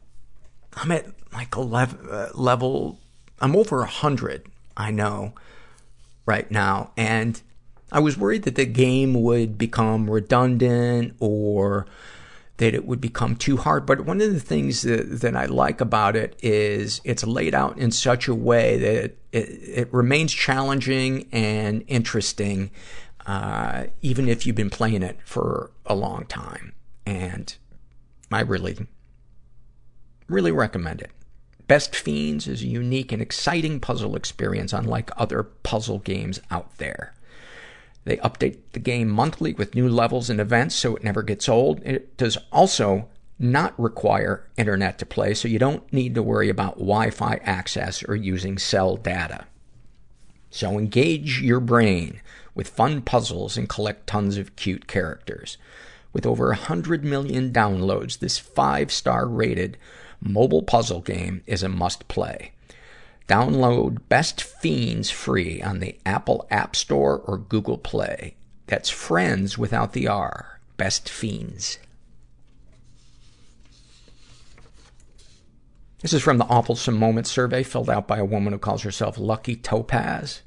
I'm 0.74 0.92
at 0.92 1.06
like 1.32 1.56
a 1.56 1.62
level, 1.62 2.00
uh, 2.12 2.30
level 2.34 3.00
I'm 3.40 3.56
over 3.56 3.82
a 3.82 3.86
hundred, 3.86 4.48
I 4.76 4.90
know, 4.90 5.34
right 6.26 6.50
now. 6.50 6.90
And 6.98 7.40
I 7.92 8.00
was 8.00 8.18
worried 8.18 8.42
that 8.44 8.56
the 8.56 8.66
game 8.66 9.22
would 9.22 9.56
become 9.56 10.10
redundant 10.10 11.16
or 11.20 11.86
that 12.58 12.74
it 12.74 12.86
would 12.86 13.00
become 13.00 13.36
too 13.36 13.58
hard. 13.58 13.86
But 13.86 14.02
one 14.02 14.20
of 14.20 14.34
the 14.34 14.40
things 14.40 14.82
that, 14.82 15.22
that 15.22 15.36
I 15.36 15.46
like 15.46 15.82
about 15.82 16.16
it 16.16 16.40
is 16.42 17.02
it's 17.04 17.24
laid 17.24 17.54
out 17.54 17.78
in 17.78 17.92
such 17.92 18.28
a 18.28 18.34
way 18.34 18.78
that 18.80 18.96
it, 19.04 19.18
it, 19.32 19.40
it 19.40 19.94
remains 19.94 20.34
challenging 20.34 21.28
and 21.32 21.84
interesting, 21.88 22.72
uh, 23.28 23.86
even 24.02 24.28
if 24.28 24.48
you've 24.48 24.56
been 24.56 24.72
playing 24.72 25.04
it 25.04 25.20
for 25.24 25.70
a 25.86 25.94
long 25.94 26.26
time. 26.26 26.74
And 27.10 27.56
I 28.32 28.42
really, 28.42 28.78
really 30.28 30.52
recommend 30.52 31.02
it. 31.02 31.10
Best 31.68 31.96
Fiends 31.96 32.48
is 32.48 32.62
a 32.62 32.68
unique 32.68 33.12
and 33.12 33.20
exciting 33.20 33.80
puzzle 33.80 34.16
experience 34.16 34.74
unlike 34.74 35.10
other 35.18 35.42
puzzle 35.42 35.98
games 35.98 36.40
out 36.52 36.78
there. 36.78 37.16
They 38.06 38.18
update 38.18 38.60
the 38.74 38.80
game 38.80 39.10
monthly 39.10 39.54
with 39.54 39.74
new 39.74 39.90
levels 39.90 40.30
and 40.30 40.40
events 40.40 40.76
so 40.76 40.96
it 40.96 41.04
never 41.04 41.24
gets 41.24 41.50
old. 41.50 41.82
It 41.84 42.16
does 42.16 42.38
also 42.52 43.10
not 43.40 43.74
require 43.80 44.48
internet 44.56 45.00
to 45.00 45.06
play, 45.08 45.34
so 45.34 45.48
you 45.48 45.58
don't 45.58 45.92
need 45.92 46.14
to 46.14 46.22
worry 46.22 46.50
about 46.50 46.76
Wi-Fi 46.76 47.40
access 47.44 48.04
or 48.04 48.16
using 48.16 48.60
cell 48.60 48.98
data. 48.98 49.46
So 50.52 50.78
engage 50.78 51.42
your 51.42 51.60
brain 51.60 52.22
with 52.54 52.70
fun 52.70 53.02
puzzles 53.02 53.58
and 53.58 53.68
collect 53.68 54.06
tons 54.06 54.38
of 54.38 54.56
cute 54.56 54.86
characters. 54.86 55.58
With 56.12 56.26
over 56.26 56.48
100 56.48 57.04
million 57.04 57.52
downloads, 57.52 58.20
this 58.20 58.38
five-star 58.38 59.28
rated 59.28 59.78
mobile 60.22 60.64
puzzle 60.64 61.02
game 61.02 61.44
is 61.46 61.64
a 61.64 61.70
must 61.70 62.08
play. 62.08 62.52
Download 63.28 64.00
Best 64.10 64.42
Fiends 64.42 65.12
free 65.12 65.62
on 65.62 65.80
the 65.80 66.00
Apple 66.06 66.48
App 66.50 66.76
Store 66.76 67.20
or 67.20 67.38
Google 67.38 67.78
Play. 67.78 68.36
That's 68.66 68.90
friends 68.90 69.58
without 69.58 69.94
the 69.94 70.08
R. 70.08 70.60
Best 70.78 71.08
Fiends. 71.08 71.78
This 76.02 76.14
is 76.14 76.24
from 76.24 76.38
the 76.38 76.46
Awfulsome 76.46 76.98
Moments 76.98 77.30
survey 77.30 77.62
filled 77.62 77.90
out 77.90 78.08
by 78.08 78.18
a 78.18 78.26
woman 78.26 78.54
who 78.54 78.60
calls 78.60 78.84
herself 78.84 79.18
Lucky 79.18 79.56
Topaz. 79.56 80.42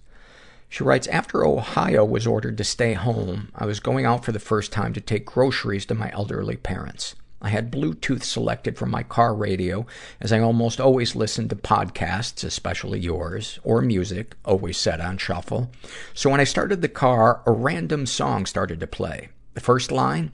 She 0.72 0.82
writes, 0.82 1.06
after 1.08 1.44
Ohio 1.44 2.02
was 2.02 2.26
ordered 2.26 2.56
to 2.56 2.64
stay 2.64 2.94
home, 2.94 3.50
I 3.54 3.66
was 3.66 3.78
going 3.78 4.06
out 4.06 4.24
for 4.24 4.32
the 4.32 4.38
first 4.38 4.72
time 4.72 4.94
to 4.94 5.02
take 5.02 5.26
groceries 5.26 5.84
to 5.84 5.94
my 5.94 6.10
elderly 6.12 6.56
parents. 6.56 7.14
I 7.42 7.50
had 7.50 7.70
Bluetooth 7.70 8.22
selected 8.22 8.78
from 8.78 8.90
my 8.90 9.02
car 9.02 9.34
radio, 9.34 9.84
as 10.18 10.32
I 10.32 10.40
almost 10.40 10.80
always 10.80 11.14
listen 11.14 11.46
to 11.50 11.56
podcasts, 11.56 12.42
especially 12.42 13.00
yours, 13.00 13.58
or 13.62 13.82
music, 13.82 14.34
always 14.46 14.78
set 14.78 14.98
on 14.98 15.18
shuffle. 15.18 15.70
So 16.14 16.30
when 16.30 16.40
I 16.40 16.44
started 16.44 16.80
the 16.80 16.88
car, 16.88 17.42
a 17.44 17.52
random 17.52 18.06
song 18.06 18.46
started 18.46 18.80
to 18.80 18.86
play. 18.86 19.28
The 19.52 19.60
first 19.60 19.92
line, 19.92 20.32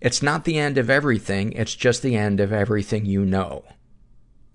It's 0.00 0.22
not 0.22 0.46
the 0.46 0.58
end 0.58 0.78
of 0.78 0.88
everything, 0.88 1.52
it's 1.52 1.74
just 1.74 2.00
the 2.00 2.16
end 2.16 2.40
of 2.40 2.50
everything 2.50 3.04
you 3.04 3.26
know. 3.26 3.64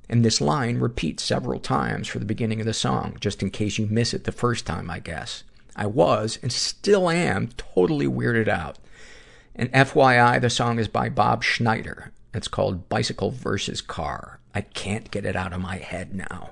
And 0.10 0.24
this 0.24 0.42
line 0.42 0.78
repeats 0.78 1.24
several 1.24 1.60
times 1.60 2.08
for 2.08 2.20
the 2.20 2.26
beginning 2.26 2.60
of 2.60 2.66
the 2.66 2.74
song, 2.74 3.18
just 3.20 3.42
in 3.42 3.50
case 3.50 3.78
you 3.78 3.88
miss 3.88 4.14
it 4.14 4.24
the 4.24 4.32
first 4.32 4.66
time, 4.66 4.90
I 4.90 5.00
guess. 5.00 5.44
I 5.76 5.88
was, 5.88 6.40
and 6.42 6.52
still 6.52 7.10
am, 7.10 7.50
totally 7.58 8.08
weirded 8.08 8.48
out. 8.48 8.78
And 9.56 9.72
FYI, 9.72 10.40
the 10.40 10.50
song 10.50 10.80
is 10.80 10.88
by 10.88 11.10
Bob 11.10 11.44
Schneider. 11.44 12.12
It's 12.34 12.48
called 12.48 12.90
Bicycle 12.90 13.32
versus 13.32 13.82
Car. 13.82 14.40
I 14.54 14.62
can't 14.62 15.10
get 15.12 15.26
it 15.26 15.36
out 15.36 15.54
of 15.54 15.62
my 15.62 15.78
head 15.78 16.14
now. 16.14 16.52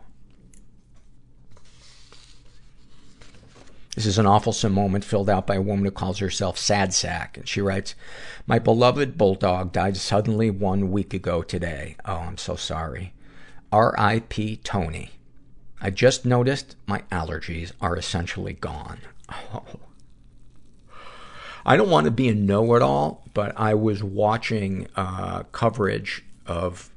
This 3.95 4.05
is 4.07 4.17
an 4.17 4.25
awful 4.25 4.55
moment 4.69 5.05
filled 5.05 5.29
out 5.29 5.45
by 5.45 5.55
a 5.55 5.61
woman 5.61 5.85
who 5.85 5.91
calls 5.91 6.17
herself 6.17 6.57
Sad 6.57 6.93
Sack. 6.93 7.37
And 7.37 7.47
she 7.47 7.61
writes, 7.61 7.93
My 8.47 8.57
beloved 8.57 9.17
bulldog 9.17 9.71
died 9.71 9.97
suddenly 9.97 10.49
one 10.49 10.91
week 10.91 11.13
ago 11.13 11.43
today. 11.43 11.95
Oh, 12.03 12.15
I'm 12.15 12.37
so 12.37 12.55
sorry. 12.55 13.13
R.I.P. 13.74 14.57
Tony. 14.57 15.09
I 15.82 15.89
just 15.89 16.26
noticed 16.26 16.76
my 16.86 17.01
allergies 17.11 17.71
are 17.82 17.97
essentially 17.97 18.53
gone. 18.53 18.99
Oh. 19.32 19.63
I 21.65 21.76
don't 21.76 21.89
want 21.89 22.05
to 22.05 22.11
be 22.11 22.30
a 22.30 22.36
know-it-all, 22.36 23.24
but 23.34 23.51
I 23.57 23.74
was 23.74 24.03
watching 24.03 24.88
uh, 24.95 25.41
coverage 25.51 26.24
of 26.45 26.91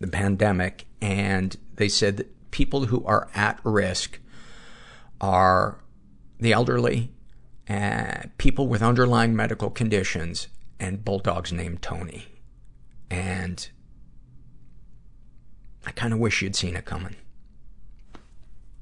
the 0.00 0.06
pandemic, 0.06 0.84
and 1.00 1.56
they 1.76 1.88
said 1.88 2.18
that 2.18 2.50
people 2.50 2.86
who 2.86 3.02
are 3.06 3.30
at 3.34 3.58
risk 3.64 4.18
are 5.18 5.78
the 6.40 6.52
elderly, 6.52 7.10
and 7.66 8.36
people 8.36 8.68
with 8.68 8.82
underlying 8.82 9.34
medical 9.34 9.70
conditions, 9.70 10.48
and 10.78 11.06
bulldogs 11.06 11.54
named 11.54 11.80
Tony. 11.80 12.26
And 13.08 13.66
I 15.84 15.90
kind 15.90 16.12
of 16.12 16.18
wish 16.18 16.42
you'd 16.42 16.56
seen 16.56 16.76
it 16.76 16.84
coming. 16.84 17.16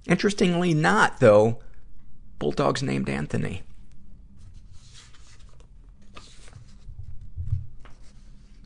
Interestingly 0.07 0.74
not, 0.74 1.20
though, 1.20 1.61
Bulldog's 2.38 2.82
named 2.82 3.09
Anthony. 3.09 3.62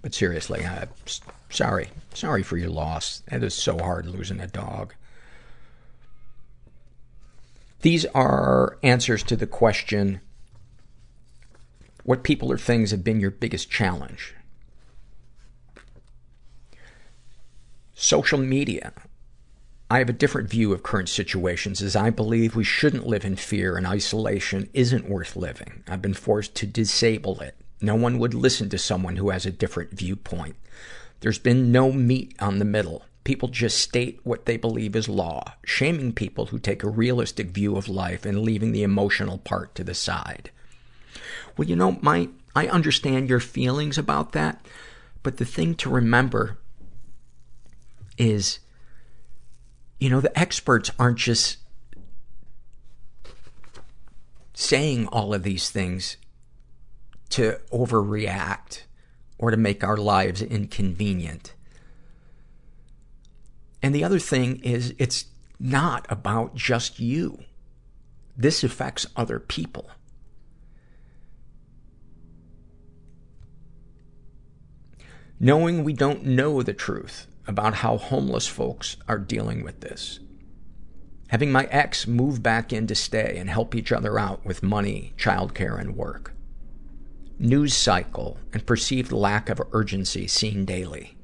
But 0.02 0.14
seriously, 0.14 0.64
I'm 0.64 0.88
sorry. 1.48 1.88
Sorry 2.12 2.42
for 2.42 2.56
your 2.56 2.70
loss. 2.70 3.22
It 3.30 3.42
is 3.42 3.54
so 3.54 3.78
hard 3.78 4.06
losing 4.06 4.40
a 4.40 4.46
dog. 4.46 4.94
These 7.80 8.06
are 8.14 8.78
answers 8.82 9.22
to 9.24 9.36
the 9.36 9.46
question, 9.46 10.20
what 12.04 12.22
people 12.22 12.52
or 12.52 12.58
things 12.58 12.90
have 12.90 13.04
been 13.04 13.20
your 13.20 13.30
biggest 13.30 13.70
challenge? 13.70 14.34
Social 17.96 18.38
media. 18.38 18.92
I 19.88 19.98
have 19.98 20.08
a 20.08 20.14
different 20.14 20.50
view 20.50 20.72
of 20.72 20.82
current 20.82 21.08
situations 21.08 21.80
as 21.80 21.94
I 21.94 22.10
believe 22.10 22.56
we 22.56 22.64
shouldn't 22.64 23.06
live 23.06 23.24
in 23.24 23.36
fear 23.36 23.76
and 23.76 23.86
isolation 23.86 24.68
isn't 24.74 25.08
worth 25.08 25.36
living. 25.36 25.84
I've 25.86 26.02
been 26.02 26.14
forced 26.14 26.56
to 26.56 26.66
disable 26.66 27.38
it. 27.38 27.54
No 27.80 27.94
one 27.94 28.18
would 28.18 28.34
listen 28.34 28.68
to 28.70 28.78
someone 28.78 29.14
who 29.14 29.30
has 29.30 29.46
a 29.46 29.52
different 29.52 29.92
viewpoint. 29.92 30.56
There's 31.20 31.38
been 31.38 31.70
no 31.70 31.92
meat 31.92 32.34
on 32.40 32.58
the 32.58 32.64
middle. 32.64 33.04
People 33.22 33.48
just 33.48 33.78
state 33.78 34.18
what 34.24 34.46
they 34.46 34.56
believe 34.56 34.96
is 34.96 35.08
law, 35.08 35.44
shaming 35.64 36.12
people 36.12 36.46
who 36.46 36.58
take 36.58 36.82
a 36.82 36.88
realistic 36.88 37.50
view 37.50 37.76
of 37.76 37.88
life 37.88 38.26
and 38.26 38.40
leaving 38.40 38.72
the 38.72 38.82
emotional 38.82 39.38
part 39.38 39.72
to 39.76 39.84
the 39.84 39.94
side. 39.94 40.50
Well, 41.56 41.68
you 41.68 41.76
know, 41.76 41.98
my, 42.02 42.28
I 42.56 42.66
understand 42.66 43.28
your 43.28 43.40
feelings 43.40 43.98
about 43.98 44.32
that, 44.32 44.66
but 45.22 45.36
the 45.36 45.44
thing 45.44 45.76
to 45.76 45.88
remember 45.88 46.58
is, 48.16 48.60
you 49.98 50.10
know, 50.10 50.20
the 50.20 50.36
experts 50.38 50.90
aren't 50.98 51.18
just 51.18 51.58
saying 54.54 55.06
all 55.08 55.34
of 55.34 55.42
these 55.42 55.70
things 55.70 56.16
to 57.30 57.60
overreact 57.72 58.82
or 59.38 59.50
to 59.50 59.56
make 59.56 59.82
our 59.82 59.96
lives 59.96 60.40
inconvenient. 60.40 61.54
And 63.82 63.94
the 63.94 64.04
other 64.04 64.18
thing 64.18 64.60
is, 64.60 64.94
it's 64.98 65.26
not 65.58 66.06
about 66.08 66.54
just 66.54 67.00
you. 67.00 67.40
This 68.36 68.64
affects 68.64 69.06
other 69.16 69.38
people. 69.38 69.90
Knowing 75.38 75.84
we 75.84 75.92
don't 75.92 76.24
know 76.24 76.62
the 76.62 76.72
truth 76.72 77.26
about 77.46 77.74
how 77.74 77.96
homeless 77.96 78.46
folks 78.46 78.96
are 79.08 79.18
dealing 79.18 79.62
with 79.62 79.80
this. 79.80 80.20
Having 81.28 81.52
my 81.52 81.64
ex 81.64 82.06
move 82.06 82.42
back 82.42 82.72
in 82.72 82.86
to 82.86 82.94
stay 82.94 83.36
and 83.38 83.50
help 83.50 83.74
each 83.74 83.92
other 83.92 84.18
out 84.18 84.44
with 84.44 84.62
money, 84.62 85.14
childcare, 85.16 85.78
and 85.78 85.96
work. 85.96 86.32
News 87.38 87.74
cycle 87.74 88.38
and 88.52 88.66
perceived 88.66 89.10
lack 89.10 89.48
of 89.48 89.60
urgency 89.72 90.26
seen 90.26 90.64
daily. 90.64 91.16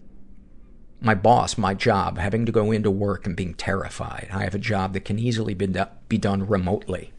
My 1.00 1.14
boss, 1.14 1.56
my 1.56 1.72
job, 1.74 2.18
having 2.18 2.44
to 2.44 2.52
go 2.52 2.72
into 2.72 2.90
work 2.90 3.26
and 3.26 3.36
being 3.36 3.54
terrified. 3.54 4.28
I 4.32 4.44
have 4.44 4.54
a 4.54 4.58
job 4.58 4.92
that 4.92 5.04
can 5.04 5.18
easily 5.18 5.54
be, 5.54 5.68
do- 5.68 5.84
be 6.08 6.18
done 6.18 6.46
remotely. 6.46 7.12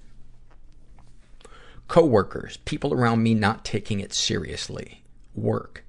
Coworkers, 1.88 2.58
people 2.58 2.94
around 2.94 3.24
me 3.24 3.34
not 3.34 3.66
taking 3.66 4.00
it 4.00 4.14
seriously. 4.14 5.04
Work. 5.34 5.84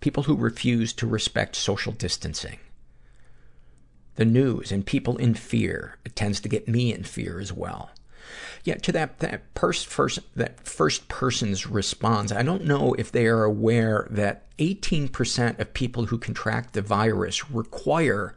People 0.00 0.24
who 0.24 0.34
refuse 0.34 0.92
to 0.94 1.06
respect 1.06 1.56
social 1.56 1.92
distancing. 1.92 2.58
The 4.16 4.24
news 4.24 4.72
and 4.72 4.84
people 4.84 5.16
in 5.16 5.34
fear. 5.34 5.98
It 6.04 6.16
tends 6.16 6.40
to 6.40 6.48
get 6.48 6.68
me 6.68 6.92
in 6.92 7.04
fear 7.04 7.38
as 7.40 7.52
well. 7.52 7.90
Yeah, 8.64 8.76
to 8.76 8.92
that, 8.92 9.20
that, 9.20 9.54
pers- 9.54 9.82
first, 9.82 10.18
that 10.36 10.66
first 10.66 11.08
person's 11.08 11.66
response, 11.66 12.30
I 12.30 12.42
don't 12.42 12.64
know 12.64 12.94
if 12.94 13.10
they 13.10 13.26
are 13.26 13.44
aware 13.44 14.06
that 14.10 14.56
18% 14.58 15.58
of 15.58 15.74
people 15.74 16.06
who 16.06 16.18
contract 16.18 16.74
the 16.74 16.82
virus 16.82 17.50
require 17.50 18.36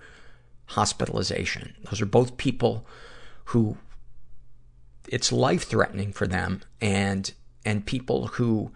hospitalization. 0.68 1.76
Those 1.89 2.01
are 2.01 2.05
both 2.05 2.38
people 2.38 2.86
who 3.45 3.78
it's 5.09 5.32
life 5.32 5.64
threatening 5.64 6.14
for 6.14 6.28
them 6.28 6.61
and, 6.80 7.34
and 7.66 7.86
people 7.86 8.28
who, 8.28 8.72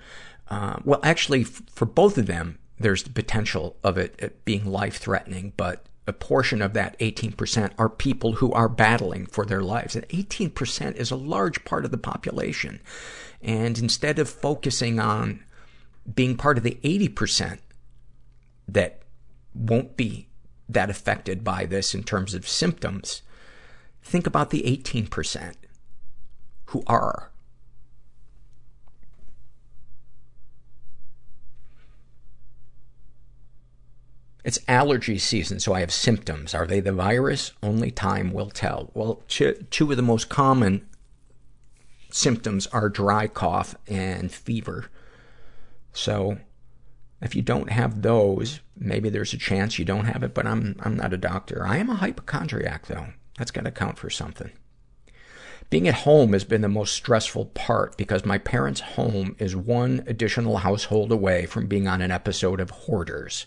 uh, 0.49 0.77
well, 0.83 0.99
actually, 1.03 1.43
for 1.43 1.85
both 1.85 2.17
of 2.17 2.27
them, 2.27 2.59
there's 2.79 3.03
the 3.03 3.09
potential 3.09 3.75
of 3.83 3.97
it, 3.97 4.15
it 4.19 4.45
being 4.45 4.65
life 4.65 4.97
threatening, 4.97 5.53
but 5.57 5.85
a 6.07 6.13
portion 6.13 6.61
of 6.61 6.73
that 6.73 6.97
18% 6.99 7.71
are 7.77 7.89
people 7.89 8.33
who 8.33 8.51
are 8.53 8.69
battling 8.69 9.25
for 9.25 9.45
their 9.45 9.61
lives. 9.61 9.95
And 9.95 10.07
18% 10.09 10.95
is 10.95 11.11
a 11.11 11.15
large 11.15 11.65
part 11.65 11.83
of 11.83 11.91
the 11.91 11.97
population. 11.97 12.79
And 13.41 13.77
instead 13.77 14.17
of 14.17 14.29
focusing 14.29 14.99
on 14.99 15.43
being 16.15 16.37
part 16.37 16.57
of 16.57 16.63
the 16.63 16.79
80% 16.83 17.59
that 18.69 19.01
won't 19.53 19.97
be 19.97 20.27
that 20.69 20.89
affected 20.89 21.43
by 21.43 21.65
this 21.65 21.93
in 21.93 22.03
terms 22.03 22.33
of 22.33 22.47
symptoms, 22.47 23.21
think 24.01 24.25
about 24.27 24.49
the 24.49 24.63
18% 24.63 25.55
who 26.67 26.83
are. 26.87 27.31
It's 34.47 34.59
allergy 34.69 35.17
season, 35.17 35.59
so 35.59 35.73
I 35.73 35.81
have 35.81 35.91
symptoms. 35.91 36.55
Are 36.55 36.65
they 36.65 36.79
the 36.79 36.93
virus? 36.93 37.51
Only 37.61 37.91
time 37.91 38.31
will 38.31 38.49
tell. 38.49 38.89
Well, 38.93 39.21
two 39.27 39.91
of 39.91 39.97
the 39.97 40.01
most 40.01 40.29
common 40.29 40.87
symptoms 42.11 42.65
are 42.67 42.87
dry 42.87 43.27
cough 43.27 43.75
and 43.89 44.31
fever. 44.31 44.85
So, 45.91 46.37
if 47.21 47.35
you 47.35 47.41
don't 47.41 47.71
have 47.71 48.03
those, 48.03 48.61
maybe 48.77 49.09
there's 49.09 49.33
a 49.33 49.37
chance 49.37 49.77
you 49.77 49.83
don't 49.83 50.05
have 50.05 50.23
it, 50.23 50.33
but 50.33 50.47
I'm, 50.47 50.77
I'm 50.79 50.95
not 50.95 51.11
a 51.11 51.17
doctor. 51.17 51.67
I 51.67 51.75
am 51.75 51.89
a 51.89 51.95
hypochondriac, 51.95 52.85
though. 52.85 53.07
That's 53.37 53.51
gotta 53.51 53.69
count 53.69 53.97
for 53.97 54.09
something. 54.09 54.51
Being 55.69 55.89
at 55.89 55.93
home 56.05 56.31
has 56.31 56.45
been 56.45 56.61
the 56.61 56.69
most 56.69 56.93
stressful 56.93 57.47
part 57.47 57.97
because 57.97 58.23
my 58.23 58.37
parents' 58.37 58.79
home 58.79 59.35
is 59.39 59.57
one 59.57 60.05
additional 60.07 60.59
household 60.59 61.11
away 61.11 61.45
from 61.45 61.67
being 61.67 61.89
on 61.89 62.01
an 62.01 62.11
episode 62.11 62.61
of 62.61 62.69
Hoarders. 62.69 63.45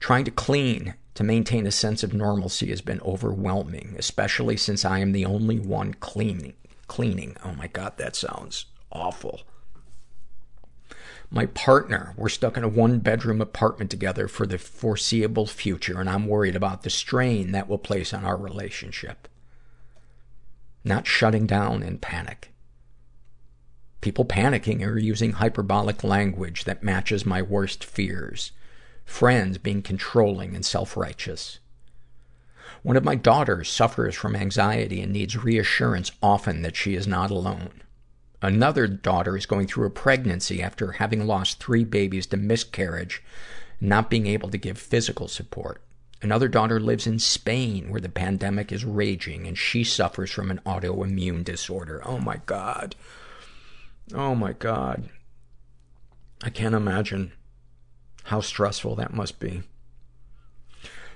Trying 0.00 0.24
to 0.24 0.30
clean 0.30 0.94
to 1.14 1.22
maintain 1.22 1.66
a 1.66 1.70
sense 1.70 2.02
of 2.02 2.14
normalcy 2.14 2.70
has 2.70 2.80
been 2.80 3.00
overwhelming, 3.02 3.94
especially 3.98 4.56
since 4.56 4.84
I 4.84 4.98
am 4.98 5.12
the 5.12 5.26
only 5.26 5.58
one 5.58 5.94
cleaning. 5.94 6.54
Cleaning. 6.88 7.36
Oh 7.44 7.52
my 7.52 7.66
god, 7.66 7.98
that 7.98 8.16
sounds 8.16 8.64
awful. 8.90 9.42
My 11.30 11.46
partner, 11.46 12.14
we're 12.16 12.28
stuck 12.30 12.56
in 12.56 12.64
a 12.64 12.68
one 12.68 12.98
bedroom 12.98 13.40
apartment 13.40 13.90
together 13.90 14.26
for 14.26 14.46
the 14.46 14.58
foreseeable 14.58 15.46
future, 15.46 16.00
and 16.00 16.10
I'm 16.10 16.26
worried 16.26 16.56
about 16.56 16.82
the 16.82 16.90
strain 16.90 17.52
that 17.52 17.68
will 17.68 17.78
place 17.78 18.12
on 18.12 18.24
our 18.24 18.36
relationship. 18.36 19.28
Not 20.82 21.06
shutting 21.06 21.46
down 21.46 21.82
in 21.82 21.98
panic. 21.98 22.52
People 24.00 24.24
panicking 24.24 24.84
or 24.84 24.98
using 24.98 25.32
hyperbolic 25.32 26.02
language 26.02 26.64
that 26.64 26.82
matches 26.82 27.26
my 27.26 27.42
worst 27.42 27.84
fears 27.84 28.50
friends 29.04 29.58
being 29.58 29.82
controlling 29.82 30.54
and 30.54 30.64
self-righteous. 30.64 31.58
One 32.82 32.96
of 32.96 33.04
my 33.04 33.14
daughters 33.14 33.68
suffers 33.68 34.14
from 34.14 34.34
anxiety 34.34 35.02
and 35.02 35.12
needs 35.12 35.36
reassurance 35.36 36.12
often 36.22 36.62
that 36.62 36.76
she 36.76 36.94
is 36.94 37.06
not 37.06 37.30
alone. 37.30 37.82
Another 38.42 38.86
daughter 38.86 39.36
is 39.36 39.44
going 39.44 39.66
through 39.66 39.86
a 39.86 39.90
pregnancy 39.90 40.62
after 40.62 40.92
having 40.92 41.26
lost 41.26 41.62
three 41.62 41.84
babies 41.84 42.26
to 42.28 42.38
miscarriage 42.38 43.22
not 43.80 44.10
being 44.10 44.26
able 44.26 44.48
to 44.50 44.58
give 44.58 44.78
physical 44.78 45.28
support. 45.28 45.82
Another 46.22 46.48
daughter 46.48 46.78
lives 46.80 47.06
in 47.06 47.18
Spain 47.18 47.90
where 47.90 48.00
the 48.00 48.08
pandemic 48.08 48.72
is 48.72 48.84
raging 48.84 49.46
and 49.46 49.56
she 49.56 49.84
suffers 49.84 50.30
from 50.30 50.50
an 50.50 50.60
autoimmune 50.66 51.44
disorder. 51.44 52.02
Oh 52.04 52.18
my 52.18 52.40
god. 52.46 52.94
Oh 54.14 54.34
my 54.34 54.52
god. 54.52 55.08
I 56.42 56.50
can't 56.50 56.74
imagine 56.74 57.32
how 58.30 58.40
stressful 58.40 58.94
that 58.94 59.12
must 59.12 59.40
be. 59.40 59.60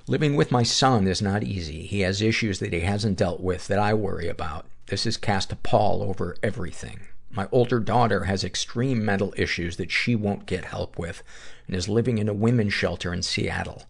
Living 0.09 0.35
with 0.35 0.51
my 0.51 0.65
son 0.65 1.07
is 1.07 1.23
not 1.23 1.45
easy. 1.45 1.87
He 1.87 2.01
has 2.01 2.21
issues 2.21 2.59
that 2.59 2.73
he 2.73 2.81
hasn't 2.81 3.19
dealt 3.19 3.41
with 3.41 3.69
that 3.69 3.79
I 3.79 3.95
worry 3.95 4.29
about. 4.29 4.67
This 4.87 5.05
has 5.05 5.17
cast 5.17 5.53
a 5.53 5.57
pall 5.57 6.03
over 6.03 6.37
everything. 6.43 7.03
My 7.31 7.49
older 7.53 7.79
daughter 7.79 8.25
has 8.25 8.43
extreme 8.43 9.05
mental 9.05 9.33
issues 9.37 9.77
that 9.77 9.93
she 9.93 10.17
won't 10.17 10.47
get 10.47 10.65
help 10.65 10.99
with 10.99 11.23
and 11.69 11.77
is 11.77 11.89
living 11.89 12.19
in 12.19 12.29
a 12.29 12.35
women's 12.35 12.75
shelter 12.75 13.15
in 13.15 13.23
Seattle. 13.23 13.85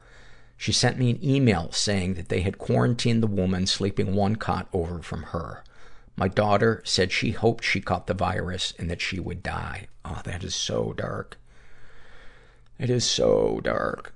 She 0.59 0.73
sent 0.73 0.99
me 0.99 1.09
an 1.09 1.25
email 1.25 1.73
saying 1.73 2.15
that 2.15 2.29
they 2.29 2.43
had 2.43 2.59
quarantined 2.59 3.23
the 3.23 3.27
woman 3.27 3.67
sleeping 3.67 4.15
one 4.15 4.37
cot 4.37 4.69
over 4.75 5.01
from 5.01 5.23
her. 5.25 5.65
My 6.15 6.29
daughter 6.29 6.83
said 6.85 7.11
she 7.11 7.31
hoped 7.31 7.65
she 7.65 7.81
caught 7.81 8.07
the 8.07 8.13
virus 8.13 8.75
and 8.79 8.91
that 8.91 9.01
she 9.01 9.19
would 9.19 9.43
die. 9.43 9.89
Oh, 10.05 10.21
that 10.25 10.45
is 10.45 10.55
so 10.55 10.93
dark. 10.93 11.39
It 12.79 12.91
is 12.91 13.05
so 13.05 13.61
dark. 13.63 14.15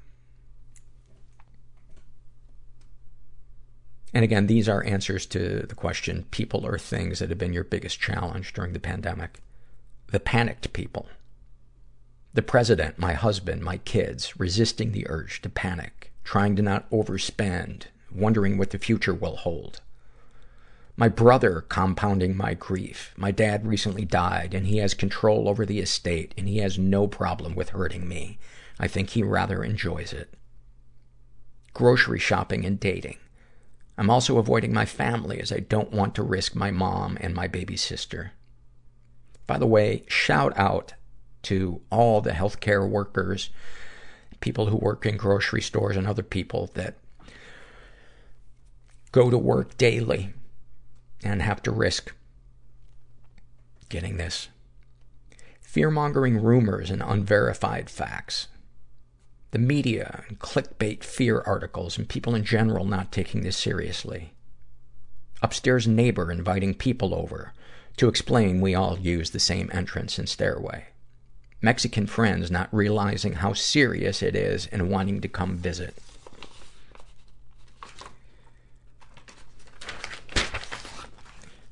And 4.13 4.25
again, 4.25 4.47
these 4.47 4.69
are 4.69 4.85
answers 4.85 5.27
to 5.27 5.67
the 5.69 5.75
question, 5.75 6.27
people 6.31 6.67
or 6.67 6.79
things 6.79 7.19
that 7.19 7.29
have 7.29 7.39
been 7.39 7.53
your 7.53 7.65
biggest 7.65 8.01
challenge 8.01 8.53
during 8.53 8.73
the 8.73 8.81
pandemic. 8.81 9.41
The 10.11 10.21
panicked 10.21 10.73
people. 10.73 11.09
The 12.35 12.43
president, 12.43 12.99
my 12.99 13.13
husband, 13.13 13.63
my 13.63 13.79
kids, 13.79 14.39
resisting 14.39 14.93
the 14.93 15.07
urge 15.09 15.43
to 15.43 15.49
panic, 15.49 16.13
trying 16.25 16.57
to 16.57 16.63
not 16.63 16.91
overspend, 16.91 17.85
wondering 18.11 18.57
what 18.57 18.71
the 18.71 18.79
future 18.79 19.15
will 19.15 19.37
hold. 19.37 19.81
My 20.99 21.09
brother 21.09 21.61
compounding 21.61 22.37
my 22.37 22.55
grief. 22.55 23.15
My 23.17 23.31
dad 23.31 23.65
recently 23.65 24.05
died 24.05 24.53
and 24.53 24.67
he 24.67 24.79
has 24.79 24.95
control 24.95 25.49
over 25.49 25.65
the 25.65 25.79
estate 25.79 26.35
and 26.37 26.49
he 26.49 26.59
has 26.59 26.77
no 26.77 27.07
problem 27.07 27.55
with 27.55 27.69
hurting 27.69 28.09
me. 28.09 28.41
I 28.81 28.89
think 28.89 29.11
he 29.11 29.23
rather 29.23 29.63
enjoys 29.63 30.13
it. 30.13 30.35
Grocery 31.73 32.19
shopping 32.19 32.65
and 32.65 32.81
dating. 32.81 33.17
I'm 33.97 34.11
also 34.11 34.39
avoiding 34.39 34.75
my 34.75 34.85
family 34.85 35.41
as 35.41 35.53
I 35.53 35.61
don't 35.61 35.93
want 35.93 36.17
to 36.17 36.25
risk 36.25 36.57
my 36.57 36.73
mom 36.73 37.17
and 37.21 37.33
my 37.33 37.47
baby 37.47 37.77
sister. 37.77 38.33
By 39.47 39.59
the 39.59 39.69
way, 39.69 40.03
shout 40.09 40.53
out 40.59 40.95
to 41.43 41.81
all 41.93 42.21
the 42.21 42.33
healthcare 42.33 42.89
workers, 42.89 43.51
people 44.41 44.67
who 44.67 44.77
work 44.77 45.07
in 45.07 45.17
grocery 45.17 45.63
stores 45.63 45.97
and 45.97 46.09
other 46.09 46.25
people 46.25 46.71
that 46.75 46.97
go 49.13 49.31
to 49.31 49.39
work 49.39 49.79
daily 49.79 50.35
and 51.25 51.43
have 51.43 51.63
to 51.63 51.71
risk 51.71 52.15
getting 53.89 54.17
this. 54.17 54.49
Fear-mongering 55.61 56.43
rumors 56.43 56.91
and 56.91 57.03
unverified 57.03 57.91
facts 57.91 58.49
the 59.51 59.59
media 59.59 60.25
and 60.29 60.39
clickbait 60.39 61.03
fear 61.03 61.43
articles 61.47 61.97
and 61.97 62.09
people 62.09 62.35
in 62.35 62.45
general 62.45 62.85
not 62.85 63.11
taking 63.11 63.43
this 63.43 63.57
seriously. 63.57 64.33
Upstairs 65.41 65.89
neighbor 65.89 66.31
inviting 66.31 66.75
people 66.75 67.15
over 67.15 67.55
to 67.97 68.09
explain 68.09 68.61
we 68.61 68.75
all 68.75 68.99
use 68.99 69.31
the 69.31 69.41
same 69.41 69.71
entrance 69.73 70.19
and 70.19 70.29
stairway. 70.29 70.89
Mexican 71.63 72.07
friends 72.07 72.51
not 72.51 72.69
realizing 72.73 73.35
how 73.35 73.53
serious 73.53 74.23
it 74.23 74.37
is 74.37 74.67
and 74.67 74.91
wanting 74.91 75.21
to 75.21 75.29
come 75.29 75.57
visit. 75.57 75.95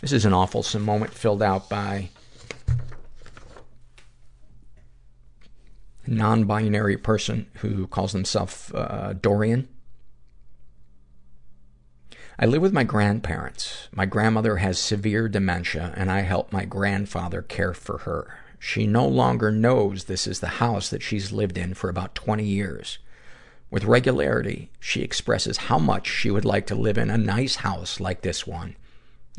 This 0.01 0.13
is 0.13 0.27
an 0.27 0.35
awful 0.35 0.65
moment 0.79 1.15
filled 1.15 1.43
out 1.43 1.71
by 1.71 2.11
a 6.05 6.11
non-binary 6.11 6.99
person 6.99 7.47
who 7.57 7.87
calls 7.87 8.13
himself 8.13 8.75
uh, 8.75 9.15
Dorian. 9.15 9.69
I 12.39 12.45
live 12.45 12.61
with 12.61 12.75
my 12.75 12.85
grandparents. 12.85 13.89
My 13.91 14.05
grandmother 14.05 14.57
has 14.57 14.79
severe 14.79 15.27
dementia, 15.27 15.95
and 15.97 16.11
I 16.11 16.21
help 16.21 16.53
my 16.53 16.67
grandfather 16.67 17.41
care 17.41 17.73
for 17.73 17.99
her. 17.99 18.39
She 18.59 18.87
no 18.87 19.09
longer 19.09 19.51
knows 19.51 20.05
this 20.05 20.27
is 20.27 20.41
the 20.41 20.47
house 20.47 20.91
that 20.91 21.03
she's 21.03 21.33
lived 21.33 21.57
in 21.57 21.73
for 21.73 21.89
about 21.89 22.15
20 22.15 22.45
years. 22.45 22.99
With 23.71 23.85
regularity, 23.85 24.71
she 24.79 25.01
expresses 25.01 25.57
how 25.57 25.79
much 25.79 26.07
she 26.07 26.31
would 26.31 26.45
like 26.45 26.67
to 26.67 26.75
live 26.75 26.99
in 26.99 27.09
a 27.09 27.17
nice 27.17 27.57
house 27.57 27.99
like 27.99 28.21
this 28.21 28.47
one. 28.47 28.77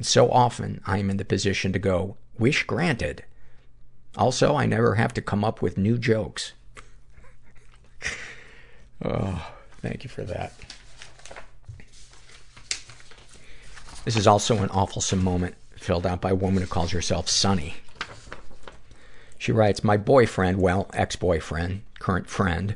So 0.02 0.30
often, 0.30 0.82
I 0.86 1.00
am 1.00 1.10
in 1.10 1.18
the 1.18 1.26
position 1.26 1.74
to 1.74 1.80
go, 1.80 2.18
wish 2.38 2.64
granted. 2.64 3.24
Also, 4.16 4.56
I 4.56 4.66
never 4.66 4.96
have 4.96 5.14
to 5.16 5.22
come 5.22 5.44
up 5.44 5.62
with 5.62 5.78
new 5.78 5.98
jokes. 5.98 6.54
oh, 9.04 9.52
thank 9.82 10.04
you 10.04 10.10
for 10.10 10.24
that. 10.24 10.54
This 14.06 14.16
is 14.16 14.28
also 14.28 14.64
an 14.64 14.70
awful 14.70 15.04
moment 15.18 15.56
filled 15.76 16.06
out 16.06 16.22
by 16.22 16.30
a 16.30 16.36
woman 16.36 16.62
who 16.64 16.68
calls 16.68 16.92
herself 16.92 17.28
Sunny. 17.28 17.76
She 19.38 19.52
writes, 19.52 19.84
My 19.84 19.98
boyfriend, 19.98 20.62
well, 20.62 20.90
ex-boyfriend, 20.94 21.82
current 22.00 22.28
friend, 22.28 22.76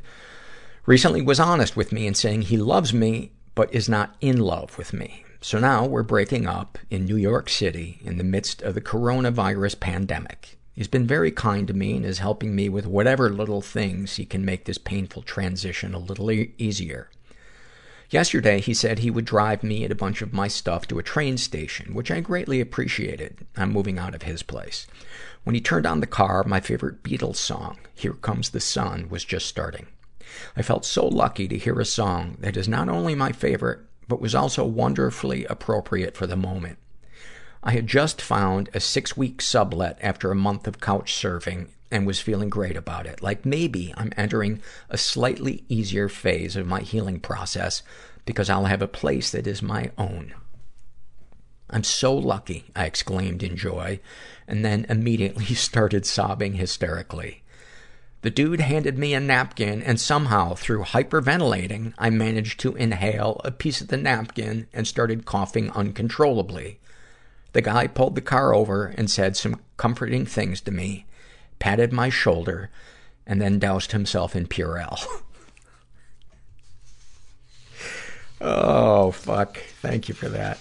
recently 0.86 1.22
was 1.22 1.40
honest 1.40 1.76
with 1.76 1.92
me 1.92 2.06
in 2.06 2.14
saying 2.14 2.42
he 2.42 2.56
loves 2.56 2.92
me, 2.92 3.32
but 3.54 3.72
is 3.74 3.88
not 3.88 4.14
in 4.20 4.38
love 4.38 4.76
with 4.78 4.92
me. 4.92 5.21
So 5.44 5.58
now 5.58 5.84
we're 5.84 6.04
breaking 6.04 6.46
up 6.46 6.78
in 6.88 7.04
New 7.04 7.16
York 7.16 7.48
City 7.48 7.98
in 8.04 8.16
the 8.16 8.22
midst 8.22 8.62
of 8.62 8.74
the 8.74 8.80
coronavirus 8.80 9.80
pandemic. 9.80 10.56
He's 10.72 10.86
been 10.86 11.04
very 11.04 11.32
kind 11.32 11.66
to 11.66 11.74
me 11.74 11.96
and 11.96 12.04
is 12.06 12.20
helping 12.20 12.54
me 12.54 12.68
with 12.68 12.86
whatever 12.86 13.28
little 13.28 13.60
things 13.60 14.14
he 14.14 14.24
can 14.24 14.44
make 14.44 14.66
this 14.66 14.78
painful 14.78 15.22
transition 15.22 15.94
a 15.94 15.98
little 15.98 16.30
e- 16.30 16.54
easier. 16.58 17.10
Yesterday, 18.08 18.60
he 18.60 18.72
said 18.72 19.00
he 19.00 19.10
would 19.10 19.24
drive 19.24 19.64
me 19.64 19.82
and 19.82 19.90
a 19.90 19.96
bunch 19.96 20.22
of 20.22 20.32
my 20.32 20.46
stuff 20.46 20.86
to 20.86 21.00
a 21.00 21.02
train 21.02 21.36
station, 21.36 21.92
which 21.92 22.12
I 22.12 22.20
greatly 22.20 22.60
appreciated. 22.60 23.44
I'm 23.56 23.72
moving 23.72 23.98
out 23.98 24.14
of 24.14 24.22
his 24.22 24.44
place. 24.44 24.86
When 25.42 25.56
he 25.56 25.60
turned 25.60 25.86
on 25.86 25.98
the 25.98 26.06
car, 26.06 26.44
my 26.44 26.60
favorite 26.60 27.02
Beatles 27.02 27.36
song, 27.36 27.78
Here 27.96 28.12
Comes 28.12 28.50
the 28.50 28.60
Sun, 28.60 29.08
was 29.08 29.24
just 29.24 29.46
starting. 29.46 29.88
I 30.56 30.62
felt 30.62 30.84
so 30.84 31.04
lucky 31.04 31.48
to 31.48 31.58
hear 31.58 31.80
a 31.80 31.84
song 31.84 32.36
that 32.38 32.56
is 32.56 32.68
not 32.68 32.88
only 32.88 33.16
my 33.16 33.32
favorite, 33.32 33.80
but 34.08 34.20
was 34.20 34.34
also 34.34 34.64
wonderfully 34.64 35.44
appropriate 35.46 36.16
for 36.16 36.26
the 36.26 36.36
moment. 36.36 36.78
I 37.62 37.72
had 37.72 37.86
just 37.86 38.20
found 38.20 38.68
a 38.74 38.80
six 38.80 39.16
week 39.16 39.40
sublet 39.40 39.98
after 40.00 40.30
a 40.30 40.36
month 40.36 40.66
of 40.66 40.80
couch 40.80 41.14
surfing 41.14 41.68
and 41.92 42.06
was 42.06 42.20
feeling 42.20 42.48
great 42.48 42.76
about 42.76 43.06
it. 43.06 43.22
Like 43.22 43.46
maybe 43.46 43.94
I'm 43.96 44.12
entering 44.16 44.62
a 44.88 44.98
slightly 44.98 45.64
easier 45.68 46.08
phase 46.08 46.56
of 46.56 46.66
my 46.66 46.80
healing 46.80 47.20
process 47.20 47.82
because 48.24 48.50
I'll 48.50 48.64
have 48.64 48.82
a 48.82 48.88
place 48.88 49.30
that 49.30 49.46
is 49.46 49.62
my 49.62 49.90
own. 49.98 50.34
I'm 51.70 51.84
so 51.84 52.14
lucky, 52.14 52.64
I 52.76 52.86
exclaimed 52.86 53.42
in 53.42 53.56
joy, 53.56 54.00
and 54.46 54.64
then 54.64 54.86
immediately 54.88 55.44
started 55.54 56.04
sobbing 56.04 56.54
hysterically. 56.54 57.41
The 58.22 58.30
dude 58.30 58.60
handed 58.60 58.98
me 58.98 59.12
a 59.14 59.20
napkin, 59.20 59.82
and 59.82 60.00
somehow, 60.00 60.54
through 60.54 60.84
hyperventilating, 60.84 61.92
I 61.98 62.10
managed 62.10 62.60
to 62.60 62.76
inhale 62.76 63.40
a 63.44 63.50
piece 63.50 63.80
of 63.80 63.88
the 63.88 63.96
napkin 63.96 64.68
and 64.72 64.86
started 64.86 65.26
coughing 65.26 65.72
uncontrollably. 65.72 66.78
The 67.52 67.62
guy 67.62 67.88
pulled 67.88 68.14
the 68.14 68.20
car 68.20 68.54
over 68.54 68.86
and 68.86 69.10
said 69.10 69.36
some 69.36 69.60
comforting 69.76 70.24
things 70.24 70.60
to 70.62 70.70
me, 70.70 71.04
patted 71.58 71.92
my 71.92 72.10
shoulder, 72.10 72.70
and 73.26 73.42
then 73.42 73.58
doused 73.58 73.90
himself 73.90 74.36
in 74.36 74.46
Purell. 74.46 75.00
oh, 78.40 79.10
fuck. 79.10 79.58
Thank 79.80 80.08
you 80.08 80.14
for 80.14 80.28
that. 80.28 80.60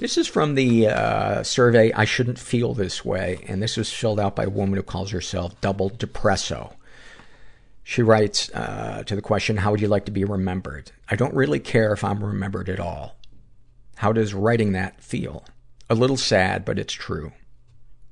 This 0.00 0.16
is 0.16 0.26
from 0.26 0.54
the 0.54 0.88
uh, 0.88 1.42
survey 1.42 1.92
I 1.92 2.06
Shouldn't 2.06 2.38
Feel 2.38 2.72
This 2.72 3.04
Way, 3.04 3.44
and 3.46 3.62
this 3.62 3.76
was 3.76 3.92
filled 3.92 4.18
out 4.18 4.34
by 4.34 4.44
a 4.44 4.48
woman 4.48 4.76
who 4.76 4.82
calls 4.82 5.10
herself 5.10 5.60
Double 5.60 5.90
Depresso. 5.90 6.72
She 7.84 8.00
writes 8.00 8.50
uh, 8.54 9.02
to 9.04 9.14
the 9.14 9.20
question, 9.20 9.58
How 9.58 9.70
would 9.70 9.82
you 9.82 9.88
like 9.88 10.06
to 10.06 10.10
be 10.10 10.24
remembered? 10.24 10.90
I 11.10 11.16
don't 11.16 11.34
really 11.34 11.60
care 11.60 11.92
if 11.92 12.02
I'm 12.02 12.24
remembered 12.24 12.70
at 12.70 12.80
all. 12.80 13.18
How 13.96 14.10
does 14.10 14.32
writing 14.32 14.72
that 14.72 15.02
feel? 15.02 15.44
A 15.90 15.94
little 15.94 16.16
sad, 16.16 16.64
but 16.64 16.78
it's 16.78 16.94
true. 16.94 17.32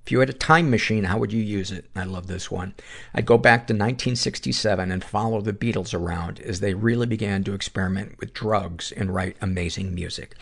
If 0.05 0.13
you 0.13 0.21
had 0.21 0.29
a 0.29 0.35
time 0.35 0.69
machine, 0.69 1.05
how 1.05 1.17
would 1.17 1.33
you 1.33 1.43
use 1.43 1.73
it? 1.73 1.87
I 1.97 2.05
love 2.05 2.27
this 2.27 2.51
one. 2.51 2.75
I'd 3.15 3.25
go 3.25 3.39
back 3.39 3.61
to 3.61 3.73
1967 3.73 4.93
and 4.93 5.03
follow 5.03 5.41
the 5.41 5.55
Beatles 5.55 5.95
around 5.95 6.39
as 6.41 6.61
they 6.61 6.75
really 6.75 7.07
began 7.07 7.45
to 7.45 7.55
experiment 7.55 8.19
with 8.21 8.35
drugs 8.35 8.93
and 8.93 9.15
write 9.15 9.39
amazing 9.41 9.95
music. 9.95 10.37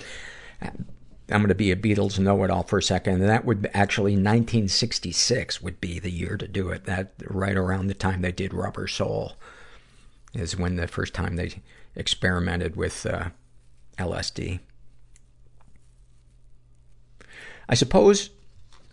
I'm 1.28 1.40
going 1.40 1.48
to 1.48 1.54
be 1.54 1.72
a 1.72 1.76
Beatles 1.76 2.18
know-it-all 2.18 2.62
for 2.62 2.78
a 2.78 2.82
second. 2.82 3.14
And 3.14 3.28
that 3.28 3.44
would 3.44 3.68
actually 3.74 4.12
1966 4.12 5.60
would 5.60 5.80
be 5.80 5.98
the 5.98 6.10
year 6.10 6.36
to 6.36 6.46
do 6.46 6.68
it. 6.70 6.84
That 6.84 7.14
right 7.28 7.56
around 7.56 7.88
the 7.88 7.94
time 7.94 8.22
they 8.22 8.32
did 8.32 8.54
Rubber 8.54 8.86
Soul 8.86 9.36
is 10.34 10.56
when 10.56 10.76
the 10.76 10.86
first 10.86 11.14
time 11.14 11.36
they 11.36 11.62
experimented 11.96 12.76
with 12.76 13.04
uh, 13.06 13.30
LSD. 13.98 14.60
I 17.68 17.74
suppose 17.74 18.30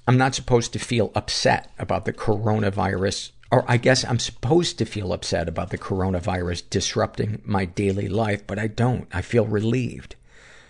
I'm 0.08 0.18
not 0.18 0.34
supposed 0.34 0.74
to 0.74 0.80
feel 0.80 1.12
upset 1.14 1.72
about 1.78 2.06
the 2.06 2.14
coronavirus, 2.14 3.32
or 3.52 3.64
I 3.68 3.78
guess 3.78 4.04
I'm 4.04 4.20
supposed 4.20 4.80
to 4.80 4.86
feel 4.86 5.14
upset 5.14 5.48
about 5.48 5.70
the 5.70 5.78
coronavirus 5.78 6.70
disrupting 6.70 7.42
my 7.46 7.66
daily 7.66 8.10
life, 8.10 8.46
but 8.48 8.58
I 8.58 8.68
don't. 8.68 9.08
I 9.14 9.22
feel 9.22 9.46
relieved. 9.46 10.16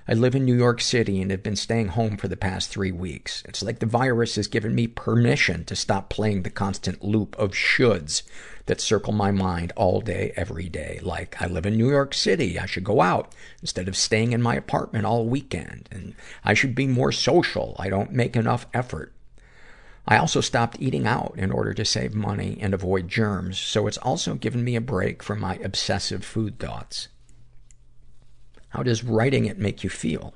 I 0.06 0.14
live 0.14 0.36
in 0.36 0.44
New 0.44 0.58
York 0.58 0.82
City 0.82 1.22
and 1.22 1.32
have 1.32 1.44
been 1.44 1.56
staying 1.56 1.90
home 1.90 2.18
for 2.18 2.28
the 2.28 2.36
past 2.36 2.70
three 2.70 2.92
weeks. 2.92 3.42
It's 3.48 3.64
like 3.64 3.80
the 3.80 3.86
virus 3.86 4.36
has 4.36 4.48
given 4.48 4.76
me 4.76 4.86
permission 4.86 5.64
to 5.64 5.78
stop 5.78 6.10
playing 6.10 6.44
the 6.44 6.50
constant 6.50 7.02
loop 7.06 7.38
of 7.40 7.52
shoulds 7.52 8.24
that 8.66 8.82
circle 8.82 9.14
my 9.14 9.32
mind 9.32 9.72
all 9.78 10.02
day, 10.02 10.34
every 10.36 10.68
day. 10.68 11.00
Like, 11.02 11.42
I 11.42 11.48
live 11.48 11.66
in 11.66 11.78
New 11.78 11.90
York 11.90 12.14
City. 12.14 12.60
I 12.60 12.66
should 12.66 12.84
go 12.84 13.00
out 13.00 13.34
instead 13.62 13.88
of 13.88 13.96
staying 13.96 14.34
in 14.34 14.42
my 14.42 14.56
apartment 14.56 15.06
all 15.06 15.26
weekend. 15.26 15.88
And 15.90 16.16
I 16.44 16.54
should 16.54 16.76
be 16.76 16.86
more 16.86 17.14
social. 17.14 17.74
I 17.80 17.88
don't 17.88 18.12
make 18.12 18.36
enough 18.36 18.66
effort. 18.74 19.14
I 20.06 20.18
also 20.18 20.42
stopped 20.42 20.82
eating 20.82 21.08
out 21.08 21.36
in 21.38 21.50
order 21.50 21.74
to 21.74 21.86
save 21.86 22.14
money 22.14 22.58
and 22.60 22.74
avoid 22.74 23.08
germs, 23.08 23.58
so 23.58 23.88
it's 23.88 23.98
also 24.00 24.36
given 24.36 24.66
me 24.66 24.76
a 24.76 24.82
break 24.82 25.24
from 25.24 25.40
my 25.40 25.56
obsessive 25.64 26.26
food 26.26 26.60
thoughts. 26.60 27.08
How 28.74 28.82
does 28.82 29.04
writing 29.04 29.46
it 29.46 29.60
make 29.60 29.84
you 29.84 29.90
feel? 29.92 30.34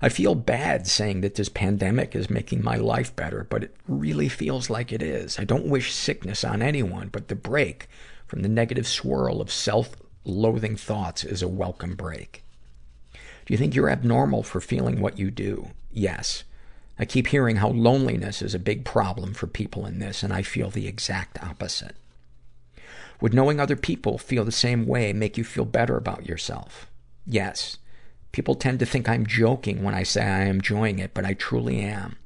I 0.00 0.08
feel 0.08 0.34
bad 0.34 0.86
saying 0.86 1.20
that 1.20 1.34
this 1.34 1.50
pandemic 1.50 2.16
is 2.16 2.30
making 2.30 2.64
my 2.64 2.76
life 2.76 3.14
better, 3.14 3.44
but 3.44 3.62
it 3.62 3.76
really 3.86 4.30
feels 4.30 4.70
like 4.70 4.90
it 4.90 5.02
is. 5.02 5.38
I 5.38 5.44
don't 5.44 5.66
wish 5.66 5.92
sickness 5.92 6.44
on 6.44 6.62
anyone, 6.62 7.08
but 7.08 7.28
the 7.28 7.34
break 7.34 7.86
from 8.26 8.40
the 8.40 8.48
negative 8.48 8.86
swirl 8.86 9.42
of 9.42 9.52
self-loathing 9.52 10.76
thoughts 10.76 11.24
is 11.24 11.42
a 11.42 11.48
welcome 11.48 11.94
break. 11.94 12.42
Do 13.12 13.52
you 13.52 13.58
think 13.58 13.74
you're 13.74 13.90
abnormal 13.90 14.44
for 14.44 14.62
feeling 14.62 15.02
what 15.02 15.18
you 15.18 15.30
do? 15.30 15.72
Yes. 15.92 16.44
I 16.98 17.04
keep 17.04 17.26
hearing 17.26 17.56
how 17.56 17.68
loneliness 17.68 18.40
is 18.40 18.54
a 18.54 18.58
big 18.58 18.86
problem 18.86 19.34
for 19.34 19.46
people 19.46 19.84
in 19.84 19.98
this, 19.98 20.22
and 20.22 20.32
I 20.32 20.40
feel 20.40 20.70
the 20.70 20.88
exact 20.88 21.42
opposite. 21.42 21.96
Would 23.20 23.34
knowing 23.34 23.60
other 23.60 23.76
people 23.76 24.16
feel 24.16 24.46
the 24.46 24.52
same 24.52 24.86
way 24.86 25.12
make 25.12 25.36
you 25.36 25.44
feel 25.44 25.66
better 25.66 25.98
about 25.98 26.26
yourself? 26.26 26.86
Yes. 27.28 27.76
People 28.32 28.54
tend 28.54 28.78
to 28.78 28.86
think 28.86 29.08
I'm 29.08 29.26
joking 29.26 29.82
when 29.82 29.94
I 29.94 30.02
say 30.02 30.22
I 30.22 30.44
am 30.44 30.56
enjoying 30.56 30.98
it, 30.98 31.12
but 31.12 31.24
I 31.24 31.34
truly 31.34 31.80
am. 31.80 32.16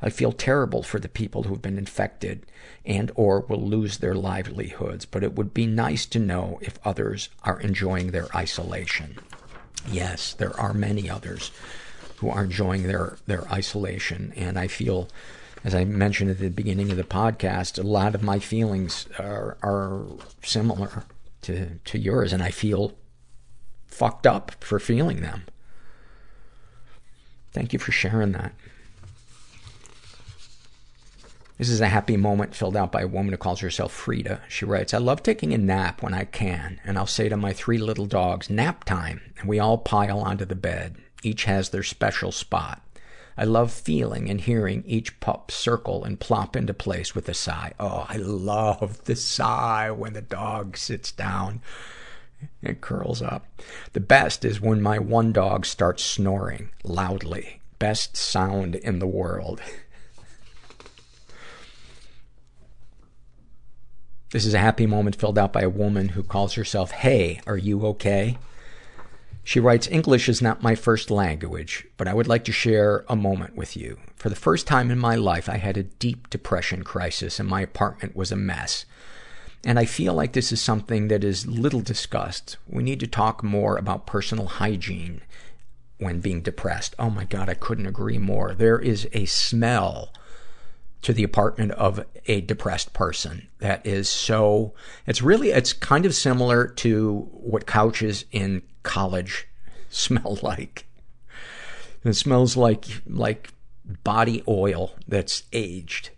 I 0.00 0.10
feel 0.10 0.32
terrible 0.32 0.82
for 0.82 1.00
the 1.00 1.08
people 1.08 1.44
who've 1.44 1.62
been 1.62 1.78
infected 1.78 2.44
and 2.84 3.10
or 3.14 3.40
will 3.40 3.60
lose 3.60 3.98
their 3.98 4.14
livelihoods, 4.14 5.06
but 5.06 5.24
it 5.24 5.34
would 5.34 5.54
be 5.54 5.66
nice 5.66 6.06
to 6.06 6.18
know 6.18 6.58
if 6.60 6.78
others 6.84 7.30
are 7.42 7.60
enjoying 7.60 8.10
their 8.10 8.28
isolation. 8.36 9.18
Yes, 9.90 10.34
there 10.34 10.58
are 10.60 10.74
many 10.74 11.08
others 11.08 11.50
who 12.16 12.28
are 12.28 12.44
enjoying 12.44 12.84
their, 12.84 13.16
their 13.26 13.50
isolation, 13.50 14.32
and 14.36 14.58
I 14.58 14.68
feel, 14.68 15.08
as 15.64 15.74
I 15.74 15.84
mentioned 15.84 16.30
at 16.30 16.38
the 16.38 16.50
beginning 16.50 16.90
of 16.90 16.96
the 16.96 17.04
podcast, 17.04 17.78
a 17.78 17.86
lot 17.86 18.14
of 18.14 18.22
my 18.22 18.38
feelings 18.38 19.06
are, 19.18 19.56
are 19.62 20.04
similar 20.42 21.04
to, 21.42 21.78
to 21.84 21.98
yours, 21.98 22.32
and 22.32 22.42
I 22.42 22.50
feel 22.50 22.92
fucked 23.94 24.26
up 24.26 24.52
for 24.60 24.80
feeling 24.80 25.20
them. 25.20 25.44
Thank 27.52 27.72
you 27.72 27.78
for 27.78 27.92
sharing 27.92 28.32
that. 28.32 28.52
This 31.58 31.68
is 31.70 31.80
a 31.80 31.86
happy 31.86 32.16
moment 32.16 32.56
filled 32.56 32.76
out 32.76 32.90
by 32.90 33.02
a 33.02 33.06
woman 33.06 33.32
who 33.32 33.38
calls 33.38 33.60
herself 33.60 33.92
Frida. 33.92 34.40
She 34.48 34.64
writes, 34.64 34.92
I 34.92 34.98
love 34.98 35.22
taking 35.22 35.54
a 35.54 35.58
nap 35.58 36.02
when 36.02 36.12
I 36.12 36.24
can, 36.24 36.80
and 36.84 36.98
I'll 36.98 37.06
say 37.06 37.28
to 37.28 37.36
my 37.36 37.52
three 37.52 37.78
little 37.78 38.06
dogs, 38.06 38.50
nap 38.50 38.82
time, 38.82 39.20
and 39.38 39.48
we 39.48 39.60
all 39.60 39.78
pile 39.78 40.18
onto 40.18 40.44
the 40.44 40.56
bed. 40.56 40.96
Each 41.22 41.44
has 41.44 41.68
their 41.68 41.84
special 41.84 42.32
spot. 42.32 42.82
I 43.36 43.44
love 43.44 43.72
feeling 43.72 44.28
and 44.28 44.40
hearing 44.40 44.82
each 44.84 45.20
pup 45.20 45.52
circle 45.52 46.02
and 46.02 46.18
plop 46.18 46.56
into 46.56 46.74
place 46.74 47.14
with 47.14 47.28
a 47.28 47.34
sigh. 47.34 47.72
Oh, 47.78 48.06
I 48.08 48.16
love 48.16 49.04
the 49.04 49.16
sigh 49.16 49.92
when 49.92 50.14
the 50.14 50.22
dog 50.22 50.76
sits 50.76 51.12
down 51.12 51.62
and 52.62 52.80
curls 52.80 53.22
up. 53.22 53.46
The 53.92 54.00
best 54.00 54.44
is 54.44 54.60
when 54.60 54.80
my 54.80 54.98
one 54.98 55.32
dog 55.32 55.66
starts 55.66 56.02
snoring 56.02 56.70
loudly. 56.82 57.60
Best 57.78 58.16
sound 58.16 58.74
in 58.76 58.98
the 58.98 59.06
world. 59.06 59.60
This 64.30 64.46
is 64.46 64.54
a 64.54 64.58
happy 64.58 64.86
moment 64.86 65.14
filled 65.14 65.38
out 65.38 65.52
by 65.52 65.62
a 65.62 65.68
woman 65.68 66.08
who 66.08 66.24
calls 66.24 66.54
herself, 66.54 66.90
Hey, 66.90 67.40
are 67.46 67.56
you 67.56 67.86
okay? 67.86 68.36
She 69.44 69.60
writes, 69.60 69.86
English 69.86 70.28
is 70.28 70.40
not 70.40 70.62
my 70.62 70.74
first 70.74 71.10
language, 71.10 71.86
but 71.98 72.08
I 72.08 72.14
would 72.14 72.26
like 72.26 72.44
to 72.46 72.52
share 72.52 73.04
a 73.08 73.14
moment 73.14 73.54
with 73.54 73.76
you. 73.76 73.98
For 74.16 74.30
the 74.30 74.34
first 74.34 74.66
time 74.66 74.90
in 74.90 74.98
my 74.98 75.14
life, 75.14 75.50
I 75.50 75.58
had 75.58 75.76
a 75.76 75.82
deep 75.82 76.30
depression 76.30 76.82
crisis 76.82 77.38
and 77.38 77.48
my 77.48 77.60
apartment 77.60 78.16
was 78.16 78.32
a 78.32 78.36
mess. 78.36 78.86
And 79.64 79.78
I 79.78 79.86
feel 79.86 80.12
like 80.12 80.34
this 80.34 80.52
is 80.52 80.60
something 80.60 81.08
that 81.08 81.24
is 81.24 81.46
little 81.46 81.80
discussed. 81.80 82.58
We 82.68 82.82
need 82.82 83.00
to 83.00 83.06
talk 83.06 83.42
more 83.42 83.76
about 83.76 84.06
personal 84.06 84.46
hygiene 84.46 85.22
when 85.98 86.20
being 86.20 86.42
depressed. 86.42 86.94
Oh 86.98 87.08
my 87.08 87.24
God, 87.24 87.48
I 87.48 87.54
couldn't 87.54 87.86
agree 87.86 88.18
more. 88.18 88.54
There 88.54 88.78
is 88.78 89.08
a 89.12 89.24
smell 89.24 90.12
to 91.02 91.12
the 91.12 91.22
apartment 91.22 91.72
of 91.72 92.04
a 92.26 92.40
depressed 92.42 92.92
person 92.92 93.48
that 93.58 93.84
is 93.86 94.08
so, 94.08 94.74
it's 95.06 95.22
really, 95.22 95.50
it's 95.50 95.72
kind 95.72 96.06
of 96.06 96.14
similar 96.14 96.66
to 96.66 97.28
what 97.32 97.66
couches 97.66 98.24
in 98.32 98.62
college 98.82 99.46
smell 99.90 100.38
like. 100.42 100.86
It 102.04 102.14
smells 102.14 102.56
like, 102.56 102.84
like 103.06 103.48
body 104.02 104.42
oil 104.46 104.94
that's 105.08 105.44
aged. 105.52 106.10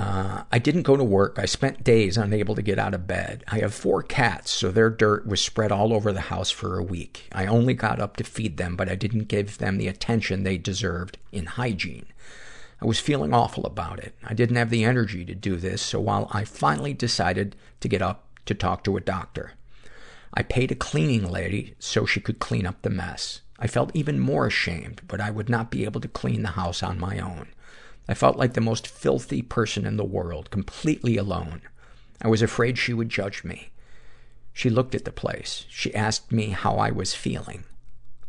Uh, 0.00 0.44
I 0.50 0.58
didn't 0.58 0.84
go 0.84 0.96
to 0.96 1.04
work. 1.04 1.38
I 1.38 1.44
spent 1.44 1.84
days 1.84 2.16
unable 2.16 2.54
to 2.54 2.62
get 2.62 2.78
out 2.78 2.94
of 2.94 3.06
bed. 3.06 3.44
I 3.48 3.58
have 3.58 3.74
four 3.74 4.02
cats, 4.02 4.50
so 4.50 4.70
their 4.70 4.88
dirt 4.88 5.26
was 5.26 5.42
spread 5.42 5.70
all 5.70 5.92
over 5.92 6.10
the 6.10 6.22
house 6.22 6.50
for 6.50 6.78
a 6.78 6.82
week. 6.82 7.28
I 7.32 7.44
only 7.44 7.74
got 7.74 8.00
up 8.00 8.16
to 8.16 8.24
feed 8.24 8.56
them, 8.56 8.76
but 8.76 8.88
I 8.88 8.94
didn't 8.94 9.28
give 9.28 9.58
them 9.58 9.76
the 9.76 9.88
attention 9.88 10.42
they 10.42 10.56
deserved 10.56 11.18
in 11.32 11.44
hygiene. 11.44 12.06
I 12.80 12.86
was 12.86 12.98
feeling 12.98 13.34
awful 13.34 13.66
about 13.66 13.98
it. 13.98 14.14
I 14.24 14.32
didn't 14.32 14.56
have 14.56 14.70
the 14.70 14.84
energy 14.84 15.22
to 15.26 15.34
do 15.34 15.56
this, 15.56 15.82
so 15.82 16.00
while 16.00 16.28
I 16.30 16.44
finally 16.44 16.94
decided 16.94 17.54
to 17.80 17.88
get 17.88 18.00
up 18.00 18.24
to 18.46 18.54
talk 18.54 18.82
to 18.84 18.96
a 18.96 19.02
doctor, 19.02 19.52
I 20.32 20.44
paid 20.44 20.72
a 20.72 20.76
cleaning 20.76 21.30
lady 21.30 21.74
so 21.78 22.06
she 22.06 22.20
could 22.20 22.38
clean 22.38 22.64
up 22.64 22.80
the 22.80 22.88
mess. 22.88 23.42
I 23.58 23.66
felt 23.66 23.90
even 23.92 24.18
more 24.18 24.46
ashamed, 24.46 25.02
but 25.06 25.20
I 25.20 25.30
would 25.30 25.50
not 25.50 25.70
be 25.70 25.84
able 25.84 26.00
to 26.00 26.08
clean 26.08 26.42
the 26.42 26.50
house 26.50 26.82
on 26.82 26.98
my 26.98 27.18
own. 27.18 27.48
I 28.10 28.14
felt 28.14 28.36
like 28.36 28.54
the 28.54 28.60
most 28.60 28.88
filthy 28.88 29.40
person 29.40 29.86
in 29.86 29.96
the 29.96 30.04
world, 30.04 30.50
completely 30.50 31.16
alone. 31.16 31.62
I 32.20 32.26
was 32.26 32.42
afraid 32.42 32.76
she 32.76 32.92
would 32.92 33.08
judge 33.08 33.44
me. 33.44 33.70
She 34.52 34.68
looked 34.68 34.96
at 34.96 35.04
the 35.04 35.12
place. 35.12 35.64
She 35.68 35.94
asked 35.94 36.32
me 36.32 36.48
how 36.48 36.74
I 36.74 36.90
was 36.90 37.14
feeling. 37.14 37.62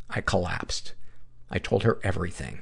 I 0.07 0.21
collapsed. 0.21 0.93
I 1.49 1.57
told 1.57 1.81
her 1.81 1.99
everything. 2.03 2.61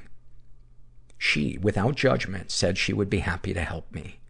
She, 1.18 1.58
without 1.58 1.94
judgment, 1.94 2.50
said 2.50 2.78
she 2.78 2.94
would 2.94 3.10
be 3.10 3.18
happy 3.18 3.52
to 3.52 3.60
help 3.60 3.92
me. 3.92 4.20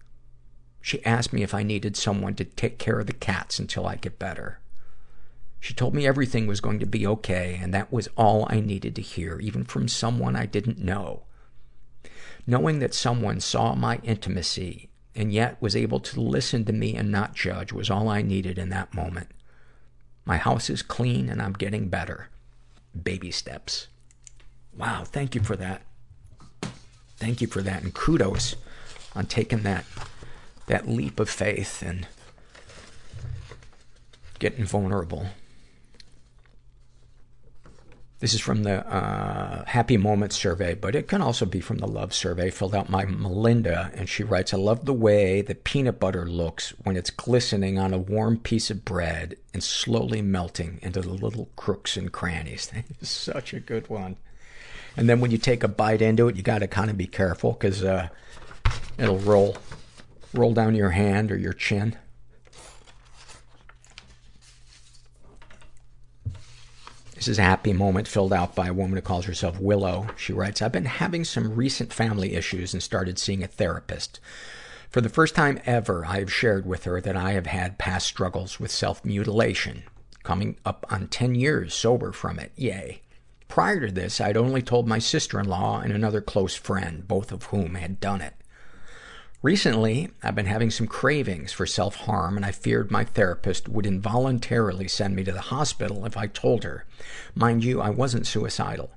She 0.80 1.04
asked 1.04 1.32
me 1.32 1.44
if 1.44 1.54
I 1.54 1.62
needed 1.62 1.96
someone 1.96 2.34
to 2.34 2.44
take 2.44 2.80
care 2.80 2.98
of 2.98 3.06
the 3.06 3.12
cats 3.12 3.60
until 3.60 3.86
I 3.86 3.94
get 3.94 4.18
better. 4.18 4.58
She 5.60 5.74
told 5.74 5.94
me 5.94 6.08
everything 6.08 6.48
was 6.48 6.60
going 6.60 6.80
to 6.80 6.86
be 6.86 7.06
okay, 7.06 7.56
and 7.62 7.72
that 7.72 7.92
was 7.92 8.08
all 8.16 8.48
I 8.50 8.58
needed 8.58 8.96
to 8.96 9.02
hear, 9.02 9.38
even 9.38 9.62
from 9.62 9.86
someone 9.86 10.34
I 10.34 10.46
didn't 10.46 10.80
know. 10.80 11.22
Knowing 12.50 12.80
that 12.80 12.92
someone 12.92 13.38
saw 13.38 13.76
my 13.76 14.00
intimacy 14.02 14.88
and 15.14 15.32
yet 15.32 15.56
was 15.62 15.76
able 15.76 16.00
to 16.00 16.20
listen 16.20 16.64
to 16.64 16.72
me 16.72 16.96
and 16.96 17.08
not 17.08 17.32
judge 17.32 17.72
was 17.72 17.88
all 17.88 18.08
I 18.08 18.22
needed 18.22 18.58
in 18.58 18.70
that 18.70 18.92
moment. 18.92 19.28
My 20.24 20.36
house 20.36 20.68
is 20.68 20.82
clean 20.82 21.28
and 21.28 21.40
I'm 21.40 21.52
getting 21.52 21.88
better. 21.88 22.28
Baby 23.00 23.30
steps. 23.30 23.86
Wow, 24.76 25.04
thank 25.04 25.36
you 25.36 25.42
for 25.44 25.54
that. 25.54 25.82
Thank 27.18 27.40
you 27.40 27.46
for 27.46 27.62
that, 27.62 27.84
and 27.84 27.94
kudos 27.94 28.56
on 29.14 29.26
taking 29.26 29.62
that, 29.62 29.84
that 30.66 30.88
leap 30.88 31.20
of 31.20 31.30
faith 31.30 31.84
and 31.86 32.08
getting 34.40 34.64
vulnerable. 34.64 35.26
This 38.20 38.34
is 38.34 38.40
from 38.42 38.64
the 38.64 38.86
uh, 38.86 39.64
Happy 39.64 39.96
Moments 39.96 40.36
survey, 40.36 40.74
but 40.74 40.94
it 40.94 41.08
can 41.08 41.22
also 41.22 41.46
be 41.46 41.60
from 41.60 41.78
the 41.78 41.86
Love 41.86 42.12
survey 42.12 42.50
filled 42.50 42.74
out 42.74 42.90
by 42.90 43.06
Melinda. 43.06 43.90
And 43.94 44.10
she 44.10 44.24
writes, 44.24 44.52
I 44.52 44.58
love 44.58 44.84
the 44.84 44.92
way 44.92 45.40
the 45.40 45.54
peanut 45.54 45.98
butter 45.98 46.26
looks 46.26 46.74
when 46.84 46.98
it's 46.98 47.08
glistening 47.08 47.78
on 47.78 47.94
a 47.94 47.98
warm 47.98 48.36
piece 48.36 48.70
of 48.70 48.84
bread 48.84 49.36
and 49.54 49.64
slowly 49.64 50.20
melting 50.20 50.80
into 50.82 51.00
the 51.00 51.14
little 51.14 51.48
crooks 51.56 51.96
and 51.96 52.12
crannies. 52.12 52.70
That 52.74 52.84
is 53.00 53.08
such 53.08 53.54
a 53.54 53.60
good 53.60 53.88
one. 53.88 54.16
And 54.98 55.08
then 55.08 55.20
when 55.20 55.30
you 55.30 55.38
take 55.38 55.64
a 55.64 55.68
bite 55.68 56.02
into 56.02 56.28
it, 56.28 56.36
you 56.36 56.42
got 56.42 56.58
to 56.58 56.66
kind 56.66 56.90
of 56.90 56.98
be 56.98 57.06
careful 57.06 57.52
because 57.52 57.82
uh, 57.82 58.08
it'll 58.98 59.18
roll, 59.18 59.56
roll 60.34 60.52
down 60.52 60.74
your 60.74 60.90
hand 60.90 61.32
or 61.32 61.38
your 61.38 61.54
chin. 61.54 61.96
This 67.20 67.28
is 67.28 67.38
a 67.38 67.42
happy 67.42 67.74
moment 67.74 68.08
filled 68.08 68.32
out 68.32 68.54
by 68.54 68.68
a 68.68 68.72
woman 68.72 68.96
who 68.96 69.02
calls 69.02 69.26
herself 69.26 69.60
Willow. 69.60 70.06
She 70.16 70.32
writes, 70.32 70.62
I've 70.62 70.72
been 70.72 70.86
having 70.86 71.26
some 71.26 71.54
recent 71.54 71.92
family 71.92 72.32
issues 72.32 72.72
and 72.72 72.82
started 72.82 73.18
seeing 73.18 73.44
a 73.44 73.46
therapist. 73.46 74.20
For 74.88 75.02
the 75.02 75.10
first 75.10 75.34
time 75.34 75.60
ever, 75.66 76.06
I 76.06 76.20
have 76.20 76.32
shared 76.32 76.64
with 76.64 76.84
her 76.84 76.98
that 77.02 77.16
I 77.18 77.32
have 77.32 77.44
had 77.44 77.76
past 77.76 78.06
struggles 78.06 78.58
with 78.58 78.70
self-mutilation, 78.70 79.82
coming 80.22 80.56
up 80.64 80.86
on 80.88 81.08
10 81.08 81.34
years 81.34 81.74
sober 81.74 82.12
from 82.12 82.38
it. 82.38 82.52
Yay. 82.56 83.02
Prior 83.48 83.86
to 83.86 83.92
this, 83.92 84.18
I'd 84.18 84.38
only 84.38 84.62
told 84.62 84.88
my 84.88 84.98
sister-in-law 84.98 85.80
and 85.80 85.92
another 85.92 86.22
close 86.22 86.54
friend, 86.54 87.06
both 87.06 87.32
of 87.32 87.42
whom 87.42 87.74
had 87.74 88.00
done 88.00 88.22
it. 88.22 88.32
Recently, 89.42 90.10
I've 90.22 90.34
been 90.34 90.44
having 90.44 90.70
some 90.70 90.86
cravings 90.86 91.50
for 91.50 91.64
self-harm, 91.64 92.36
and 92.36 92.44
I 92.44 92.52
feared 92.52 92.90
my 92.90 93.04
therapist 93.04 93.70
would 93.70 93.86
involuntarily 93.86 94.86
send 94.86 95.16
me 95.16 95.24
to 95.24 95.32
the 95.32 95.40
hospital 95.40 96.04
if 96.04 96.14
I 96.14 96.26
told 96.26 96.62
her. 96.62 96.84
Mind 97.34 97.64
you, 97.64 97.80
I 97.80 97.88
wasn't 97.88 98.26
suicidal. 98.26 98.90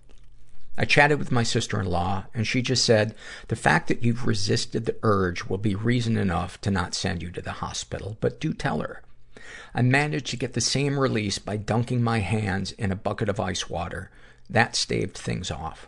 I 0.78 0.84
chatted 0.84 1.18
with 1.18 1.32
my 1.32 1.44
sister-in-law, 1.44 2.26
and 2.34 2.46
she 2.46 2.62
just 2.62 2.84
said, 2.84 3.16
the 3.48 3.56
fact 3.56 3.88
that 3.88 4.04
you've 4.04 4.28
resisted 4.28 4.86
the 4.86 4.98
urge 5.02 5.46
will 5.46 5.60
be 5.60 5.76
reason 5.76 6.18
enough 6.18 6.60
to 6.62 6.72
not 6.72 6.94
send 6.94 7.22
you 7.22 7.32
to 7.32 7.41
the 7.41 7.54
hospital, 7.54 8.18
but 8.20 8.41
do 8.41 8.54
tell 8.54 8.82
her. 8.82 9.02
I 9.74 9.82
managed 9.82 10.28
to 10.28 10.38
get 10.38 10.54
the 10.54 10.62
same 10.62 11.00
release 11.00 11.39
by 11.39 11.56
dunking 11.56 12.04
my 12.04 12.20
hands 12.20 12.74
in 12.74 12.91
a 12.91 12.98
bucket 12.98 13.30
of 13.30 13.39
ice 13.39 13.70
water. 13.70 14.12
That 14.50 14.76
staved 14.76 15.16
things 15.18 15.50
off. 15.52 15.88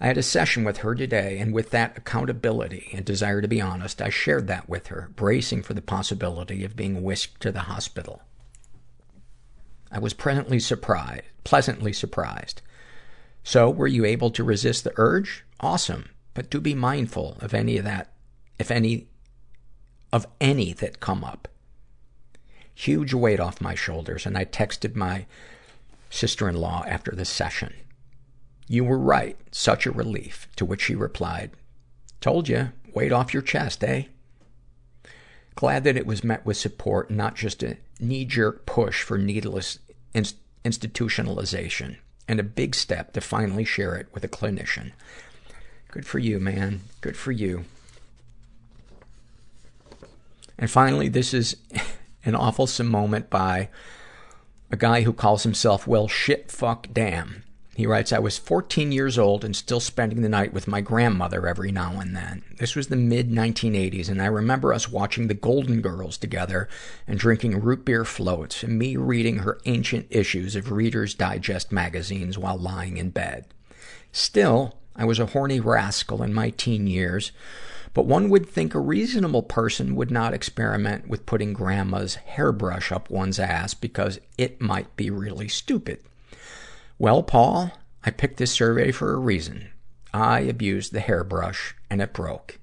I 0.00 0.06
had 0.06 0.18
a 0.18 0.22
session 0.22 0.64
with 0.64 0.78
her 0.78 0.94
today, 0.94 1.38
and 1.38 1.52
with 1.52 1.70
that 1.70 1.96
accountability 1.96 2.90
and 2.92 3.04
desire 3.04 3.40
to 3.40 3.48
be 3.48 3.60
honest, 3.60 4.02
I 4.02 4.10
shared 4.10 4.46
that 4.48 4.68
with 4.68 4.88
her, 4.88 5.10
bracing 5.16 5.62
for 5.62 5.74
the 5.74 5.82
possibility 5.82 6.64
of 6.64 6.76
being 6.76 7.02
whisked 7.02 7.40
to 7.42 7.52
the 7.52 7.60
hospital. 7.60 8.22
I 9.90 9.98
was 9.98 10.14
presently 10.14 10.58
surprised, 10.58 11.24
pleasantly 11.44 11.92
surprised. 11.92 12.62
So, 13.44 13.68
were 13.68 13.86
you 13.86 14.04
able 14.04 14.30
to 14.30 14.44
resist 14.44 14.84
the 14.84 14.94
urge? 14.96 15.44
Awesome. 15.60 16.10
But 16.34 16.48
do 16.48 16.60
be 16.60 16.74
mindful 16.74 17.36
of 17.40 17.52
any 17.52 17.76
of 17.76 17.84
that, 17.84 18.12
if 18.58 18.70
any, 18.70 19.08
of 20.12 20.26
any 20.40 20.72
that 20.74 21.00
come 21.00 21.24
up. 21.24 21.48
Huge 22.74 23.12
weight 23.12 23.40
off 23.40 23.60
my 23.60 23.74
shoulders, 23.74 24.24
and 24.24 24.38
I 24.38 24.44
texted 24.44 24.94
my 24.94 25.26
sister-in-law 26.08 26.84
after 26.86 27.12
the 27.12 27.24
session. 27.24 27.74
You 28.72 28.84
were 28.84 28.98
right. 28.98 29.36
Such 29.50 29.84
a 29.84 29.92
relief. 29.92 30.48
To 30.56 30.64
which 30.64 30.80
she 30.80 30.94
replied, 30.94 31.50
Told 32.22 32.48
you, 32.48 32.72
weight 32.94 33.12
off 33.12 33.34
your 33.34 33.42
chest, 33.42 33.84
eh? 33.84 34.04
Glad 35.56 35.84
that 35.84 35.98
it 35.98 36.06
was 36.06 36.24
met 36.24 36.46
with 36.46 36.56
support, 36.56 37.10
not 37.10 37.36
just 37.36 37.62
a 37.62 37.76
knee-jerk 38.00 38.64
push 38.64 39.02
for 39.02 39.18
needless 39.18 39.78
inst- 40.14 40.38
institutionalization, 40.64 41.98
and 42.26 42.40
a 42.40 42.42
big 42.42 42.74
step 42.74 43.12
to 43.12 43.20
finally 43.20 43.66
share 43.66 43.94
it 43.94 44.08
with 44.14 44.24
a 44.24 44.28
clinician. 44.28 44.92
Good 45.90 46.06
for 46.06 46.18
you, 46.18 46.40
man. 46.40 46.80
Good 47.02 47.18
for 47.18 47.30
you. 47.30 47.66
And 50.58 50.70
finally, 50.70 51.10
this 51.10 51.34
is 51.34 51.58
an 52.24 52.32
awfulsome 52.32 52.88
moment 52.88 53.28
by 53.28 53.68
a 54.70 54.78
guy 54.78 55.02
who 55.02 55.12
calls 55.12 55.42
himself, 55.42 55.86
well, 55.86 56.08
shit, 56.08 56.50
fuck, 56.50 56.88
damn. 56.90 57.44
He 57.82 57.86
writes, 57.88 58.12
I 58.12 58.20
was 58.20 58.38
14 58.38 58.92
years 58.92 59.18
old 59.18 59.44
and 59.44 59.56
still 59.56 59.80
spending 59.80 60.22
the 60.22 60.28
night 60.28 60.52
with 60.52 60.68
my 60.68 60.80
grandmother 60.80 61.48
every 61.48 61.72
now 61.72 61.98
and 61.98 62.14
then. 62.14 62.44
This 62.58 62.76
was 62.76 62.86
the 62.86 62.94
mid 62.94 63.28
1980s, 63.28 64.08
and 64.08 64.22
I 64.22 64.26
remember 64.26 64.72
us 64.72 64.88
watching 64.88 65.26
The 65.26 65.34
Golden 65.34 65.80
Girls 65.80 66.16
together 66.16 66.68
and 67.08 67.18
drinking 67.18 67.60
root 67.60 67.84
beer 67.84 68.04
floats, 68.04 68.62
and 68.62 68.78
me 68.78 68.96
reading 68.96 69.38
her 69.38 69.58
ancient 69.64 70.06
issues 70.10 70.54
of 70.54 70.70
Reader's 70.70 71.12
Digest 71.14 71.72
magazines 71.72 72.38
while 72.38 72.56
lying 72.56 72.98
in 72.98 73.10
bed. 73.10 73.46
Still, 74.12 74.76
I 74.94 75.04
was 75.04 75.18
a 75.18 75.26
horny 75.26 75.58
rascal 75.58 76.22
in 76.22 76.32
my 76.32 76.50
teen 76.50 76.86
years, 76.86 77.32
but 77.94 78.06
one 78.06 78.30
would 78.30 78.48
think 78.48 78.76
a 78.76 78.78
reasonable 78.78 79.42
person 79.42 79.96
would 79.96 80.12
not 80.12 80.34
experiment 80.34 81.08
with 81.08 81.26
putting 81.26 81.52
grandma's 81.52 82.14
hairbrush 82.14 82.92
up 82.92 83.10
one's 83.10 83.40
ass 83.40 83.74
because 83.74 84.20
it 84.38 84.60
might 84.60 84.94
be 84.94 85.10
really 85.10 85.48
stupid. 85.48 85.98
Well, 87.02 87.24
Paul, 87.24 87.72
I 88.04 88.12
picked 88.12 88.36
this 88.36 88.52
survey 88.52 88.92
for 88.92 89.12
a 89.12 89.18
reason. 89.18 89.70
I 90.14 90.38
abused 90.42 90.92
the 90.92 91.00
hairbrush 91.00 91.74
and 91.90 92.00
it 92.00 92.12
broke. 92.12 92.60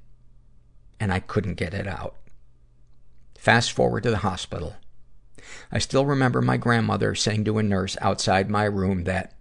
And 0.98 1.12
I 1.12 1.20
couldn't 1.20 1.56
get 1.56 1.74
it 1.74 1.86
out. 1.86 2.16
Fast 3.38 3.74
forward 3.74 4.04
to 4.04 4.12
the 4.12 4.20
hospital. 4.20 4.78
I 5.74 5.80
still 5.80 6.06
remember 6.06 6.42
my 6.42 6.56
grandmother 6.56 7.16
saying 7.16 7.44
to 7.44 7.58
a 7.58 7.64
nurse 7.64 7.98
outside 8.00 8.50
my 8.50 8.64
room 8.64 9.04
that 9.04 9.36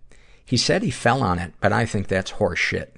he 0.44 0.56
said 0.56 0.82
he 0.82 0.90
fell 0.90 1.22
on 1.22 1.38
it, 1.38 1.52
but 1.60 1.72
I 1.72 1.86
think 1.86 2.08
that's 2.08 2.32
horse 2.32 2.58
shit. 2.58 2.96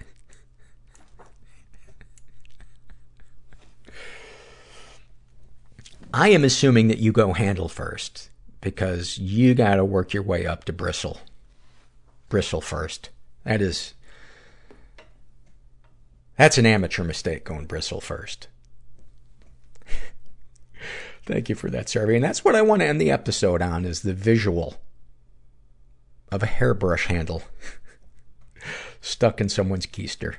I 6.14 6.30
am 6.30 6.44
assuming 6.44 6.88
that 6.88 7.00
you 7.00 7.12
go 7.12 7.34
handle 7.34 7.68
first 7.68 8.30
because 8.62 9.18
you 9.18 9.54
gotta 9.54 9.84
work 9.84 10.14
your 10.14 10.22
way 10.22 10.46
up 10.46 10.64
to 10.64 10.72
bristle. 10.72 11.18
Bristle 12.30 12.62
first. 12.62 13.10
That 13.44 13.60
is, 13.60 13.92
that's 16.38 16.56
an 16.56 16.64
amateur 16.64 17.04
mistake 17.04 17.44
going 17.44 17.66
bristle 17.66 18.00
first. 18.00 18.48
Thank 21.26 21.50
you 21.50 21.54
for 21.54 21.68
that 21.70 21.90
survey. 21.90 22.14
And 22.14 22.24
that's 22.24 22.44
what 22.44 22.54
I 22.54 22.62
want 22.62 22.80
to 22.80 22.86
end 22.86 23.00
the 23.00 23.10
episode 23.10 23.60
on 23.60 23.84
is 23.84 24.00
the 24.00 24.14
visual 24.14 24.80
of 26.30 26.42
a 26.42 26.46
hairbrush 26.46 27.06
handle 27.06 27.42
stuck 29.00 29.40
in 29.40 29.48
someone's 29.48 29.86
keister. 29.86 30.36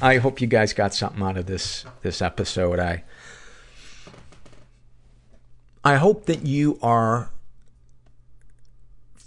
I 0.00 0.18
hope 0.18 0.40
you 0.40 0.46
guys 0.46 0.72
got 0.72 0.94
something 0.94 1.22
out 1.22 1.36
of 1.36 1.46
this, 1.46 1.84
this 2.02 2.22
episode. 2.22 2.78
I, 2.78 3.02
I 5.82 5.96
hope 5.96 6.26
that 6.26 6.46
you 6.46 6.78
are 6.82 7.30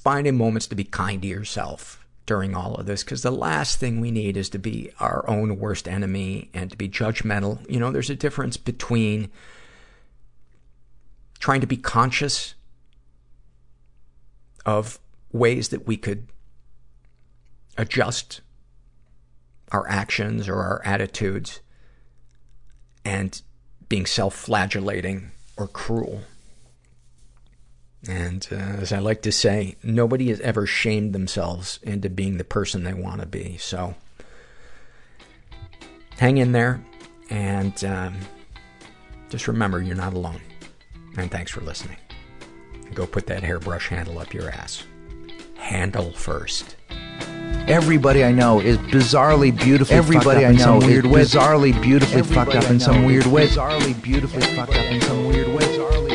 finding 0.08 0.38
moments 0.38 0.68
to 0.68 0.76
be 0.76 0.86
kind 0.86 1.22
to 1.22 1.28
yourself 1.28 2.06
during 2.26 2.56
all 2.56 2.76
of 2.76 2.86
this, 2.86 3.04
because 3.04 3.24
the 3.24 3.30
last 3.30 3.78
thing 3.78 4.00
we 4.00 4.10
need 4.10 4.38
is 4.38 4.48
to 4.48 4.58
be 4.58 4.90
our 5.02 5.30
own 5.30 5.60
worst 5.60 5.86
enemy 5.86 6.50
and 6.54 6.72
to 6.72 6.78
be 6.78 6.88
judgmental. 6.88 7.60
You 7.70 7.82
know, 7.82 7.92
there's 7.92 8.10
a 8.10 8.16
difference 8.16 8.56
between 8.56 9.30
trying 11.40 11.60
to 11.60 11.68
be 11.68 11.76
conscious 11.76 12.56
of 14.66 14.98
ways 15.34 15.68
that 15.70 15.86
we 15.86 15.98
could 15.98 16.28
adjust 17.78 18.40
our 19.74 19.86
actions 19.90 20.48
or 20.48 20.56
our 20.56 20.82
attitudes 20.86 21.60
and 23.04 23.42
being 23.90 24.06
self-flagellating 24.06 25.32
or 25.58 25.68
cruel. 25.68 26.22
And 28.10 28.48
uh, 28.52 28.56
as 28.56 28.94
I 28.94 29.00
like 29.00 29.22
to 29.24 29.32
say, 29.32 29.76
nobody 29.84 30.30
has 30.30 30.40
ever 30.42 30.66
shamed 30.66 31.14
themselves 31.14 31.80
into 31.84 32.10
being 32.10 32.38
the 32.38 32.44
person 32.44 32.84
they 32.84 32.94
want 32.94 33.20
to 33.22 33.28
be. 33.28 33.58
So 33.58 33.96
hang 36.18 36.38
in 36.38 36.52
there 36.52 36.84
and 37.30 37.84
um, 37.84 38.16
just 39.30 39.48
remember 39.48 39.82
you're 39.82 39.96
not 39.96 40.14
alone. 40.14 40.42
And 41.18 41.30
thanks 41.32 41.52
for 41.52 41.62
listening. 41.62 41.98
Go 42.94 43.06
put 43.06 43.26
that 43.28 43.44
hairbrush 43.44 43.90
handle 43.90 44.20
up 44.20 44.34
your 44.34 44.50
ass. 44.50 44.84
Handle 45.56 46.12
first. 46.14 46.76
Everybody 47.68 48.24
I 48.24 48.32
know 48.32 48.62
is 48.62 48.78
bizarrely 48.78 49.56
beautifully 49.58 49.98
Everybody 49.98 50.24
fucked 50.24 50.38
up 50.38 50.44
I 50.46 50.50
in 50.52 50.60
some 50.60 50.80
know 50.80 50.88
weird 50.88 51.06
is 51.06 51.12
way. 51.12 51.22
bizarrely 51.24 51.82
beautifully 51.82 52.20
Everybody 52.20 52.52
fucked 52.52 52.66
up 52.66 52.72
in 52.72 52.80
some 52.80 53.04
weird 53.04 53.26
way. 53.26 53.48
Bizarrely 53.48 54.02
beautifully 54.02 54.42
fucked 54.56 54.74
up 54.76 54.86
in 54.86 55.02
some 55.02 55.26
weird 55.26 55.48
way. 55.50 55.66
Bizarrely 55.66 56.07